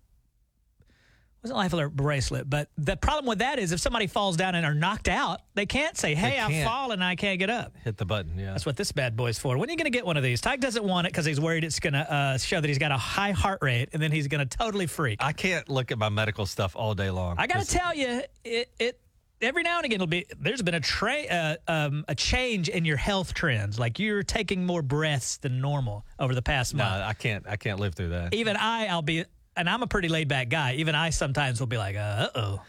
Wasn't 1.43 1.55
Life 1.57 1.71
Alert 1.73 1.95
bracelet? 1.95 2.49
But 2.49 2.69
the 2.77 2.97
problem 2.97 3.25
with 3.25 3.39
that 3.39 3.59
is 3.59 3.71
if 3.71 3.79
somebody 3.79 4.07
falls 4.07 4.35
down 4.37 4.55
and 4.55 4.65
are 4.65 4.73
knocked 4.73 5.07
out, 5.07 5.41
they 5.53 5.65
can't 5.65 5.95
say, 5.95 6.15
"Hey, 6.15 6.39
I've 6.39 6.49
can't. 6.49 6.67
fallen 6.67 6.93
and 6.99 7.03
I 7.03 7.15
can't 7.15 7.39
get 7.39 7.49
up." 7.49 7.73
Hit 7.83 7.97
the 7.97 8.05
button. 8.05 8.37
Yeah. 8.37 8.51
That's 8.51 8.65
what 8.65 8.75
this 8.75 8.91
bad 8.91 9.15
boy's 9.15 9.37
for. 9.39 9.57
When 9.57 9.69
are 9.69 9.71
you 9.71 9.77
going 9.77 9.85
to 9.85 9.91
get 9.97 10.05
one 10.05 10.17
of 10.17 10.23
these? 10.23 10.41
Tige 10.41 10.59
doesn't 10.59 10.83
want 10.83 11.07
it 11.07 11.13
because 11.13 11.25
he's 11.25 11.39
worried 11.39 11.63
it's 11.63 11.79
going 11.79 11.93
to 11.93 12.11
uh, 12.11 12.37
show 12.37 12.59
that 12.59 12.67
he's 12.67 12.79
got 12.79 12.91
a 12.91 12.97
high 12.97 13.31
heart 13.31 13.59
rate, 13.61 13.89
and 13.93 14.01
then 14.01 14.11
he's 14.11 14.27
going 14.27 14.45
to 14.47 14.57
totally 14.57 14.87
freak. 14.87 15.23
I 15.23 15.31
can't 15.31 15.69
look 15.69 15.91
at 15.91 15.97
my 15.97 16.09
medical 16.09 16.45
stuff 16.45 16.75
all 16.75 16.95
day 16.95 17.11
long. 17.11 17.35
I 17.37 17.47
got 17.47 17.63
to 17.63 17.67
tell 17.71 17.93
you, 17.93 18.23
it, 18.43 18.71
it 18.79 18.99
every 19.39 19.61
now 19.61 19.77
and 19.77 19.85
again 19.85 19.97
it'll 19.97 20.07
be 20.07 20.25
there's 20.39 20.63
been 20.63 20.73
a 20.73 20.79
tra- 20.79 21.21
uh, 21.29 21.55
um, 21.67 22.03
a 22.07 22.15
change 22.15 22.69
in 22.69 22.83
your 22.85 22.97
health 22.97 23.35
trends. 23.35 23.77
Like 23.77 23.99
you're 23.99 24.23
taking 24.23 24.65
more 24.65 24.81
breaths 24.81 25.37
than 25.37 25.61
normal 25.61 26.03
over 26.17 26.33
the 26.33 26.41
past 26.41 26.73
No, 26.73 26.83
month. 26.83 27.03
I 27.03 27.13
can't. 27.13 27.45
I 27.47 27.55
can't 27.55 27.79
live 27.79 27.93
through 27.93 28.09
that. 28.09 28.33
Even 28.33 28.57
I, 28.57 28.87
I'll 28.87 29.03
be, 29.03 29.25
and 29.57 29.69
I'm 29.69 29.83
a 29.83 29.87
pretty 29.87 30.07
laid 30.07 30.27
back 30.27 30.49
guy. 30.49 30.73
Even 30.75 30.95
I 30.95 31.09
sometimes 31.09 31.59
will 31.59 31.67
be 31.67 31.77
like, 31.77 31.95
uh 31.95 32.29
oh, 32.35 32.61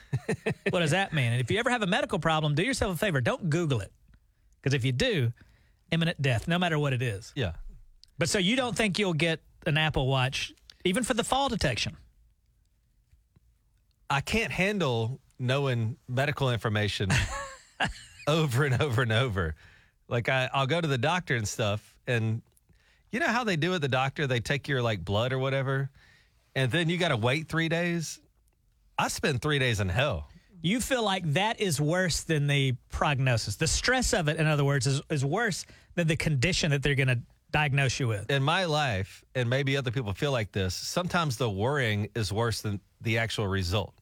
what 0.70 0.80
does 0.80 0.90
that 0.92 1.12
mean? 1.12 1.32
And 1.32 1.40
if 1.40 1.50
you 1.50 1.58
ever 1.58 1.70
have 1.70 1.82
a 1.82 1.86
medical 1.86 2.18
problem, 2.18 2.54
do 2.54 2.62
yourself 2.62 2.94
a 2.94 2.98
favor, 2.98 3.20
don't 3.20 3.50
Google 3.50 3.80
it, 3.80 3.92
because 4.60 4.74
if 4.74 4.84
you 4.84 4.92
do, 4.92 5.32
imminent 5.90 6.20
death, 6.20 6.48
no 6.48 6.58
matter 6.58 6.78
what 6.78 6.92
it 6.92 7.02
is. 7.02 7.32
Yeah. 7.36 7.52
But 8.18 8.28
so 8.28 8.38
you 8.38 8.56
don't 8.56 8.76
think 8.76 8.98
you'll 8.98 9.12
get 9.12 9.40
an 9.66 9.78
Apple 9.78 10.06
Watch 10.06 10.52
even 10.84 11.04
for 11.04 11.14
the 11.14 11.24
fall 11.24 11.48
detection? 11.48 11.96
I 14.10 14.20
can't 14.20 14.50
handle 14.50 15.20
knowing 15.38 15.96
medical 16.08 16.50
information 16.50 17.10
over 18.26 18.64
and 18.64 18.80
over 18.80 19.02
and 19.02 19.12
over. 19.12 19.54
Like 20.08 20.28
I, 20.28 20.48
I'll 20.52 20.66
go 20.66 20.80
to 20.80 20.88
the 20.88 20.98
doctor 20.98 21.36
and 21.36 21.46
stuff, 21.46 21.94
and 22.06 22.40
you 23.12 23.20
know 23.20 23.26
how 23.26 23.44
they 23.44 23.56
do 23.56 23.74
at 23.74 23.82
the 23.82 23.88
doctor? 23.88 24.26
They 24.26 24.40
take 24.40 24.66
your 24.68 24.80
like 24.80 25.04
blood 25.04 25.32
or 25.32 25.38
whatever, 25.38 25.90
and 26.58 26.72
then 26.72 26.88
you 26.88 26.98
got 26.98 27.08
to 27.08 27.16
wait 27.16 27.48
three 27.48 27.68
days. 27.68 28.18
I 28.98 29.06
spend 29.06 29.40
three 29.40 29.60
days 29.60 29.78
in 29.78 29.88
hell. 29.88 30.26
You 30.60 30.80
feel 30.80 31.04
like 31.04 31.34
that 31.34 31.60
is 31.60 31.80
worse 31.80 32.22
than 32.22 32.48
the 32.48 32.74
prognosis. 32.90 33.54
The 33.54 33.68
stress 33.68 34.12
of 34.12 34.26
it, 34.26 34.38
in 34.38 34.46
other 34.48 34.64
words, 34.64 34.84
is, 34.88 35.00
is 35.08 35.24
worse 35.24 35.64
than 35.94 36.08
the 36.08 36.16
condition 36.16 36.72
that 36.72 36.82
they're 36.82 36.96
going 36.96 37.06
to 37.08 37.20
diagnose 37.52 38.00
you 38.00 38.08
with. 38.08 38.28
In 38.28 38.42
my 38.42 38.64
life, 38.64 39.24
and 39.36 39.48
maybe 39.48 39.76
other 39.76 39.92
people 39.92 40.12
feel 40.14 40.32
like 40.32 40.50
this, 40.50 40.74
sometimes 40.74 41.36
the 41.36 41.48
worrying 41.48 42.08
is 42.16 42.32
worse 42.32 42.60
than 42.60 42.80
the 43.02 43.18
actual 43.18 43.46
result. 43.46 43.94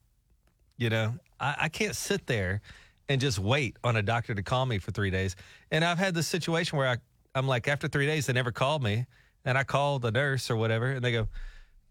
You 0.79 0.89
know, 0.89 1.13
I, 1.39 1.57
I 1.61 1.69
can't 1.69 1.95
sit 1.95 2.27
there 2.27 2.63
and 3.11 3.21
just 3.21 3.39
wait 3.39 3.77
on 3.85 3.97
a 3.97 4.03
doctor 4.03 4.35
to 4.35 4.43
call 4.43 4.65
me 4.65 4.79
for 4.79 4.93
three 4.93 5.11
days. 5.11 5.37
And 5.71 5.85
I've 5.85 5.99
had 5.99 6.15
this 6.15 6.27
situation 6.27 6.79
where 6.79 6.89
I, 6.89 6.97
I'm 7.35 7.47
like, 7.47 7.69
after 7.69 7.87
three 7.87 8.07
days, 8.07 8.25
they 8.25 8.33
never 8.33 8.51
called 8.51 8.83
me. 8.83 9.05
And 9.45 9.59
I 9.59 9.63
call 9.63 9.99
the 9.99 10.11
nurse 10.11 10.51
or 10.51 10.57
whatever, 10.57 10.93
and 10.93 11.05
they 11.05 11.13
go, 11.13 11.29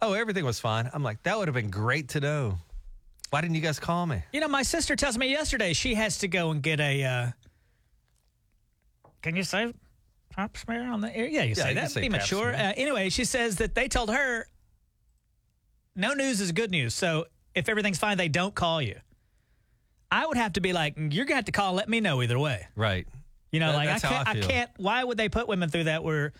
Oh, 0.01 0.13
everything 0.13 0.45
was 0.45 0.59
fine. 0.59 0.89
I'm 0.93 1.03
like, 1.03 1.23
That 1.23 1.37
would 1.37 1.47
have 1.47 1.55
been 1.55 1.69
great 1.69 2.09
to 2.09 2.19
know. 2.19 2.57
Why 3.31 3.41
didn't 3.41 3.55
you 3.55 3.61
guys 3.61 3.79
call 3.79 4.05
me? 4.05 4.21
You 4.31 4.39
know, 4.39 4.47
my 4.47 4.61
sister 4.63 4.95
tells 4.95 5.17
me 5.17 5.29
yesterday 5.29 5.73
she 5.73 5.95
has 5.95 6.19
to 6.19 6.27
go 6.27 6.51
and 6.51 6.61
get 6.61 6.79
a. 6.79 7.03
Uh, 7.03 7.31
can 9.21 9.35
you 9.35 9.43
say 9.43 9.73
pap 10.29 10.55
smear 10.57 10.83
on 10.91 11.01
the 11.01 11.15
air? 11.15 11.25
Yeah, 11.25 11.43
you 11.43 11.49
Yeah, 11.49 11.63
say 11.63 11.69
you 11.69 11.75
that. 11.75 11.91
say 11.91 12.01
Be 12.01 12.09
mature. 12.09 12.53
Uh, 12.53 12.73
anyway, 12.77 13.09
she 13.09 13.25
says 13.25 13.55
that 13.57 13.73
they 13.75 13.87
told 13.87 14.11
her 14.11 14.47
no 15.95 16.13
news 16.13 16.39
is 16.41 16.51
good 16.51 16.71
news. 16.71 16.93
So 16.93 17.25
if 17.55 17.67
everything's 17.67 17.97
fine, 17.97 18.17
they 18.17 18.27
don't 18.29 18.53
call 18.53 18.81
you. 18.81 18.99
I 20.11 20.27
would 20.27 20.37
have 20.37 20.53
to 20.53 20.61
be 20.61 20.71
like, 20.71 20.93
you're 20.97 21.25
gonna 21.25 21.37
have 21.37 21.45
to 21.45 21.51
call. 21.51 21.73
Let 21.73 21.89
me 21.89 21.99
know 21.99 22.21
either 22.21 22.37
way. 22.37 22.67
Right. 22.75 23.07
You 23.51 23.59
know, 23.59 23.71
That- 23.71 23.77
like 23.77 23.89
I 23.89 23.99
can't, 23.99 24.27
I 24.27 24.31
I, 24.31 24.39
can't. 24.41 24.69
Why 24.77 25.03
would 25.03 25.17
they 25.17 25.29
put 25.29 25.47
women 25.47 25.69
through 25.69 25.85
that 25.85 26.03
where 26.03 26.31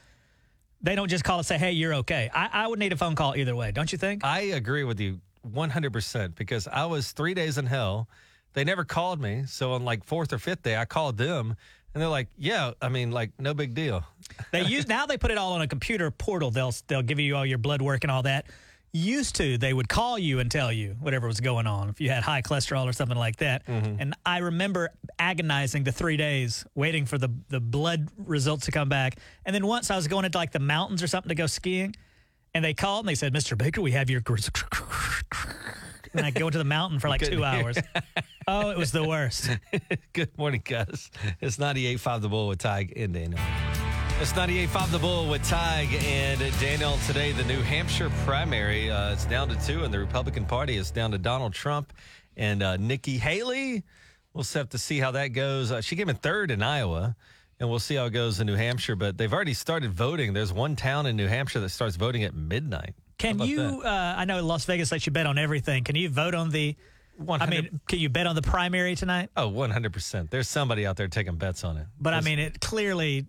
they 0.86 0.96
don't 0.96 1.10
just 1.10 1.24
call 1.24 1.38
and 1.38 1.46
say, 1.46 1.58
"Hey, 1.58 1.72
you're 1.72 1.96
okay"? 1.96 2.30
I, 2.34 2.50
I 2.52 2.68
would 2.68 2.80
need 2.80 2.94
a 2.94 2.98
phone 2.98 3.16
call 3.16 3.36
either 3.36 3.56
way, 3.56 3.72
don't 3.72 3.92
you 3.92 3.98
think? 3.98 4.24
I 4.24 4.40
agree 4.42 4.84
with 4.84 5.00
you 5.00 5.20
100% 5.54 6.36
because 6.36 6.68
I 6.68 6.86
was 6.86 7.12
three 7.12 7.34
days 7.34 7.58
in 7.58 7.66
hell. 7.66 8.08
They 8.54 8.64
never 8.64 8.86
called 8.86 9.22
me. 9.22 9.44
So 9.48 9.74
on 9.74 9.84
like 9.84 10.04
fourth 10.04 10.32
or 10.32 10.38
fifth 10.38 10.64
day, 10.64 10.78
I 10.78 10.86
called 10.86 11.18
them 11.18 11.56
and 11.96 12.02
they're 12.02 12.10
like, 12.10 12.28
yeah, 12.38 12.72
I 12.82 12.90
mean, 12.90 13.12
like, 13.12 13.32
no 13.40 13.54
big 13.54 13.74
deal. 13.74 14.04
They 14.52 14.66
use 14.66 14.86
now 14.86 15.06
they 15.06 15.18
put 15.18 15.32
it 15.32 15.38
all 15.38 15.54
on 15.54 15.62
a 15.62 15.68
computer 15.68 16.12
portal. 16.12 16.52
They'll 16.52 16.74
they'll 16.88 17.02
give 17.02 17.20
you 17.20 17.38
all 17.38 17.46
your 17.46 17.58
blood 17.58 17.82
work 17.82 18.04
and 18.04 18.12
all 18.12 18.24
that. 18.24 18.48
Used 18.96 19.36
to 19.36 19.58
they 19.58 19.74
would 19.74 19.90
call 19.90 20.18
you 20.18 20.40
and 20.40 20.50
tell 20.50 20.72
you 20.72 20.96
whatever 21.02 21.28
was 21.28 21.42
going 21.42 21.68
on 21.68 21.90
if 21.90 22.00
you 22.00 22.10
had 22.10 22.24
high 22.24 22.42
cholesterol 22.42 22.86
or 22.86 22.94
something 22.94 23.18
like 23.18 23.36
that. 23.38 23.68
Mm-hmm. 23.68 23.96
And 24.00 24.14
I 24.26 24.38
remember 24.38 24.90
agonizing 25.20 25.84
the 25.84 25.92
three 25.92 26.16
days 26.16 26.66
waiting 26.76 27.06
for 27.06 27.18
the 27.18 27.30
the 27.50 27.60
blood 27.60 28.08
results 28.18 28.66
to 28.68 28.72
come 28.72 28.88
back. 28.88 29.18
And 29.46 29.54
then 29.54 29.68
once 29.68 29.92
I 29.92 29.98
was 29.98 30.08
going 30.08 30.24
into 30.24 30.38
like 30.38 30.54
the 30.54 30.60
mountains 30.60 31.04
or 31.04 31.08
something 31.08 31.28
to 31.28 31.36
go 31.36 31.46
skiing, 31.46 31.94
and 32.54 32.64
they 32.64 32.74
called 32.74 33.04
and 33.04 33.10
they 33.10 33.16
said, 33.16 33.34
"Mr. 33.34 33.58
Baker, 33.58 33.82
we 33.82 33.92
have 33.92 34.10
your." 34.10 34.22
And 36.14 36.26
I 36.26 36.32
go 36.32 36.48
into 36.48 36.58
the 36.58 36.64
mountain 36.64 37.00
for 37.00 37.10
like 37.10 37.20
two 37.20 37.44
hours. 37.44 37.78
Oh, 38.48 38.70
it 38.70 38.78
was 38.78 38.94
the 38.94 39.04
worst. 39.04 39.50
Good 40.14 40.38
morning, 40.38 40.62
guys. 40.64 41.12
It's 41.42 41.58
98.5 41.58 42.22
The 42.22 42.30
Bull 42.30 42.48
with 42.48 42.60
Tige 42.60 42.94
and 42.96 43.14
Daniel. 43.14 43.40
It's 44.18 44.32
98.5 44.32 44.92
The 44.92 45.00
Bull 45.00 45.30
with 45.30 45.42
Tige 45.44 46.02
and 46.02 46.40
Daniel. 46.62 46.98
Today, 47.06 47.34
the 47.34 47.44
New 47.44 47.62
Hampshire 47.62 48.10
primary, 48.24 48.90
uh, 48.90 49.12
it's 49.12 49.26
down 49.26 49.50
to 49.50 49.56
two, 49.68 49.84
and 49.84 49.94
the 49.94 50.00
Republican 50.00 50.46
Party 50.46 50.78
is 50.78 50.90
down 50.90 51.12
to 51.12 51.18
Donald 51.18 51.54
Trump 51.54 51.92
and 52.38 52.64
uh, 52.64 52.78
Nikki 52.78 53.18
Haley. 53.18 53.84
We'll 54.34 54.46
have 54.54 54.70
to 54.70 54.78
see 54.78 55.00
how 55.00 55.12
that 55.12 55.28
goes. 55.30 55.70
Uh, 55.70 55.82
she 55.82 55.98
came 55.98 56.08
in 56.08 56.16
third 56.16 56.50
in 56.50 56.64
Iowa, 56.64 57.14
and 57.60 57.70
we'll 57.70 57.80
see 57.80 57.96
how 57.96 58.06
it 58.06 58.12
goes 58.12 58.40
in 58.40 58.48
New 58.48 58.56
Hampshire. 58.56 58.96
But 58.96 59.18
they've 59.18 59.32
already 59.32 59.54
started 59.54 59.92
voting. 59.92 60.32
There's 60.32 60.54
one 60.54 60.78
town 60.78 61.08
in 61.08 61.18
New 61.18 61.28
Hampshire 61.28 61.60
that 61.60 61.70
starts 61.70 61.98
voting 61.98 62.24
at 62.24 62.34
midnight. 62.34 62.96
Can 63.18 63.40
you? 63.40 63.82
Uh, 63.84 64.16
I 64.18 64.24
know 64.24 64.42
Las 64.42 64.64
Vegas 64.64 64.94
lets 64.94 65.06
you 65.06 65.12
bet 65.12 65.28
on 65.28 65.38
everything. 65.38 65.84
Can 65.84 65.98
you 65.98 66.08
vote 66.08 66.34
on 66.34 66.52
the? 66.52 66.78
I 67.30 67.48
mean, 67.48 67.82
can 67.88 68.00
you 68.00 68.08
bet 68.08 68.28
on 68.28 68.36
the 68.36 68.42
primary 68.42 68.96
tonight? 68.96 69.30
Oh, 69.38 69.50
100%. 69.50 70.30
There's 70.30 70.50
somebody 70.50 70.86
out 70.86 70.98
there 70.98 71.08
taking 71.08 71.36
bets 71.36 71.64
on 71.64 71.78
it. 71.78 71.88
But 72.00 72.14
I 72.14 72.22
mean, 72.22 72.40
it 72.40 72.60
clearly 72.60 73.26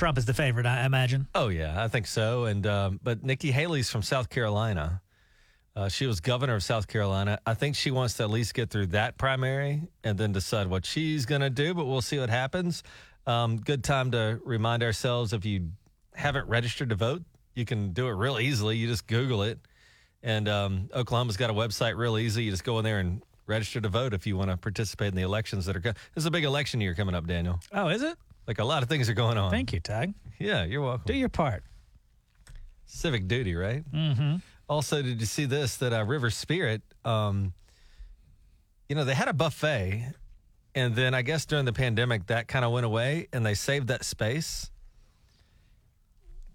Trump 0.00 0.16
is 0.16 0.24
the 0.24 0.32
favorite. 0.32 0.64
I 0.64 0.86
imagine. 0.86 1.28
Oh 1.34 1.48
yeah, 1.48 1.84
I 1.84 1.86
think 1.86 2.06
so. 2.06 2.46
And 2.46 2.66
um, 2.66 3.00
but 3.02 3.22
Nikki 3.22 3.50
Haley's 3.50 3.90
from 3.90 4.00
South 4.00 4.30
Carolina. 4.30 5.02
Uh, 5.76 5.90
she 5.90 6.06
was 6.06 6.20
governor 6.20 6.54
of 6.54 6.62
South 6.62 6.88
Carolina. 6.88 7.38
I 7.44 7.52
think 7.52 7.76
she 7.76 7.90
wants 7.90 8.14
to 8.14 8.22
at 8.22 8.30
least 8.30 8.54
get 8.54 8.70
through 8.70 8.86
that 8.86 9.18
primary 9.18 9.82
and 10.02 10.16
then 10.16 10.32
decide 10.32 10.68
what 10.68 10.86
she's 10.86 11.26
going 11.26 11.42
to 11.42 11.50
do. 11.50 11.74
But 11.74 11.84
we'll 11.84 12.00
see 12.00 12.18
what 12.18 12.30
happens. 12.30 12.82
Um, 13.26 13.58
good 13.58 13.84
time 13.84 14.10
to 14.12 14.40
remind 14.42 14.82
ourselves 14.82 15.34
if 15.34 15.44
you 15.44 15.68
haven't 16.14 16.48
registered 16.48 16.88
to 16.88 16.94
vote, 16.94 17.20
you 17.54 17.66
can 17.66 17.92
do 17.92 18.08
it 18.08 18.12
real 18.12 18.40
easily. 18.40 18.78
You 18.78 18.86
just 18.86 19.06
Google 19.06 19.42
it. 19.42 19.58
And 20.22 20.48
um, 20.48 20.88
Oklahoma's 20.94 21.36
got 21.36 21.50
a 21.50 21.52
website 21.52 21.98
real 21.98 22.16
easy. 22.16 22.44
You 22.44 22.52
just 22.52 22.64
go 22.64 22.78
in 22.78 22.84
there 22.84 23.00
and 23.00 23.20
register 23.46 23.82
to 23.82 23.88
vote 23.90 24.14
if 24.14 24.26
you 24.26 24.38
want 24.38 24.50
to 24.50 24.56
participate 24.56 25.08
in 25.08 25.14
the 25.14 25.24
elections 25.24 25.66
that 25.66 25.76
are 25.76 25.80
coming. 25.80 25.96
This 26.14 26.22
is 26.22 26.26
a 26.26 26.30
big 26.30 26.44
election 26.44 26.80
year 26.80 26.94
coming 26.94 27.14
up, 27.14 27.26
Daniel. 27.26 27.60
Oh, 27.70 27.88
is 27.88 28.00
it? 28.00 28.16
Like 28.50 28.58
a 28.58 28.64
lot 28.64 28.82
of 28.82 28.88
things 28.88 29.08
are 29.08 29.14
going 29.14 29.38
on. 29.38 29.52
Thank 29.52 29.72
you, 29.72 29.80
Tige. 29.80 30.12
Yeah, 30.40 30.64
you're 30.64 30.82
welcome. 30.82 31.04
Do 31.06 31.14
your 31.14 31.28
part. 31.28 31.62
Civic 32.84 33.28
duty, 33.28 33.54
right? 33.54 33.88
Mm-hmm. 33.92 34.38
Also, 34.68 35.02
did 35.02 35.20
you 35.20 35.26
see 35.26 35.44
this? 35.44 35.76
That 35.76 35.92
uh, 35.92 36.04
River 36.04 36.30
Spirit, 36.30 36.82
um, 37.04 37.52
you 38.88 38.96
know, 38.96 39.04
they 39.04 39.14
had 39.14 39.28
a 39.28 39.32
buffet, 39.32 40.14
and 40.74 40.96
then 40.96 41.14
I 41.14 41.22
guess 41.22 41.46
during 41.46 41.64
the 41.64 41.72
pandemic 41.72 42.26
that 42.26 42.48
kind 42.48 42.64
of 42.64 42.72
went 42.72 42.86
away, 42.86 43.28
and 43.32 43.46
they 43.46 43.54
saved 43.54 43.86
that 43.86 44.04
space 44.04 44.72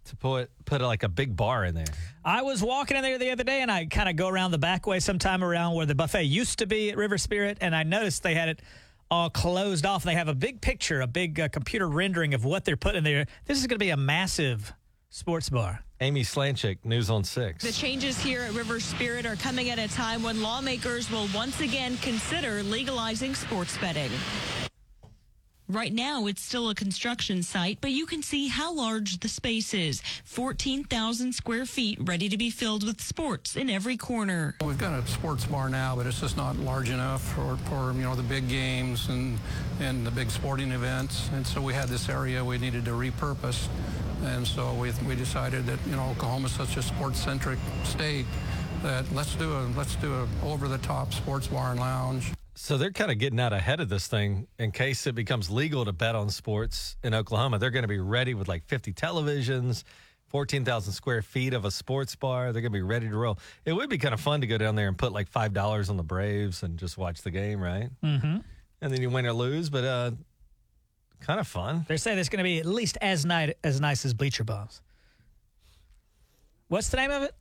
to 0.04 0.18
put 0.18 0.50
put 0.66 0.82
like 0.82 1.04
a 1.04 1.10
big 1.10 1.38
bar 1.38 1.64
in 1.64 1.76
there. 1.76 1.86
I 2.26 2.42
was 2.42 2.62
walking 2.62 2.98
in 2.98 3.04
there 3.04 3.18
the 3.18 3.32
other 3.32 3.46
day, 3.46 3.62
and 3.62 3.72
I 3.72 3.86
kind 3.86 4.10
of 4.10 4.18
go 4.18 4.28
around 4.28 4.52
the 4.52 4.58
back 4.58 4.86
way 4.86 5.00
sometime 5.00 5.46
around 5.46 5.76
where 5.76 5.86
the 5.86 5.96
buffet 5.96 6.24
used 6.24 6.60
to 6.60 6.68
be 6.68 6.90
at 6.90 6.98
River 6.98 7.18
Spirit, 7.18 7.58
and 7.62 7.74
I 7.74 7.84
noticed 7.84 8.22
they 8.22 8.34
had 8.34 8.50
it 8.50 8.62
all 9.12 9.30
closed 9.30 9.86
off. 9.86 10.04
They 10.04 10.16
have 10.16 10.28
a 10.28 10.36
big 10.36 10.62
picture, 10.62 11.02
a 11.02 11.08
big 11.08 11.40
uh, 11.40 11.48
computer 11.50 11.88
rendering 11.88 12.34
of 12.34 12.46
what 12.46 12.66
they're 12.66 12.78
putting 12.78 13.04
there. 13.04 13.26
This 13.46 13.60
is 13.60 13.68
going 13.68 13.80
to 13.80 13.84
be 13.84 13.92
a 13.92 13.98
massive 13.98 14.74
sports 15.10 15.50
bar. 15.50 15.84
Amy 16.02 16.24
Slanchik, 16.24 16.80
News 16.84 17.10
on 17.10 17.24
Six. 17.24 17.64
The 17.64 17.72
changes 17.72 18.20
here 18.20 18.42
at 18.42 18.54
River 18.54 18.80
Spirit 18.82 19.26
are 19.26 19.38
coming 19.38 19.70
at 19.70 19.80
a 19.80 19.88
time 19.88 20.24
when 20.24 20.42
lawmakers 20.42 21.10
will 21.10 21.28
once 21.34 21.62
again 21.62 21.98
consider 21.98 22.64
legalizing 22.64 23.34
sports 23.34 23.78
betting. 23.78 24.12
Right 25.68 25.92
now, 25.92 26.28
it's 26.28 26.44
still 26.44 26.70
a 26.70 26.76
construction 26.76 27.42
site, 27.42 27.80
but 27.82 27.90
you 27.90 28.06
can 28.06 28.22
see 28.22 28.48
how 28.48 28.72
large 28.72 29.20
the 29.20 29.28
space 29.28 29.74
is 29.74 30.00
14,000 30.26 31.34
square 31.34 31.66
feet 31.66 31.98
ready 32.02 32.30
to 32.30 32.38
be 32.38 32.52
filled 32.52 32.84
with 32.84 33.02
sports 33.02 33.56
in 33.56 33.72
every 33.72 33.98
corner. 33.98 34.56
We've 34.64 34.78
got 34.78 34.94
a 34.94 35.08
sports 35.08 35.46
bar 35.46 35.70
now, 35.70 35.96
but 35.96 36.06
it's 36.06 36.22
just 36.22 36.38
not 36.38 36.56
large 36.58 36.92
enough 36.92 37.24
for, 37.34 37.58
for 37.66 37.94
you 37.94 38.04
know 38.04 38.14
the 38.14 38.22
big 38.22 38.48
games 38.48 39.10
and 39.10 39.40
and 39.80 40.06
the 40.06 40.12
big 40.12 40.30
sporting 40.30 40.72
events. 40.72 41.30
And 41.34 41.46
so 41.48 41.64
we 41.64 41.74
had 41.74 41.90
this 41.90 42.10
area 42.10 42.46
we 42.46 42.60
needed 42.60 42.86
to 42.86 42.92
repurpose, 42.92 43.68
and 44.24 44.48
so 44.48 44.72
we 44.76 44.92
we 45.08 45.16
decided 45.16 45.66
that 45.66 45.80
you 45.88 45.96
know 45.96 46.10
Oklahoma's 46.12 46.52
such 46.52 46.78
a 46.78 46.84
sports 46.84 47.20
centric 47.20 47.58
state 47.84 48.28
that 48.84 49.12
let's 49.14 49.34
do 49.34 49.52
a 49.52 49.66
let's 49.76 49.96
do 49.96 50.14
a 50.14 50.28
over 50.46 50.68
the 50.68 50.78
top 50.78 51.12
sports 51.12 51.48
bar 51.48 51.72
and 51.72 51.80
lounge. 51.80 52.34
So 52.58 52.78
they're 52.78 52.92
kind 52.92 53.12
of 53.12 53.18
getting 53.18 53.40
out 53.40 53.52
ahead 53.52 53.82
of 53.82 53.90
this 53.90 54.08
thing 54.08 54.48
in 54.58 54.72
case 54.72 55.06
it 55.08 55.14
becomes 55.14 55.50
legal 55.50 55.84
to 55.84 55.92
bet 55.92 56.16
on 56.16 56.30
sports 56.30 56.96
in 57.04 57.14
Oklahoma. 57.14 57.60
They're 57.60 57.70
going 57.70 57.84
to 57.84 57.90
be 57.90 58.00
ready 58.00 58.34
with 58.34 58.48
like 58.48 58.64
50 58.66 58.94
televisions, 58.94 59.84
14,000 60.30 60.94
square 60.94 61.22
feet 61.22 61.54
of 61.54 61.66
a 61.66 61.72
sports 61.72 62.16
bar. 62.16 62.54
They're 62.54 62.62
going 62.62 62.72
to 62.72 62.78
be 62.78 62.82
ready 62.82 63.10
to 63.10 63.16
roll. 63.16 63.38
It 63.66 63.74
would 63.74 63.90
be 63.90 63.98
kind 63.98 64.14
of 64.14 64.22
fun 64.22 64.40
to 64.40 64.48
go 64.48 64.58
down 64.58 64.76
there 64.76 64.88
and 64.88 64.98
put 64.98 65.12
like 65.12 65.30
$5 65.30 65.90
on 65.90 65.98
the 65.98 66.04
Braves 66.04 66.64
and 66.64 66.80
just 66.80 66.98
watch 66.98 67.24
the 67.24 67.32
game, 67.32 67.60
right? 67.62 67.90
Mm-hmm. 68.02 68.38
And 68.82 68.94
then 68.94 69.02
you 69.02 69.10
win 69.10 69.26
or 69.26 69.34
lose, 69.34 69.70
but 69.70 69.84
uh, 69.84 70.12
kind 71.20 71.42
of 71.42 71.48
fun. 71.48 71.86
They're 71.90 71.98
saying 71.98 72.20
it's 72.20 72.30
going 72.30 72.38
to 72.38 72.44
be 72.44 72.60
at 72.60 72.66
least 72.66 72.98
as 73.02 73.26
nice 73.26 73.54
as 73.66 73.82
nice 73.82 74.06
as 74.06 74.14
Bleacher 74.14 74.46
Bums. 74.46 74.82
What's 76.70 76.88
the 76.88 76.98
name 76.98 77.12
of 77.12 77.24
it? 77.24 77.36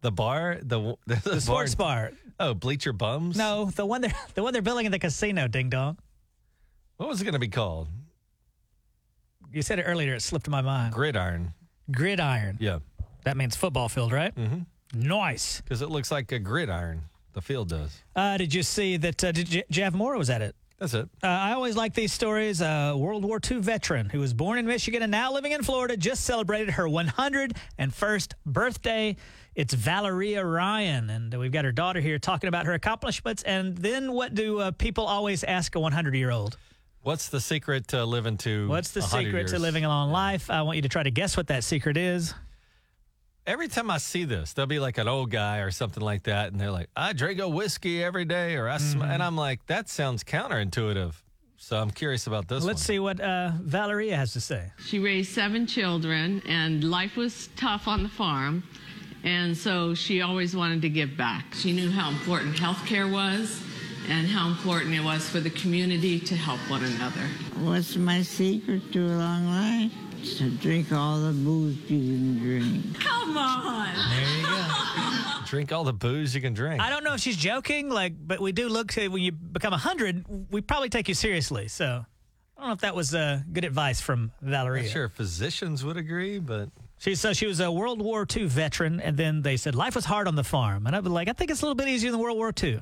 The 0.00 0.10
bar, 0.10 0.58
the 0.62 0.96
the, 1.06 1.16
The 1.16 1.40
sports 1.40 1.74
bar. 1.74 2.12
Oh, 2.42 2.54
Bleacher 2.54 2.92
Bums. 2.92 3.36
No, 3.36 3.66
the 3.66 3.86
one 3.86 4.00
they're 4.00 4.12
the 4.34 4.42
one 4.42 4.52
they're 4.52 4.62
building 4.62 4.84
in 4.86 4.92
the 4.92 4.98
casino. 4.98 5.46
Ding 5.46 5.70
dong. 5.70 5.96
What 6.96 7.08
was 7.08 7.20
it 7.20 7.24
going 7.24 7.34
to 7.34 7.38
be 7.38 7.48
called? 7.48 7.88
You 9.52 9.62
said 9.62 9.78
it 9.78 9.82
earlier. 9.84 10.14
It 10.14 10.22
slipped 10.22 10.48
my 10.48 10.60
mind. 10.60 10.92
Gridiron. 10.92 11.54
Gridiron. 11.90 12.56
Yeah, 12.60 12.78
That 13.24 13.36
means 13.36 13.54
football 13.56 13.88
field, 13.88 14.12
right? 14.12 14.34
Mm-hmm. 14.34 14.60
Nice. 15.08 15.60
because 15.60 15.82
it 15.82 15.88
looks 15.90 16.10
like 16.10 16.32
a 16.32 16.38
gridiron. 16.38 17.02
The 17.34 17.40
field 17.40 17.68
does. 17.70 18.02
Uh, 18.14 18.36
did 18.36 18.52
you 18.52 18.62
see 18.62 18.96
that? 18.98 19.22
Uh, 19.24 19.32
did 19.32 19.46
J- 19.46 19.64
Jeff 19.70 19.94
Moore 19.94 20.16
was 20.18 20.28
at 20.30 20.42
it? 20.42 20.54
That's 20.82 20.94
it. 20.94 21.08
Uh, 21.22 21.28
I 21.28 21.52
always 21.52 21.76
like 21.76 21.94
these 21.94 22.12
stories. 22.12 22.60
A 22.60 22.96
World 22.96 23.24
War 23.24 23.38
II 23.48 23.58
veteran 23.60 24.10
who 24.10 24.18
was 24.18 24.34
born 24.34 24.58
in 24.58 24.66
Michigan 24.66 25.00
and 25.00 25.12
now 25.12 25.32
living 25.32 25.52
in 25.52 25.62
Florida 25.62 25.96
just 25.96 26.24
celebrated 26.24 26.70
her 26.70 26.88
101st 26.88 28.32
birthday. 28.44 29.14
It's 29.54 29.74
Valeria 29.74 30.44
Ryan, 30.44 31.08
and 31.08 31.32
we've 31.38 31.52
got 31.52 31.64
her 31.64 31.70
daughter 31.70 32.00
here 32.00 32.18
talking 32.18 32.48
about 32.48 32.66
her 32.66 32.72
accomplishments. 32.72 33.44
And 33.44 33.78
then, 33.78 34.12
what 34.12 34.34
do 34.34 34.58
uh, 34.58 34.70
people 34.72 35.06
always 35.06 35.44
ask 35.44 35.76
a 35.76 35.78
100 35.78 36.16
year 36.16 36.32
old? 36.32 36.56
What's 37.02 37.28
the 37.28 37.40
secret 37.40 37.86
to 37.88 38.04
living 38.04 38.36
to? 38.38 38.66
What's 38.68 38.90
the 38.90 39.02
100 39.02 39.24
secret 39.24 39.48
to 39.50 39.60
living 39.60 39.84
a 39.84 39.88
long 39.88 40.10
life? 40.10 40.50
I 40.50 40.62
want 40.62 40.74
you 40.76 40.82
to 40.82 40.88
try 40.88 41.04
to 41.04 41.12
guess 41.12 41.36
what 41.36 41.46
that 41.46 41.62
secret 41.62 41.96
is. 41.96 42.34
Every 43.44 43.66
time 43.68 43.90
I 43.90 43.98
see 43.98 44.24
this, 44.24 44.52
there'll 44.52 44.68
be 44.68 44.78
like 44.78 44.98
an 44.98 45.08
old 45.08 45.30
guy 45.30 45.58
or 45.58 45.70
something 45.72 46.02
like 46.02 46.24
that, 46.24 46.52
and 46.52 46.60
they're 46.60 46.70
like, 46.70 46.88
"I 46.96 47.12
drink 47.12 47.40
a 47.40 47.48
whiskey 47.48 48.02
every 48.02 48.24
day," 48.24 48.54
or 48.54 48.68
"I," 48.68 48.78
sm-, 48.78 49.00
Mm-hmm. 49.00 49.10
and 49.10 49.22
I'm 49.22 49.36
like, 49.36 49.66
"That 49.66 49.88
sounds 49.88 50.22
counterintuitive." 50.22 51.14
So 51.56 51.76
I'm 51.76 51.90
curious 51.90 52.26
about 52.28 52.46
this. 52.48 52.62
Let's 52.64 52.80
one. 52.80 52.86
see 52.86 52.98
what 53.00 53.20
uh, 53.20 53.50
Valeria 53.60 54.16
has 54.16 54.32
to 54.34 54.40
say. 54.40 54.70
She 54.86 54.98
raised 55.00 55.32
seven 55.32 55.66
children, 55.66 56.40
and 56.46 56.84
life 56.88 57.16
was 57.16 57.48
tough 57.56 57.88
on 57.88 58.02
the 58.04 58.08
farm. 58.08 58.62
And 59.24 59.56
so 59.56 59.94
she 59.94 60.20
always 60.22 60.56
wanted 60.56 60.82
to 60.82 60.88
give 60.88 61.16
back. 61.16 61.54
She 61.54 61.72
knew 61.72 61.90
how 61.92 62.10
important 62.10 62.56
healthcare 62.56 63.10
was 63.10 63.62
and 64.08 64.26
how 64.26 64.48
important 64.48 64.92
it 64.94 65.04
was 65.04 65.28
for 65.28 65.38
the 65.38 65.50
community 65.50 66.18
to 66.18 66.34
help 66.34 66.58
one 66.68 66.82
another. 66.82 67.20
What's 67.60 67.94
my 67.96 68.22
secret 68.22 68.92
to 68.92 69.06
a 69.06 69.14
long 69.16 69.46
life? 69.46 69.92
To 70.22 70.50
drink 70.50 70.92
all 70.92 71.18
the 71.20 71.32
booze 71.32 71.76
you 71.90 71.98
can 71.98 72.38
drink. 72.38 73.00
Come 73.00 73.36
on! 73.36 73.94
There 74.10 74.36
you 74.38 74.46
go. 74.46 74.68
Drink 75.46 75.70
all 75.72 75.84
the 75.84 75.92
booze 75.92 76.34
you 76.34 76.40
can 76.40 76.54
drink. 76.54 76.80
I 76.80 76.88
don't 76.88 77.04
know 77.04 77.12
if 77.12 77.20
she's 77.20 77.36
joking, 77.36 77.90
like, 77.90 78.14
but 78.18 78.40
we 78.40 78.52
do 78.52 78.68
look 78.70 78.92
to 78.92 79.08
when 79.08 79.20
you 79.20 79.32
become 79.32 79.74
hundred, 79.74 80.24
we 80.50 80.62
probably 80.62 80.88
take 80.88 81.08
you 81.08 81.14
seriously. 81.14 81.68
So 81.68 82.06
I 82.56 82.60
don't 82.60 82.68
know 82.68 82.72
if 82.72 82.80
that 82.80 82.94
was 82.94 83.14
uh, 83.14 83.40
good 83.52 83.64
advice 83.66 84.00
from 84.00 84.32
Valeria. 84.40 84.84
Not 84.84 84.92
sure 84.92 85.08
physicians 85.10 85.84
would 85.84 85.98
agree, 85.98 86.38
but 86.38 86.70
She 86.98 87.14
so 87.16 87.34
she 87.34 87.46
was 87.46 87.60
a 87.60 87.70
World 87.70 88.00
War 88.00 88.26
II 88.34 88.46
veteran, 88.46 88.98
and 89.00 89.16
then 89.18 89.42
they 89.42 89.58
said 89.58 89.74
life 89.74 89.94
was 89.94 90.06
hard 90.06 90.26
on 90.26 90.36
the 90.36 90.44
farm, 90.44 90.86
and 90.86 90.96
I 90.96 91.00
was 91.00 91.10
like, 91.12 91.28
I 91.28 91.32
think 91.32 91.50
it's 91.50 91.60
a 91.60 91.66
little 91.66 91.74
bit 91.74 91.88
easier 91.88 92.10
than 92.12 92.20
World 92.20 92.38
War 92.38 92.50
II. 92.62 92.80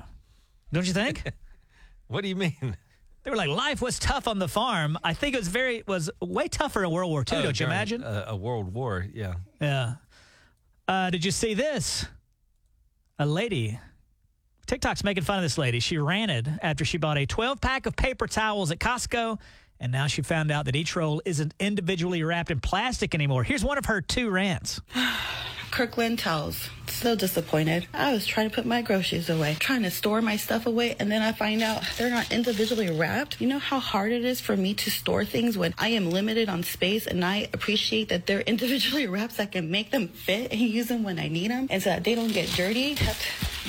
Don't 0.72 0.86
you 0.86 0.92
think? 0.92 1.24
what 2.06 2.22
do 2.22 2.28
you 2.28 2.36
mean? 2.36 2.76
They 3.30 3.32
were 3.32 3.48
like, 3.48 3.56
life 3.56 3.80
was 3.80 3.98
tough 4.00 4.26
on 4.26 4.40
the 4.40 4.48
farm. 4.48 4.98
I 5.04 5.14
think 5.14 5.34
it 5.34 5.38
was 5.38 5.46
very 5.48 5.84
was 5.86 6.10
way 6.20 6.48
tougher 6.48 6.82
in 6.82 6.90
World 6.90 7.10
War 7.10 7.20
II. 7.20 7.38
Oh, 7.38 7.42
don't 7.42 7.60
you 7.60 7.66
during 7.66 7.70
imagine? 7.70 8.02
a, 8.02 8.24
a 8.28 8.36
world 8.36 8.74
war? 8.74 9.06
Yeah. 9.14 9.34
Yeah. 9.60 9.94
Uh, 10.88 11.10
did 11.10 11.24
you 11.24 11.30
see 11.30 11.54
this? 11.54 12.06
A 13.20 13.26
lady. 13.26 13.78
TikTok's 14.66 15.04
making 15.04 15.22
fun 15.22 15.38
of 15.38 15.42
this 15.42 15.58
lady. 15.58 15.78
She 15.78 15.98
ranted 15.98 16.58
after 16.60 16.84
she 16.84 16.98
bought 16.98 17.18
a 17.18 17.26
12 17.26 17.60
pack 17.60 17.86
of 17.86 17.94
paper 17.94 18.26
towels 18.26 18.72
at 18.72 18.78
Costco, 18.80 19.38
and 19.80 19.90
now 19.90 20.06
she 20.06 20.22
found 20.22 20.50
out 20.50 20.66
that 20.66 20.76
each 20.76 20.94
roll 20.94 21.22
isn't 21.24 21.54
individually 21.58 22.22
wrapped 22.22 22.50
in 22.50 22.60
plastic 22.60 23.14
anymore. 23.14 23.42
Here's 23.42 23.64
one 23.64 23.78
of 23.78 23.86
her 23.86 24.00
two 24.00 24.30
rants. 24.30 24.80
Kirkland 25.70 26.18
tells. 26.18 26.68
So 26.88 27.14
disappointed. 27.14 27.86
I 27.94 28.12
was 28.12 28.26
trying 28.26 28.50
to 28.50 28.54
put 28.54 28.66
my 28.66 28.82
groceries 28.82 29.30
away, 29.30 29.56
trying 29.60 29.84
to 29.84 29.90
store 29.90 30.20
my 30.20 30.36
stuff 30.36 30.66
away, 30.66 30.96
and 30.98 31.10
then 31.10 31.22
I 31.22 31.32
find 31.32 31.62
out 31.62 31.82
they're 31.96 32.10
not 32.10 32.32
individually 32.32 32.90
wrapped. 32.90 33.40
You 33.40 33.46
know 33.46 33.60
how 33.60 33.78
hard 33.78 34.12
it 34.12 34.24
is 34.24 34.40
for 34.40 34.56
me 34.56 34.74
to 34.74 34.90
store 34.90 35.24
things 35.24 35.56
when 35.56 35.72
I 35.78 35.90
am 35.90 36.10
limited 36.10 36.48
on 36.48 36.64
space, 36.64 37.06
and 37.06 37.24
I 37.24 37.48
appreciate 37.54 38.08
that 38.08 38.26
they're 38.26 38.40
individually 38.46 39.06
wrapped 39.06 39.34
so 39.34 39.44
I 39.44 39.46
can 39.46 39.70
make 39.70 39.92
them 39.92 40.08
fit 40.08 40.50
and 40.50 40.60
use 40.60 40.88
them 40.88 41.04
when 41.04 41.18
I 41.18 41.28
need 41.28 41.50
them, 41.50 41.68
and 41.70 41.82
so 41.82 41.90
that 41.90 42.04
they 42.04 42.14
don't 42.14 42.32
get 42.32 42.48
dirty, 42.50 42.96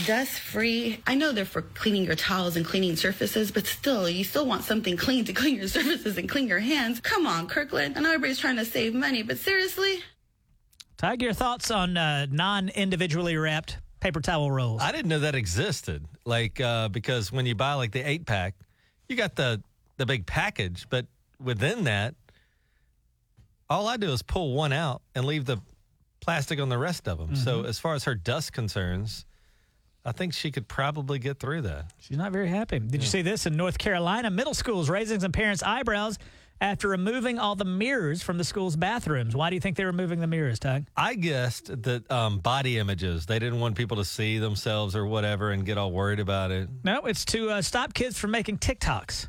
dust 0.05 0.39
free. 0.39 0.99
I 1.05 1.15
know 1.15 1.31
they're 1.31 1.45
for 1.45 1.61
cleaning 1.61 2.03
your 2.05 2.15
towels 2.15 2.55
and 2.55 2.65
cleaning 2.65 2.95
surfaces, 2.95 3.51
but 3.51 3.65
still, 3.65 4.09
you 4.09 4.23
still 4.23 4.45
want 4.45 4.63
something 4.63 4.97
clean 4.97 5.25
to 5.25 5.33
clean 5.33 5.55
your 5.55 5.67
surfaces 5.79 6.17
and 6.17 6.27
clean 6.27 6.47
your 6.47 6.59
hands. 6.59 6.99
Come 6.99 7.25
on, 7.25 7.47
Kirkland. 7.47 7.97
I 7.97 8.01
know 8.01 8.09
everybody's 8.09 8.39
trying 8.39 8.57
to 8.57 8.65
save 8.65 8.93
money, 8.93 9.23
but 9.23 9.37
seriously? 9.37 10.03
Tige, 10.97 11.21
your 11.21 11.33
thoughts 11.33 11.71
on 11.71 11.97
uh, 11.97 12.27
non 12.29 12.69
individually 12.69 13.35
wrapped 13.37 13.77
paper 13.99 14.21
towel 14.21 14.51
rolls? 14.51 14.81
I 14.81 14.91
didn't 14.91 15.09
know 15.09 15.19
that 15.19 15.35
existed. 15.35 16.05
Like 16.25 16.59
uh, 16.61 16.89
because 16.89 17.31
when 17.31 17.45
you 17.45 17.55
buy 17.55 17.73
like 17.73 17.91
the 17.91 18.07
eight 18.07 18.25
pack, 18.25 18.55
you 19.09 19.15
got 19.15 19.35
the 19.35 19.61
the 19.97 20.05
big 20.05 20.25
package, 20.25 20.87
but 20.89 21.05
within 21.39 21.85
that, 21.85 22.15
all 23.69 23.87
I 23.87 23.97
do 23.97 24.11
is 24.11 24.21
pull 24.21 24.53
one 24.53 24.73
out 24.73 25.01
and 25.15 25.25
leave 25.25 25.45
the 25.45 25.57
plastic 26.19 26.59
on 26.59 26.69
the 26.69 26.77
rest 26.77 27.07
of 27.07 27.17
them. 27.17 27.35
So 27.35 27.63
as 27.63 27.79
far 27.79 27.95
as 27.95 28.03
her 28.03 28.15
dust 28.15 28.53
concerns, 28.53 29.25
I 30.03 30.11
think 30.11 30.33
she 30.33 30.51
could 30.51 30.67
probably 30.67 31.19
get 31.19 31.39
through 31.39 31.61
that. 31.63 31.91
She's 31.99 32.17
not 32.17 32.31
very 32.31 32.47
happy. 32.47 32.79
Did 32.79 33.01
you 33.01 33.07
see 33.07 33.21
this 33.21 33.45
in 33.45 33.55
North 33.55 33.77
Carolina? 33.77 34.31
Middle 34.31 34.53
schools 34.53 34.89
raising 34.89 35.19
some 35.19 35.31
parents' 35.31 35.61
eyebrows 35.61 36.17
after 36.59 36.87
removing 36.87 37.39
all 37.39 37.55
the 37.55 37.65
mirrors 37.65 38.21
from 38.21 38.37
the 38.37 38.43
school's 38.43 38.75
bathrooms. 38.75 39.35
Why 39.35 39.49
do 39.49 39.55
you 39.55 39.59
think 39.59 39.77
they're 39.77 39.87
removing 39.87 40.19
the 40.19 40.27
mirrors, 40.27 40.59
Tige? 40.59 40.85
I 40.95 41.15
guessed 41.15 41.83
that 41.83 42.09
um, 42.11 42.39
body 42.39 42.77
images. 42.77 43.25
They 43.25 43.39
didn't 43.39 43.59
want 43.59 43.75
people 43.75 43.97
to 43.97 44.05
see 44.05 44.37
themselves 44.37 44.95
or 44.95 45.05
whatever 45.05 45.51
and 45.51 45.65
get 45.65 45.77
all 45.77 45.91
worried 45.91 46.19
about 46.19 46.51
it. 46.51 46.69
No, 46.83 47.01
it's 47.05 47.25
to 47.25 47.49
uh, 47.49 47.61
stop 47.61 47.93
kids 47.93 48.17
from 48.17 48.31
making 48.31 48.59
TikToks. 48.59 49.27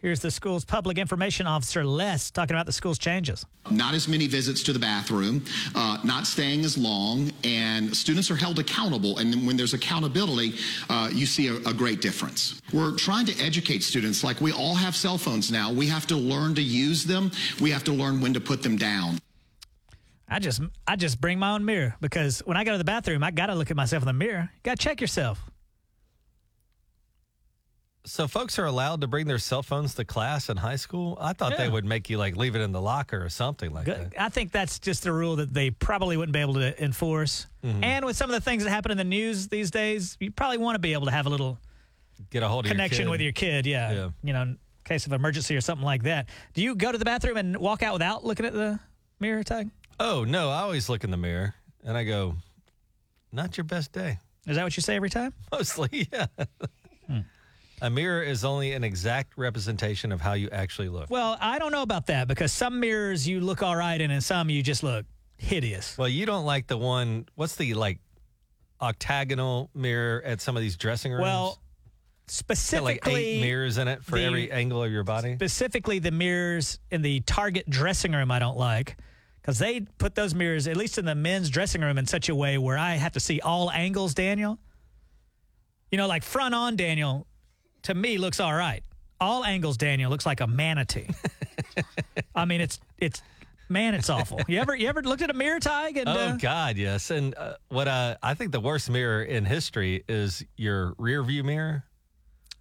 Here's 0.00 0.20
the 0.20 0.30
school's 0.30 0.64
public 0.64 0.96
information 0.96 1.48
officer, 1.48 1.84
Les, 1.84 2.30
talking 2.30 2.54
about 2.54 2.66
the 2.66 2.72
school's 2.72 2.98
changes. 2.98 3.44
Not 3.68 3.94
as 3.94 4.06
many 4.06 4.28
visits 4.28 4.62
to 4.64 4.72
the 4.72 4.78
bathroom, 4.78 5.44
uh, 5.74 5.98
not 6.04 6.24
staying 6.24 6.64
as 6.64 6.78
long, 6.78 7.32
and 7.42 7.94
students 7.96 8.30
are 8.30 8.36
held 8.36 8.60
accountable. 8.60 9.18
And 9.18 9.32
then 9.32 9.44
when 9.44 9.56
there's 9.56 9.74
accountability, 9.74 10.54
uh, 10.88 11.10
you 11.12 11.26
see 11.26 11.48
a, 11.48 11.56
a 11.68 11.74
great 11.74 12.00
difference. 12.00 12.62
We're 12.72 12.96
trying 12.96 13.26
to 13.26 13.44
educate 13.44 13.82
students 13.82 14.22
like 14.22 14.40
we 14.40 14.52
all 14.52 14.76
have 14.76 14.94
cell 14.94 15.18
phones 15.18 15.50
now. 15.50 15.72
We 15.72 15.88
have 15.88 16.06
to 16.08 16.16
learn 16.16 16.54
to 16.54 16.62
use 16.62 17.04
them, 17.04 17.32
we 17.60 17.70
have 17.72 17.82
to 17.84 17.92
learn 17.92 18.20
when 18.20 18.32
to 18.34 18.40
put 18.40 18.62
them 18.62 18.76
down. 18.76 19.18
I 20.28 20.38
just 20.38 20.60
I 20.86 20.94
just 20.94 21.20
bring 21.20 21.38
my 21.38 21.52
own 21.52 21.64
mirror 21.64 21.96
because 22.00 22.40
when 22.40 22.56
I 22.56 22.62
go 22.62 22.72
to 22.72 22.78
the 22.78 22.84
bathroom, 22.84 23.24
I 23.24 23.30
got 23.30 23.46
to 23.46 23.54
look 23.54 23.70
at 23.70 23.76
myself 23.76 24.02
in 24.02 24.06
the 24.06 24.12
mirror. 24.12 24.50
Got 24.62 24.78
to 24.78 24.84
check 24.84 25.00
yourself. 25.00 25.40
So 28.08 28.26
folks 28.26 28.58
are 28.58 28.64
allowed 28.64 29.02
to 29.02 29.06
bring 29.06 29.26
their 29.26 29.38
cell 29.38 29.62
phones 29.62 29.94
to 29.96 30.04
class 30.04 30.48
in 30.48 30.56
high 30.56 30.76
school. 30.76 31.18
I 31.20 31.34
thought 31.34 31.58
they 31.58 31.68
would 31.68 31.84
make 31.84 32.08
you 32.08 32.16
like 32.16 32.36
leave 32.36 32.56
it 32.56 32.62
in 32.62 32.72
the 32.72 32.80
locker 32.80 33.22
or 33.22 33.28
something 33.28 33.72
like 33.72 33.84
that. 33.84 34.14
I 34.18 34.30
think 34.30 34.50
that's 34.50 34.78
just 34.78 35.04
a 35.06 35.12
rule 35.12 35.36
that 35.36 35.52
they 35.52 35.70
probably 35.70 36.16
wouldn't 36.16 36.32
be 36.32 36.40
able 36.40 36.54
to 36.54 36.82
enforce. 36.82 37.46
Mm-hmm. 37.62 37.84
And 37.84 38.04
with 38.06 38.16
some 38.16 38.30
of 38.30 38.34
the 38.34 38.40
things 38.40 38.64
that 38.64 38.70
happen 38.70 38.90
in 38.90 38.96
the 38.96 39.04
news 39.04 39.48
these 39.48 39.70
days, 39.70 40.16
you 40.20 40.30
probably 40.30 40.56
want 40.56 40.74
to 40.74 40.78
be 40.78 40.94
able 40.94 41.04
to 41.04 41.12
have 41.12 41.26
a 41.26 41.28
little 41.28 41.58
Get 42.30 42.42
a 42.42 42.48
hold 42.48 42.64
of 42.64 42.70
connection 42.70 43.04
your 43.04 43.10
with 43.10 43.20
your 43.20 43.32
kid. 43.32 43.66
Yeah. 43.66 43.92
Yeah. 43.92 44.10
You 44.22 44.32
know, 44.32 44.42
in 44.42 44.58
case 44.84 45.06
of 45.06 45.12
emergency 45.12 45.54
or 45.54 45.60
something 45.60 45.84
like 45.84 46.04
that. 46.04 46.28
Do 46.54 46.62
you 46.62 46.74
go 46.74 46.90
to 46.90 46.98
the 46.98 47.04
bathroom 47.04 47.36
and 47.36 47.56
walk 47.58 47.82
out 47.82 47.92
without 47.92 48.24
looking 48.24 48.46
at 48.46 48.54
the 48.54 48.80
mirror 49.20 49.44
Tige? 49.44 49.70
Oh 50.00 50.24
no, 50.24 50.50
I 50.50 50.60
always 50.60 50.88
look 50.88 51.04
in 51.04 51.10
the 51.10 51.16
mirror 51.16 51.54
and 51.84 51.96
I 51.96 52.04
go, 52.04 52.36
"Not 53.32 53.56
your 53.56 53.64
best 53.64 53.92
day." 53.92 54.18
Is 54.46 54.56
that 54.56 54.64
what 54.64 54.76
you 54.76 54.80
say 54.80 54.96
every 54.96 55.10
time? 55.10 55.34
Mostly, 55.52 56.08
yeah. 56.12 56.26
A 57.80 57.88
mirror 57.90 58.22
is 58.22 58.44
only 58.44 58.72
an 58.72 58.82
exact 58.84 59.36
representation 59.38 60.10
of 60.12 60.20
how 60.20 60.32
you 60.32 60.48
actually 60.50 60.88
look. 60.88 61.10
Well, 61.10 61.36
I 61.40 61.58
don't 61.58 61.72
know 61.72 61.82
about 61.82 62.06
that 62.06 62.26
because 62.28 62.52
some 62.52 62.80
mirrors 62.80 63.26
you 63.28 63.40
look 63.40 63.62
all 63.62 63.76
right 63.76 64.00
in 64.00 64.10
and 64.10 64.22
some 64.22 64.50
you 64.50 64.62
just 64.62 64.82
look 64.82 65.06
hideous. 65.36 65.96
Well, 65.96 66.08
you 66.08 66.26
don't 66.26 66.44
like 66.44 66.66
the 66.66 66.76
one. 66.76 67.26
What's 67.36 67.56
the 67.56 67.74
like 67.74 67.98
octagonal 68.80 69.70
mirror 69.74 70.22
at 70.24 70.40
some 70.40 70.56
of 70.56 70.62
these 70.62 70.76
dressing 70.76 71.12
rooms? 71.12 71.22
Well, 71.22 71.44
Got 71.46 71.50
like 71.50 72.30
specifically 72.30 73.24
eight 73.24 73.40
mirrors 73.40 73.78
in 73.78 73.88
it 73.88 74.04
for 74.04 74.16
the- 74.18 74.24
every 74.24 74.52
angle 74.52 74.82
of 74.82 74.92
your 74.92 75.04
body. 75.04 75.34
specifically 75.36 75.98
the 75.98 76.10
mirrors 76.10 76.78
in 76.90 77.00
the 77.02 77.20
Target 77.20 77.68
dressing 77.70 78.12
room 78.12 78.30
I 78.30 78.38
don't 78.38 78.58
like 78.58 78.96
because 79.40 79.58
they 79.58 79.80
put 79.80 80.14
those 80.14 80.34
mirrors, 80.34 80.66
at 80.68 80.76
least 80.76 80.98
in 80.98 81.06
the 81.06 81.14
men's 81.14 81.48
dressing 81.48 81.80
room, 81.80 81.96
in 81.96 82.06
such 82.06 82.28
a 82.28 82.34
way 82.34 82.58
where 82.58 82.76
I 82.76 82.96
have 82.96 83.12
to 83.12 83.20
see 83.20 83.40
all 83.40 83.70
angles, 83.70 84.12
Daniel. 84.12 84.58
You 85.90 85.96
know, 85.96 86.06
like 86.06 86.22
front 86.22 86.54
on 86.54 86.76
Daniel, 86.76 87.26
to 87.88 87.94
me 87.94 88.18
looks 88.18 88.38
all 88.38 88.54
right. 88.54 88.82
All 89.18 89.44
angles, 89.44 89.78
Daniel 89.78 90.10
looks 90.10 90.26
like 90.26 90.42
a 90.42 90.46
manatee. 90.46 91.08
I 92.34 92.44
mean, 92.44 92.60
it's 92.60 92.78
it's 92.98 93.22
man, 93.70 93.94
it's 93.94 94.10
awful. 94.10 94.40
You 94.46 94.60
ever 94.60 94.76
you 94.76 94.88
ever 94.88 95.02
looked 95.02 95.22
at 95.22 95.30
a 95.30 95.34
mirror 95.34 95.58
Tige 95.58 95.96
and 95.96 96.06
Oh 96.06 96.12
uh, 96.12 96.36
God, 96.36 96.76
yes. 96.76 97.10
And 97.10 97.34
uh, 97.34 97.54
what 97.70 97.88
uh, 97.88 98.16
I 98.22 98.34
think 98.34 98.52
the 98.52 98.60
worst 98.60 98.90
mirror 98.90 99.22
in 99.22 99.46
history 99.46 100.04
is 100.06 100.44
your 100.58 100.94
rear 100.98 101.22
view 101.22 101.42
mirror. 101.42 101.82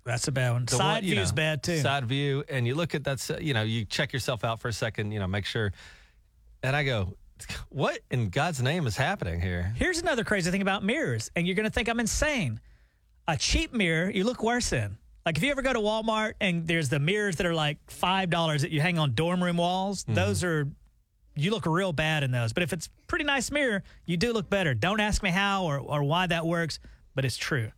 that's 0.06 0.30
a 0.30 0.32
bad 0.32 0.54
one. 0.54 0.66
The 0.66 0.78
Side 0.78 1.04
you 1.04 1.16
view's 1.16 1.34
bad 1.34 1.62
too. 1.62 1.80
Side 1.80 2.06
view, 2.06 2.46
and 2.48 2.66
you 2.66 2.74
look 2.74 2.96
at 2.96 3.04
that. 3.04 3.42
You 3.42 3.54
know, 3.54 3.64
you 3.64 3.84
check 3.84 4.14
yourself 4.14 4.46
out 4.46 4.62
for 4.62 4.70
a 4.70 4.74
second. 4.74 5.12
You 5.12 5.20
know, 5.20 5.28
make 5.28 5.46
sure. 5.46 5.74
And 6.64 6.74
I 6.74 6.86
go, 6.86 7.18
what 7.68 8.00
in 8.10 8.30
God's 8.30 8.62
name 8.62 8.88
is 8.88 8.96
happening 8.96 9.42
here? 9.42 9.74
Here's 9.76 10.00
another 10.00 10.24
crazy 10.24 10.52
thing 10.52 10.62
about 10.62 10.86
mirrors, 10.86 11.30
and 11.36 11.46
you're 11.46 11.56
going 11.56 11.68
to 11.68 11.72
think 11.72 11.90
I'm 11.90 12.00
insane. 12.00 12.62
A 13.28 13.36
cheap 13.36 13.74
mirror, 13.74 14.10
you 14.10 14.24
look 14.24 14.42
worse 14.42 14.72
in. 14.72 14.98
Like 15.28 15.36
if 15.36 15.44
you 15.44 15.52
ever 15.52 15.62
go 15.62 15.74
to 15.74 15.80
Walmart 15.80 16.36
and 16.40 16.66
there's 16.66 16.88
the 16.88 17.00
mirrors 17.00 17.36
that 17.36 17.46
are 17.46 17.54
like 17.54 17.80
five 17.92 18.30
dollars 18.30 18.62
that 18.62 18.72
you 18.72 18.80
hang 18.80 18.98
on 18.98 19.14
dorm 19.14 19.44
room 19.44 19.58
walls, 19.58 20.06
those 20.08 20.42
are 20.42 20.70
you 21.36 21.52
look 21.52 21.66
real 21.66 21.92
bad 21.92 22.24
in 22.24 22.32
those. 22.32 22.54
But 22.54 22.64
if 22.64 22.72
it's 22.72 22.88
pretty 23.08 23.26
nice 23.26 23.52
mirror, 23.52 23.84
you 24.06 24.16
do 24.16 24.32
look 24.32 24.50
better. 24.50 24.74
Don't 24.74 25.02
ask 25.02 25.22
me 25.22 25.30
how 25.30 25.66
or, 25.66 25.80
or 25.80 26.02
why 26.06 26.28
that 26.28 26.46
works, 26.46 26.80
but 27.14 27.26
it's 27.26 27.36
true. 27.36 27.74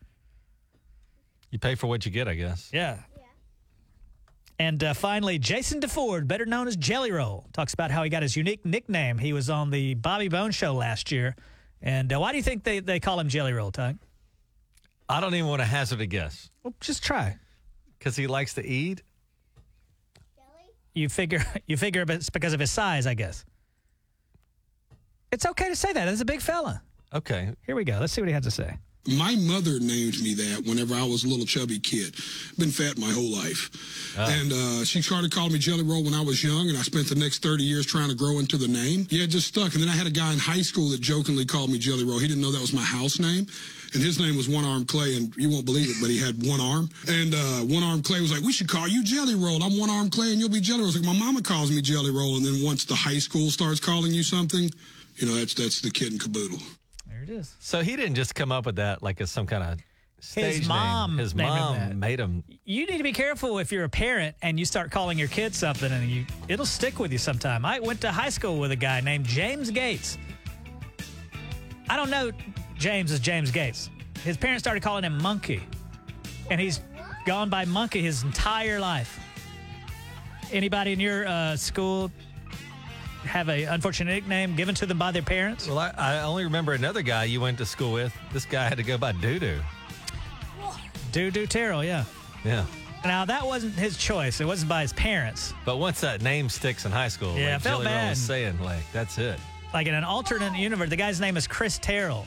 You 1.49 1.57
pay 1.57 1.73
for 1.73 1.87
what 1.87 2.05
you 2.05 2.11
get, 2.11 2.27
I 2.27 2.35
guess. 2.35 2.69
Yeah. 2.71 2.99
And 4.59 4.83
uh, 4.83 4.93
finally, 4.93 5.39
Jason 5.39 5.79
DeFord, 5.79 6.27
better 6.27 6.45
known 6.45 6.67
as 6.67 6.77
Jelly 6.77 7.11
Roll, 7.11 7.47
talks 7.51 7.73
about 7.73 7.89
how 7.89 8.03
he 8.03 8.11
got 8.11 8.21
his 8.21 8.37
unique 8.37 8.63
nickname. 8.63 9.17
He 9.17 9.33
was 9.33 9.49
on 9.49 9.71
the 9.71 9.95
Bobby 9.95 10.27
Bones 10.27 10.53
Show 10.53 10.75
last 10.75 11.11
year. 11.11 11.35
And 11.81 12.13
uh, 12.13 12.19
why 12.19 12.29
do 12.29 12.37
you 12.37 12.43
think 12.43 12.63
they, 12.63 12.79
they 12.79 12.99
call 12.99 13.19
him 13.19 13.27
Jelly 13.27 13.53
Roll, 13.53 13.71
Tige? 13.71 13.97
I 15.09 15.19
don't 15.19 15.33
even 15.33 15.47
want 15.47 15.59
to 15.61 15.65
hazard 15.65 15.99
a 16.01 16.05
guess 16.05 16.49
Well, 16.63 16.73
just 16.79 17.03
try. 17.03 17.37
because 17.97 18.15
he 18.15 18.27
likes 18.27 18.53
to 18.53 18.65
eat. 18.65 19.01
You 20.93 21.09
figure 21.09 21.43
you 21.67 21.77
figure 21.77 22.03
it's 22.07 22.29
because 22.29 22.53
of 22.53 22.59
his 22.59 22.71
size, 22.71 23.07
I 23.07 23.13
guess. 23.15 23.45
It's 25.31 25.45
okay 25.45 25.69
to 25.69 25.75
say 25.75 25.93
that. 25.93 26.05
That's 26.05 26.21
a 26.21 26.25
big 26.25 26.41
fella. 26.41 26.81
Okay. 27.13 27.49
Here 27.65 27.75
we 27.75 27.83
go. 27.83 27.97
Let's 27.99 28.13
see 28.13 28.21
what 28.21 28.27
he 28.27 28.33
had 28.33 28.43
to 28.43 28.51
say. 28.51 28.77
My 29.07 29.35
mother 29.35 29.79
named 29.79 30.21
me 30.21 30.33
that 30.35 30.63
whenever 30.67 30.93
I 30.93 31.03
was 31.03 31.23
a 31.23 31.27
little 31.27 31.45
chubby 31.45 31.79
kid. 31.79 32.15
Been 32.57 32.69
fat 32.69 32.97
my 32.97 33.09
whole 33.11 33.31
life. 33.31 33.69
And 34.17 34.51
uh, 34.51 34.83
she 34.83 35.01
started 35.01 35.31
calling 35.31 35.53
me 35.53 35.59
Jelly 35.59 35.83
Roll 35.83 36.03
when 36.03 36.13
I 36.13 36.21
was 36.21 36.43
young, 36.43 36.67
and 36.69 36.77
I 36.77 36.81
spent 36.81 37.07
the 37.07 37.15
next 37.15 37.41
30 37.41 37.63
years 37.63 37.85
trying 37.85 38.09
to 38.09 38.15
grow 38.15 38.39
into 38.39 38.57
the 38.57 38.67
name. 38.67 39.07
Yeah, 39.09 39.23
it 39.23 39.27
just 39.27 39.47
stuck. 39.47 39.73
And 39.73 39.81
then 39.81 39.89
I 39.89 39.93
had 39.95 40.05
a 40.05 40.11
guy 40.11 40.33
in 40.33 40.39
high 40.39 40.61
school 40.61 40.89
that 40.89 40.99
jokingly 41.01 41.45
called 41.45 41.71
me 41.71 41.79
Jelly 41.79 42.03
Roll. 42.03 42.19
He 42.19 42.27
didn't 42.27 42.41
know 42.41 42.51
that 42.51 42.61
was 42.61 42.73
my 42.73 42.83
house 42.83 43.19
name. 43.19 43.47
And 43.93 44.03
his 44.03 44.19
name 44.19 44.37
was 44.37 44.47
One 44.47 44.65
Arm 44.65 44.85
Clay, 44.85 45.15
and 45.17 45.35
you 45.35 45.49
won't 45.49 45.65
believe 45.65 45.89
it, 45.89 45.97
but 45.99 46.09
he 46.09 46.19
had 46.19 46.45
one 46.45 46.61
arm. 46.61 46.89
And 47.07 47.33
uh, 47.33 47.65
One 47.73 47.81
Arm 47.81 48.03
Clay 48.03 48.21
was 48.21 48.31
like, 48.31 48.43
"We 48.43 48.51
should 48.51 48.69
call 48.69 48.87
you 48.87 49.03
Jelly 49.03 49.33
Roll. 49.33 49.63
I'm 49.63 49.79
One 49.79 49.89
Arm 49.89 50.09
Clay, 50.09 50.31
and 50.31 50.39
you'll 50.39 50.49
be 50.49 50.61
Jelly 50.61 50.81
Roll." 50.81 50.89
It's 50.89 50.97
like 50.97 51.05
my 51.05 51.17
mama 51.17 51.41
calls 51.41 51.71
me 51.71 51.81
Jelly 51.81 52.11
Roll, 52.11 52.37
and 52.37 52.45
then 52.45 52.63
once 52.63 52.85
the 52.85 52.93
high 52.93 53.17
school 53.17 53.49
starts 53.49 53.79
calling 53.79 54.13
you 54.13 54.21
something, 54.21 54.69
you 55.15 55.27
know 55.27 55.35
that's 55.35 55.55
that's 55.55 55.81
the 55.81 55.89
kid 55.89 56.13
in 56.13 56.19
caboodle. 56.19 56.59
There 57.07 57.23
it 57.23 57.29
is. 57.29 57.55
So 57.59 57.81
he 57.81 57.95
didn't 57.95 58.15
just 58.15 58.35
come 58.35 58.51
up 58.51 58.65
with 58.65 58.75
that 58.75 59.01
like 59.01 59.21
as 59.21 59.31
some 59.31 59.47
kind 59.47 59.63
of 59.63 59.79
stage 60.19 60.59
His 60.59 60.67
mom 60.67 61.11
Name. 61.11 61.19
His 61.19 61.33
named 61.33 61.49
him 61.49 61.89
mom 61.89 61.99
made 61.99 62.19
him. 62.19 62.43
You 62.65 62.85
need 62.85 62.97
to 62.97 63.03
be 63.03 63.13
careful 63.13 63.57
if 63.57 63.71
you're 63.71 63.85
a 63.85 63.89
parent 63.89 64.35
and 64.41 64.59
you 64.59 64.65
start 64.65 64.91
calling 64.91 65.17
your 65.17 65.27
kid 65.29 65.55
something 65.55 65.91
and 65.91 66.09
you 66.09 66.25
it'll 66.47 66.65
stick 66.65 66.99
with 66.99 67.11
you 67.11 67.17
sometime. 67.17 67.65
I 67.65 67.79
went 67.79 68.01
to 68.01 68.11
high 68.11 68.29
school 68.29 68.59
with 68.59 68.71
a 68.71 68.75
guy 68.75 69.01
named 69.01 69.25
James 69.25 69.71
Gates. 69.71 70.17
I 71.89 71.95
don't 71.95 72.11
know 72.11 72.31
James 72.79 73.11
is 73.11 73.19
James 73.19 73.51
Gates. 73.51 73.89
His 74.23 74.37
parents 74.37 74.63
started 74.63 74.81
calling 74.81 75.03
him 75.03 75.21
Monkey. 75.21 75.61
And 76.49 76.59
he's 76.59 76.79
gone 77.25 77.49
by 77.49 77.65
Monkey 77.65 78.01
his 78.01 78.23
entire 78.23 78.79
life. 78.79 79.19
Anybody 80.51 80.93
in 80.93 80.99
your 80.99 81.27
uh, 81.27 81.55
school 81.55 82.11
have 83.23 83.49
a 83.49 83.65
unfortunate 83.65 84.11
nickname 84.13 84.55
given 84.55 84.73
to 84.75 84.85
them 84.85 84.97
by 84.97 85.11
their 85.11 85.21
parents? 85.21 85.67
Well, 85.67 85.77
I, 85.77 85.91
I 85.97 86.21
only 86.23 86.45
remember 86.45 86.73
another 86.73 87.01
guy 87.01 87.25
you 87.25 87.41
went 87.41 87.57
to 87.59 87.65
school 87.65 87.91
with. 87.93 88.13
This 88.33 88.45
guy 88.45 88.63
had 88.67 88.77
to 88.77 88.83
go 88.83 88.97
by 88.97 89.11
Doo 89.11 89.39
Doo. 89.39 89.59
Doo 91.11 91.29
Doo 91.31 91.45
Terrell, 91.45 91.83
yeah. 91.83 92.05
Yeah. 92.45 92.65
Now 93.03 93.25
that 93.25 93.45
wasn't 93.45 93.73
his 93.75 93.97
choice. 93.97 94.41
It 94.41 94.45
wasn't 94.45 94.69
by 94.69 94.81
his 94.81 94.93
parents. 94.93 95.53
But 95.65 95.77
once 95.77 96.01
that 96.01 96.21
name 96.21 96.49
sticks 96.49 96.85
in 96.85 96.91
high 96.91 97.07
school, 97.09 97.37
Yeah, 97.37 97.49
I 97.49 97.53
like 97.53 97.61
felt 97.61 97.83
Jelly 97.83 97.93
Roll 97.95 98.05
bad. 98.05 98.17
saying, 98.17 98.59
like, 98.59 98.91
that's 98.91 99.17
it. 99.17 99.39
like 99.73 99.87
in 99.87 99.93
an 99.93 100.03
alternate 100.03 100.55
universe, 100.57 100.89
the 100.89 100.95
guy's 100.95 101.19
name 101.21 101.37
is 101.37 101.45
Chris 101.47 101.77
Terrell. 101.79 102.25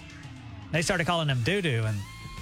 They 0.72 0.82
started 0.82 1.06
calling 1.06 1.28
him 1.28 1.42
Doo 1.42 1.60
Doo, 1.62 1.84
and 1.86 1.98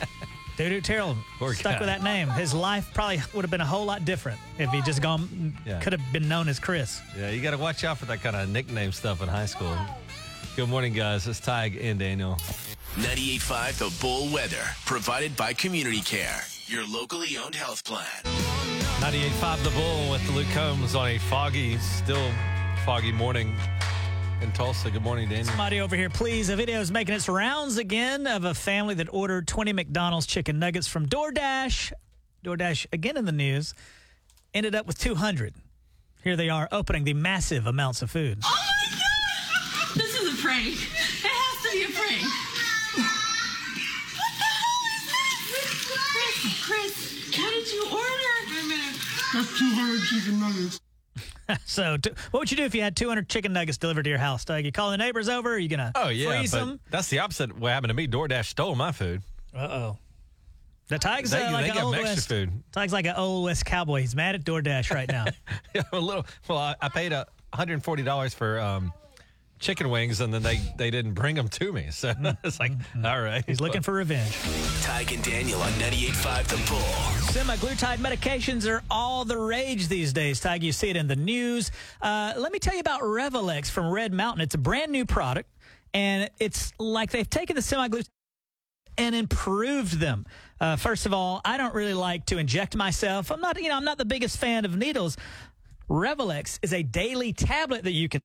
Doo 0.56 0.68
Doo 0.68 0.80
Terrell 0.80 1.16
Poor 1.38 1.52
stuck 1.54 1.74
guy. 1.74 1.78
with 1.80 1.88
that 1.88 2.02
name. 2.02 2.28
His 2.28 2.54
life 2.54 2.88
probably 2.94 3.20
would 3.34 3.42
have 3.42 3.50
been 3.50 3.60
a 3.60 3.66
whole 3.66 3.84
lot 3.84 4.04
different 4.04 4.38
if 4.58 4.70
he 4.70 4.80
just 4.82 5.02
gone, 5.02 5.56
Yeah. 5.66 5.80
could 5.80 5.92
have 5.92 6.12
been 6.12 6.28
known 6.28 6.48
as 6.48 6.58
Chris. 6.60 7.00
Yeah, 7.18 7.30
you 7.30 7.42
got 7.42 7.50
to 7.52 7.58
watch 7.58 7.82
out 7.84 7.98
for 7.98 8.04
that 8.06 8.22
kind 8.22 8.36
of 8.36 8.48
nickname 8.48 8.92
stuff 8.92 9.20
in 9.22 9.28
high 9.28 9.46
school. 9.46 9.76
Good 10.56 10.68
morning, 10.68 10.92
guys. 10.92 11.26
It's 11.26 11.40
Tige 11.40 11.82
and 11.82 11.98
Daniel. 11.98 12.36
98.5 12.96 13.78
The 13.78 13.96
Bull 14.00 14.32
Weather, 14.32 14.62
provided 14.84 15.36
by 15.36 15.52
Community 15.52 16.00
Care, 16.00 16.40
your 16.66 16.86
locally 16.88 17.36
owned 17.36 17.54
health 17.54 17.84
plan. 17.84 18.04
98.5 19.00 19.62
The 19.64 19.70
Bull 19.70 20.10
with 20.10 20.28
Luke 20.34 20.46
Combs 20.52 20.94
on 20.94 21.08
a 21.08 21.18
foggy, 21.18 21.78
still 21.78 22.30
foggy 22.84 23.12
morning 23.12 23.56
in 24.42 24.52
Tulsa. 24.52 24.90
Good 24.90 25.02
morning, 25.02 25.28
Daniel. 25.28 25.46
Somebody 25.46 25.80
over 25.80 25.96
here, 25.96 26.10
please. 26.10 26.48
A 26.48 26.56
video 26.56 26.80
is 26.80 26.90
making 26.90 27.14
its 27.14 27.28
rounds 27.28 27.76
again 27.78 28.26
of 28.26 28.44
a 28.44 28.54
family 28.54 28.94
that 28.94 29.12
ordered 29.12 29.46
20 29.46 29.72
McDonald's 29.72 30.26
chicken 30.26 30.58
nuggets 30.58 30.86
from 30.86 31.06
DoorDash. 31.06 31.92
DoorDash, 32.44 32.86
again 32.92 33.16
in 33.16 33.24
the 33.24 33.32
news, 33.32 33.74
ended 34.54 34.74
up 34.74 34.86
with 34.86 34.98
200. 34.98 35.54
Here 36.22 36.36
they 36.36 36.48
are 36.48 36.68
opening 36.72 37.04
the 37.04 37.14
massive 37.14 37.66
amounts 37.66 38.02
of 38.02 38.10
food. 38.10 38.38
Oh 38.44 38.48
my 38.48 38.86
God! 38.98 39.96
This 39.96 40.14
is 40.20 40.38
a 40.38 40.42
prank. 40.42 40.74
It 40.74 41.28
has 41.28 41.62
to 41.64 41.70
be 41.72 41.84
a 41.84 41.88
prank. 41.96 42.22
What 44.16 44.32
the 44.38 44.44
hell 44.44 44.84
is 44.96 45.04
this? 45.50 45.70
Chris, 46.12 46.36
Chris, 46.66 46.94
what 47.38 47.50
did 47.50 47.72
you 47.72 47.82
order? 47.84 48.34
Wait 48.48 48.64
a 48.64 48.68
minute. 48.68 48.96
That's 49.32 49.58
200 49.58 50.02
chicken 50.08 50.40
nuggets. 50.40 50.80
So, 51.66 51.96
t- 51.96 52.10
what 52.30 52.40
would 52.40 52.50
you 52.50 52.56
do 52.56 52.64
if 52.64 52.74
you 52.74 52.82
had 52.82 52.96
200 52.96 53.28
chicken 53.28 53.52
nuggets 53.52 53.78
delivered 53.78 54.02
to 54.04 54.10
your 54.10 54.18
house, 54.18 54.44
Doug? 54.44 54.64
You 54.64 54.72
call 54.72 54.90
the 54.90 54.96
neighbors 54.96 55.28
over? 55.28 55.50
Or 55.50 55.54
are 55.54 55.58
you 55.58 55.68
going 55.68 55.80
to 55.80 55.92
Oh, 55.94 56.08
yeah. 56.08 56.28
freeze 56.38 56.50
but 56.52 56.58
them? 56.60 56.80
That's 56.90 57.08
the 57.08 57.18
opposite 57.20 57.50
of 57.50 57.60
what 57.60 57.72
happened 57.72 57.90
to 57.90 57.94
me. 57.94 58.06
DoorDash 58.08 58.46
stole 58.46 58.74
my 58.74 58.92
food. 58.92 59.22
Uh 59.54 59.58
oh. 59.58 59.98
The 60.88 60.98
Tige's 60.98 61.30
They- 61.30 61.42
uh, 61.42 61.52
like 61.52 61.70
an 61.70 61.78
old 61.78 61.96
west. 61.96 62.28
food. 62.28 62.50
Tige's 62.72 62.92
like 62.92 63.06
an 63.06 63.14
old 63.16 63.44
west 63.44 63.64
cowboy. 63.64 64.00
He's 64.00 64.16
mad 64.16 64.34
at 64.34 64.44
DoorDash 64.44 64.92
right 64.94 65.08
now. 65.08 65.26
Yeah, 65.74 65.82
a 65.92 66.00
little. 66.00 66.26
Well, 66.48 66.58
I, 66.58 66.74
I 66.80 66.88
paid 66.88 67.12
a 67.12 67.26
$140 67.54 68.34
for 68.34 68.58
um, 68.58 68.92
chicken 69.60 69.90
wings, 69.90 70.20
and 70.20 70.34
then 70.34 70.42
they 70.42 70.60
they 70.76 70.90
didn't 70.90 71.12
bring 71.12 71.36
them 71.36 71.48
to 71.48 71.72
me. 71.72 71.88
So 71.90 72.12
it's 72.44 72.58
like, 72.58 72.72
all 73.04 73.20
right. 73.20 73.44
He's 73.46 73.60
looking 73.60 73.82
for 73.82 73.92
revenge. 73.92 74.32
Tige 74.82 75.14
and 75.14 75.22
Daniel 75.22 75.60
on 75.60 75.70
98.5 75.72 76.44
The 76.44 76.70
Bull. 76.70 76.80
Semaglutide 77.30 77.98
medications 77.98 78.68
are 78.68 78.82
all 78.90 79.24
the 79.24 79.38
rage 79.38 79.88
these 79.88 80.12
days, 80.12 80.40
Tige. 80.40 80.62
You 80.62 80.72
see 80.72 80.90
it 80.90 80.96
in 80.96 81.06
the 81.06 81.16
news. 81.16 81.70
Uh, 82.00 82.32
let 82.36 82.52
me 82.52 82.58
tell 82.58 82.74
you 82.74 82.80
about 82.80 83.02
Revelex 83.02 83.70
from 83.70 83.90
Red 83.90 84.12
Mountain. 84.12 84.40
It's 84.42 84.54
a 84.54 84.58
brand 84.58 84.90
new 84.90 85.04
product, 85.04 85.48
and 85.94 86.28
it's 86.40 86.72
like 86.78 87.10
they've 87.10 87.28
taken 87.28 87.54
the 87.54 87.62
semaglutide 87.62 88.08
and 88.98 89.14
improved 89.14 89.98
them. 89.98 90.26
Uh, 90.60 90.76
first 90.76 91.06
of 91.06 91.14
all, 91.14 91.40
I 91.44 91.56
don't 91.56 91.74
really 91.74 91.94
like 91.94 92.26
to 92.26 92.38
inject 92.38 92.76
myself. 92.76 93.30
I'm 93.30 93.40
not, 93.40 93.60
you 93.60 93.68
know, 93.68 93.76
I'm 93.76 93.84
not 93.84 93.98
the 93.98 94.04
biggest 94.04 94.36
fan 94.36 94.64
of 94.64 94.76
needles. 94.76 95.16
Revelex 95.88 96.58
is 96.62 96.72
a 96.72 96.82
daily 96.82 97.32
tablet 97.32 97.84
that 97.84 97.92
you 97.92 98.08
can 98.08 98.20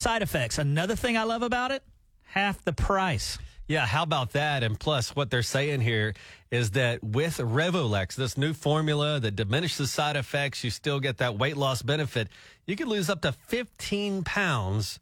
side 0.00 0.22
effects. 0.22 0.58
Another 0.58 0.94
thing 0.94 1.16
I 1.16 1.24
love 1.24 1.42
about 1.42 1.72
it, 1.72 1.82
half 2.22 2.64
the 2.64 2.72
price. 2.72 3.38
Yeah, 3.66 3.84
how 3.84 4.04
about 4.04 4.32
that? 4.32 4.62
And 4.62 4.78
plus, 4.78 5.14
what 5.14 5.30
they're 5.30 5.42
saying 5.42 5.80
here 5.80 6.14
is 6.50 6.70
that 6.70 7.02
with 7.02 7.38
Revolex, 7.38 8.14
this 8.14 8.38
new 8.38 8.54
formula 8.54 9.20
that 9.20 9.32
diminishes 9.32 9.90
side 9.90 10.16
effects, 10.16 10.62
you 10.64 10.70
still 10.70 11.00
get 11.00 11.18
that 11.18 11.36
weight 11.36 11.56
loss 11.56 11.82
benefit. 11.82 12.28
You 12.64 12.76
could 12.76 12.88
lose 12.88 13.10
up 13.10 13.22
to 13.22 13.32
15 13.32 14.22
pounds 14.22 15.00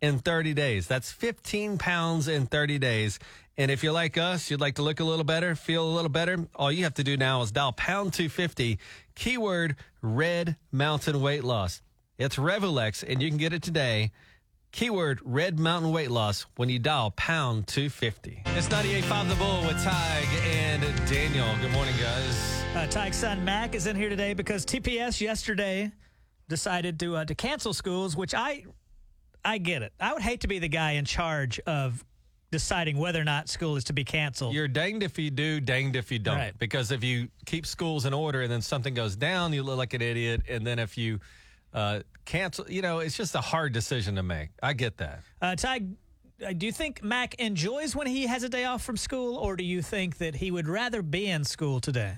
in 0.00 0.18
30 0.18 0.54
days. 0.54 0.86
That's 0.86 1.10
15 1.10 1.78
pounds 1.78 2.28
in 2.28 2.46
30 2.46 2.78
days. 2.78 3.18
And 3.56 3.70
if 3.70 3.82
you're 3.82 3.92
like 3.92 4.16
us, 4.16 4.50
you'd 4.50 4.60
like 4.60 4.76
to 4.76 4.82
look 4.82 5.00
a 5.00 5.04
little 5.04 5.24
better, 5.24 5.56
feel 5.56 5.84
a 5.84 5.90
little 5.90 6.10
better, 6.10 6.46
all 6.54 6.70
you 6.70 6.84
have 6.84 6.94
to 6.94 7.02
do 7.02 7.16
now 7.16 7.42
is 7.42 7.50
dial 7.50 7.72
pound 7.72 8.12
250, 8.12 8.78
keyword 9.16 9.74
Red 10.02 10.54
Mountain 10.70 11.20
Weight 11.20 11.42
Loss. 11.42 11.82
It's 12.18 12.34
Revolex, 12.34 13.04
and 13.08 13.22
you 13.22 13.28
can 13.28 13.38
get 13.38 13.52
it 13.52 13.62
today. 13.62 14.10
Keyword 14.72 15.20
Red 15.22 15.60
Mountain 15.60 15.92
Weight 15.92 16.10
Loss 16.10 16.46
when 16.56 16.68
you 16.68 16.80
dial 16.80 17.12
pound 17.12 17.68
250. 17.68 18.42
It's 18.46 18.66
98.5 18.66 19.28
The 19.28 19.34
Bull 19.36 19.60
with 19.60 19.76
Tige 19.76 20.42
and 20.44 20.82
Daniel. 21.08 21.46
Good 21.60 21.70
morning, 21.70 21.94
guys. 22.00 22.64
Uh, 22.74 22.88
Tige's 22.88 23.14
son 23.14 23.44
Mac 23.44 23.76
is 23.76 23.86
in 23.86 23.94
here 23.94 24.08
today 24.08 24.34
because 24.34 24.66
TPS 24.66 25.20
yesterday 25.20 25.92
decided 26.48 26.98
to 26.98 27.14
uh, 27.18 27.24
to 27.24 27.36
cancel 27.36 27.72
schools, 27.72 28.16
which 28.16 28.34
I 28.34 28.64
I 29.44 29.58
get 29.58 29.82
it. 29.82 29.92
I 30.00 30.12
would 30.12 30.22
hate 30.22 30.40
to 30.40 30.48
be 30.48 30.58
the 30.58 30.68
guy 30.68 30.92
in 30.92 31.04
charge 31.04 31.60
of 31.68 32.04
deciding 32.50 32.98
whether 32.98 33.20
or 33.20 33.24
not 33.24 33.48
school 33.48 33.76
is 33.76 33.84
to 33.84 33.92
be 33.92 34.02
canceled. 34.02 34.54
You're 34.54 34.66
danged 34.66 35.04
if 35.04 35.20
you 35.20 35.30
do, 35.30 35.60
danged 35.60 35.94
if 35.94 36.10
you 36.10 36.18
don't. 36.18 36.36
Right. 36.36 36.58
Because 36.58 36.90
if 36.90 37.04
you 37.04 37.28
keep 37.46 37.64
schools 37.64 38.06
in 38.06 38.12
order 38.12 38.42
and 38.42 38.50
then 38.50 38.60
something 38.60 38.92
goes 38.92 39.14
down, 39.14 39.52
you 39.52 39.62
look 39.62 39.78
like 39.78 39.94
an 39.94 40.02
idiot. 40.02 40.42
And 40.48 40.66
then 40.66 40.80
if 40.80 40.98
you 40.98 41.20
uh, 41.74 42.00
cancel, 42.24 42.70
you 42.70 42.82
know, 42.82 42.98
it's 43.00 43.16
just 43.16 43.34
a 43.34 43.40
hard 43.40 43.72
decision 43.72 44.16
to 44.16 44.22
make. 44.22 44.50
I 44.62 44.72
get 44.72 44.96
that. 44.98 45.20
Uh, 45.40 45.54
Ty, 45.56 45.82
uh, 46.46 46.52
do 46.56 46.66
you 46.66 46.72
think 46.72 47.02
Mac 47.02 47.34
enjoys 47.36 47.94
when 47.96 48.06
he 48.06 48.26
has 48.26 48.42
a 48.42 48.48
day 48.48 48.64
off 48.64 48.82
from 48.82 48.96
school, 48.96 49.36
or 49.36 49.56
do 49.56 49.64
you 49.64 49.82
think 49.82 50.18
that 50.18 50.34
he 50.36 50.50
would 50.50 50.68
rather 50.68 51.02
be 51.02 51.26
in 51.26 51.44
school 51.44 51.80
today? 51.80 52.14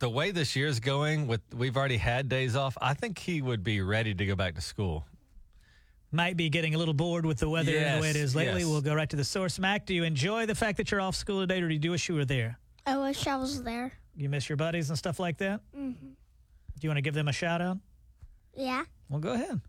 The 0.00 0.08
way 0.08 0.30
this 0.30 0.54
year's 0.54 0.80
going, 0.80 1.26
with 1.26 1.40
we've 1.54 1.76
already 1.76 1.96
had 1.96 2.28
days 2.28 2.54
off, 2.56 2.76
I 2.80 2.94
think 2.94 3.18
he 3.18 3.40
would 3.42 3.64
be 3.64 3.80
ready 3.80 4.14
to 4.14 4.26
go 4.26 4.36
back 4.36 4.54
to 4.54 4.60
school. 4.60 5.06
Might 6.12 6.36
be 6.36 6.48
getting 6.50 6.74
a 6.74 6.78
little 6.78 6.94
bored 6.94 7.26
with 7.26 7.38
the 7.38 7.48
weather 7.50 7.76
and 7.76 7.98
the 7.98 8.02
way 8.02 8.10
it 8.10 8.16
Yes, 8.16 8.24
is 8.24 8.36
lately. 8.36 8.60
yes. 8.60 8.68
We'll 8.70 8.80
go 8.80 8.94
right 8.94 9.10
to 9.10 9.16
the 9.16 9.24
source. 9.24 9.58
Mac, 9.58 9.84
do 9.86 9.92
you 9.94 10.04
enjoy 10.04 10.46
the 10.46 10.54
fact 10.54 10.76
that 10.78 10.90
you're 10.90 11.00
off 11.00 11.14
school 11.16 11.40
today, 11.40 11.60
or 11.60 11.68
do 11.68 11.74
you 11.74 11.90
wish 11.90 12.08
you 12.08 12.14
were 12.14 12.24
there? 12.24 12.58
I 12.86 12.96
wish 12.96 13.26
I 13.26 13.36
was 13.36 13.62
there. 13.62 13.92
You 14.16 14.28
miss 14.28 14.48
your 14.48 14.56
buddies 14.56 14.88
and 14.88 14.98
stuff 14.98 15.18
like 15.18 15.38
that? 15.38 15.60
hmm 15.74 15.90
Do 15.90 16.80
you 16.80 16.88
want 16.88 16.96
to 16.98 17.02
give 17.02 17.14
them 17.14 17.28
a 17.28 17.32
shout 17.32 17.60
out? 17.60 17.78
Yeah. 18.58 18.82
Well, 19.08 19.20
go 19.20 19.32
ahead. 19.34 19.60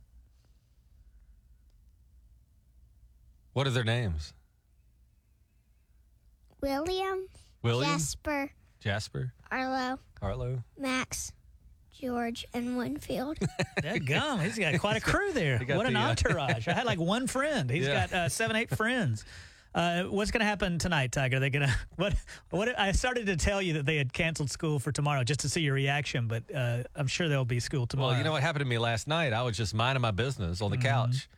What 3.53 3.67
are 3.67 3.69
their 3.69 3.83
names? 3.83 4.33
William, 6.61 7.27
William, 7.61 7.91
Jasper, 7.91 8.49
Jasper, 8.81 9.31
Arlo, 9.51 9.99
Arlo. 10.21 10.63
Max, 10.77 11.31
George, 12.01 12.45
and 12.53 12.77
Winfield. 12.77 13.37
That 13.81 14.03
gum. 14.05 14.41
He's 14.41 14.59
got 14.59 14.77
quite 14.79 14.97
a 14.97 15.01
crew 15.01 15.31
there. 15.31 15.57
He 15.57 15.63
got 15.65 15.77
What 15.77 15.85
an 15.85 15.93
the, 15.93 15.99
uh, 15.99 16.09
entourage. 16.09 16.67
I 16.67 16.73
had 16.73 16.85
like 16.85 16.99
one 16.99 17.27
friend. 17.27 17.69
He's 17.69 17.85
Yeah. 17.87 18.07
got 18.07 18.13
uh, 18.13 18.29
seven, 18.29 18.55
eight 18.57 18.69
friends. 18.75 19.23
Uh, 19.73 20.03
what's 20.03 20.31
going 20.31 20.39
to 20.39 20.45
happen 20.45 20.79
tonight, 20.79 21.11
Tiger? 21.11 21.37
Are 21.37 21.39
they 21.39 21.49
going 21.49 21.67
to 21.67 21.75
what? 21.95 22.15
What? 22.49 22.79
I 22.79 22.91
started 22.91 23.27
to 23.27 23.35
tell 23.35 23.61
you 23.61 23.73
that 23.73 23.85
they 23.85 23.97
had 23.97 24.11
canceled 24.13 24.49
school 24.49 24.79
for 24.79 24.91
tomorrow 24.91 25.23
just 25.23 25.41
to 25.41 25.49
see 25.49 25.61
your 25.61 25.75
reaction, 25.75 26.27
but 26.27 26.43
uh, 26.53 26.83
I'm 26.95 27.07
sure 27.07 27.29
there'll 27.29 27.45
be 27.45 27.59
school 27.59 27.85
tomorrow. 27.85 28.09
Well, 28.09 28.17
you 28.17 28.23
know 28.23 28.31
what 28.31 28.41
happened 28.41 28.63
to 28.63 28.69
me 28.69 28.77
last 28.77 29.07
night? 29.07 29.33
I 29.33 29.43
was 29.43 29.55
just 29.55 29.73
minding 29.73 30.01
my 30.01 30.11
business 30.11 30.61
on 30.61 30.71
the 30.71 30.77
couch. 30.77 31.29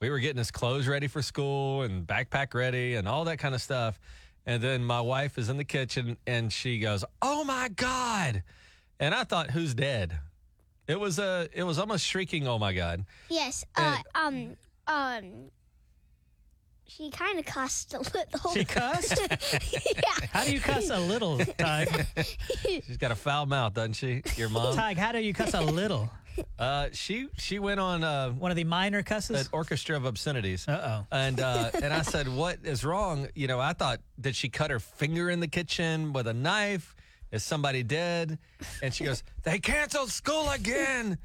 We 0.00 0.10
were 0.10 0.18
getting 0.18 0.38
his 0.38 0.50
clothes 0.50 0.86
ready 0.86 1.06
for 1.06 1.22
school 1.22 1.82
and 1.82 2.06
backpack 2.06 2.52
ready 2.54 2.96
and 2.96 3.08
all 3.08 3.24
that 3.24 3.38
kind 3.38 3.54
of 3.54 3.62
stuff. 3.62 3.98
And 4.44 4.62
then 4.62 4.84
my 4.84 5.00
wife 5.00 5.38
is 5.38 5.48
in 5.48 5.56
the 5.56 5.64
kitchen 5.64 6.16
and 6.26 6.52
she 6.52 6.78
goes, 6.78 7.04
"Oh 7.22 7.44
my 7.44 7.68
god!" 7.68 8.42
And 9.00 9.14
I 9.14 9.24
thought, 9.24 9.50
"Who's 9.50 9.74
dead?" 9.74 10.18
It 10.86 11.00
was 11.00 11.18
a. 11.18 11.48
it 11.52 11.64
was 11.64 11.78
almost 11.78 12.06
shrieking, 12.06 12.46
"Oh 12.46 12.58
my 12.58 12.72
god!" 12.72 13.04
yes. 13.28 13.64
Uh, 13.74 13.96
um. 14.14 14.56
Um. 14.86 15.50
She 16.88 17.10
kind 17.10 17.38
of 17.38 17.44
cussed 17.44 17.94
a 17.94 17.98
little. 17.98 18.52
She 18.52 18.64
cussed? 18.64 19.18
yeah. 19.30 20.26
How 20.32 20.44
do 20.44 20.52
you 20.52 20.60
cuss 20.60 20.88
a 20.90 20.98
little, 20.98 21.38
Tige? 21.38 22.36
She's 22.86 22.96
got 22.96 23.10
a 23.10 23.16
foul 23.16 23.46
mouth, 23.46 23.74
doesn't 23.74 23.94
she? 23.94 24.22
Your 24.36 24.48
mom. 24.48 24.76
Tige, 24.76 24.96
how 24.96 25.12
do 25.12 25.18
you 25.18 25.34
cuss 25.34 25.54
a 25.54 25.60
little? 25.60 26.10
Uh, 26.58 26.88
she 26.92 27.28
she 27.38 27.58
went 27.58 27.80
on 27.80 28.04
uh, 28.04 28.28
One 28.28 28.50
of 28.50 28.58
the 28.58 28.64
minor 28.64 29.02
cusses. 29.02 29.40
an 29.40 29.46
orchestra 29.52 29.96
of 29.96 30.04
obscenities. 30.04 30.68
Uh 30.68 31.00
oh. 31.00 31.06
And 31.10 31.40
uh, 31.40 31.70
and 31.82 31.94
I 31.94 32.02
said, 32.02 32.28
"What 32.28 32.58
is 32.62 32.84
wrong?" 32.84 33.28
You 33.34 33.46
know, 33.46 33.58
I 33.58 33.72
thought, 33.72 34.00
did 34.20 34.36
she 34.36 34.50
cut 34.50 34.70
her 34.70 34.78
finger 34.78 35.30
in 35.30 35.40
the 35.40 35.48
kitchen 35.48 36.12
with 36.12 36.26
a 36.26 36.34
knife? 36.34 36.94
Is 37.32 37.42
somebody 37.44 37.82
dead? 37.82 38.38
And 38.82 38.92
she 38.94 39.04
goes, 39.04 39.22
"They 39.42 39.58
canceled 39.58 40.10
school 40.10 40.48
again." 40.50 41.18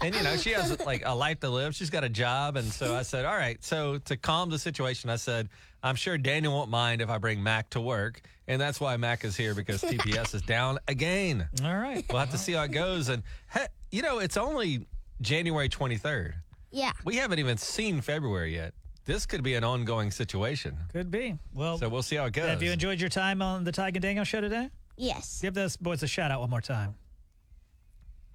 And 0.00 0.14
you 0.14 0.22
know, 0.22 0.36
she 0.36 0.50
has 0.50 0.78
like 0.86 1.02
a 1.04 1.14
life 1.14 1.40
to 1.40 1.48
live. 1.50 1.74
She's 1.74 1.90
got 1.90 2.04
a 2.04 2.08
job, 2.08 2.56
and 2.56 2.72
so 2.72 2.94
I 2.96 3.02
said, 3.02 3.24
"All 3.24 3.36
right." 3.36 3.62
So 3.62 3.98
to 4.06 4.16
calm 4.16 4.50
the 4.50 4.58
situation, 4.58 5.10
I 5.10 5.16
said, 5.16 5.48
"I'm 5.82 5.96
sure 5.96 6.16
Daniel 6.18 6.52
won't 6.54 6.70
mind 6.70 7.00
if 7.02 7.10
I 7.10 7.18
bring 7.18 7.42
Mac 7.42 7.70
to 7.70 7.80
work." 7.80 8.20
And 8.48 8.60
that's 8.60 8.80
why 8.80 8.96
Mac 8.96 9.24
is 9.24 9.36
here 9.36 9.54
because 9.54 9.80
TPS 9.82 10.34
is 10.34 10.42
down 10.42 10.78
again. 10.88 11.48
All 11.62 11.76
right. 11.76 12.04
We'll 12.10 12.18
have 12.18 12.30
to 12.32 12.38
see 12.38 12.52
how 12.52 12.64
it 12.64 12.72
goes. 12.72 13.08
And 13.08 13.22
hey, 13.48 13.66
you 13.92 14.02
know, 14.02 14.18
it's 14.18 14.36
only 14.36 14.86
January 15.20 15.68
23rd. 15.68 16.32
Yeah. 16.72 16.90
We 17.04 17.14
haven't 17.16 17.38
even 17.38 17.56
seen 17.58 18.00
February 18.00 18.54
yet. 18.54 18.74
This 19.04 19.24
could 19.24 19.42
be 19.44 19.54
an 19.54 19.62
ongoing 19.62 20.10
situation. 20.10 20.76
Could 20.92 21.10
be. 21.12 21.36
Well, 21.54 21.78
So 21.78 21.88
we'll 21.88 22.02
see 22.02 22.16
how 22.16 22.24
it 22.24 22.32
goes. 22.32 22.48
have 22.48 22.62
you 22.62 22.72
enjoyed 22.72 23.00
your 23.00 23.08
time 23.08 23.40
on 23.40 23.62
the 23.64 23.70
Tige 23.72 23.88
and 23.94 24.00
Daniel 24.02 24.24
show 24.24 24.40
today? 24.40 24.68
Yes. 24.96 25.40
Give 25.40 25.54
those 25.54 25.76
boys 25.76 26.02
a 26.02 26.06
shout 26.06 26.30
out 26.30 26.40
one 26.40 26.50
more 26.50 26.60
time. 26.60 26.94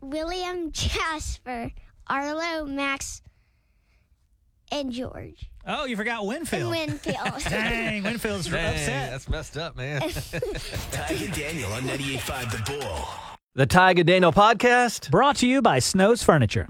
William, 0.01 0.71
Jasper, 0.71 1.71
Arlo, 2.07 2.65
Max, 2.65 3.21
and 4.71 4.91
George. 4.91 5.49
Oh, 5.67 5.85
you 5.85 5.95
forgot 5.95 6.19
And 6.19 6.27
Winfield. 6.29 6.71
Winfield. 6.71 7.17
Dang, 7.49 8.03
Winfield's 8.03 8.47
Dang, 8.47 8.73
upset. 8.73 9.11
That's 9.11 9.27
messed 9.29 9.57
up, 9.57 9.75
man. 9.75 10.01
Tige 10.01 11.25
and 11.25 11.33
Daniel 11.33 11.71
on 11.73 11.83
98.5 11.83 12.51
The 12.51 12.71
Bull. 12.79 13.05
the 13.55 13.65
Tiger 13.65 14.03
Daniel 14.03 14.31
podcast. 14.31 15.09
Brought 15.09 15.37
to 15.37 15.47
you 15.47 15.61
by 15.63 15.79
Snow's 15.79 16.21
Furniture. 16.23 16.67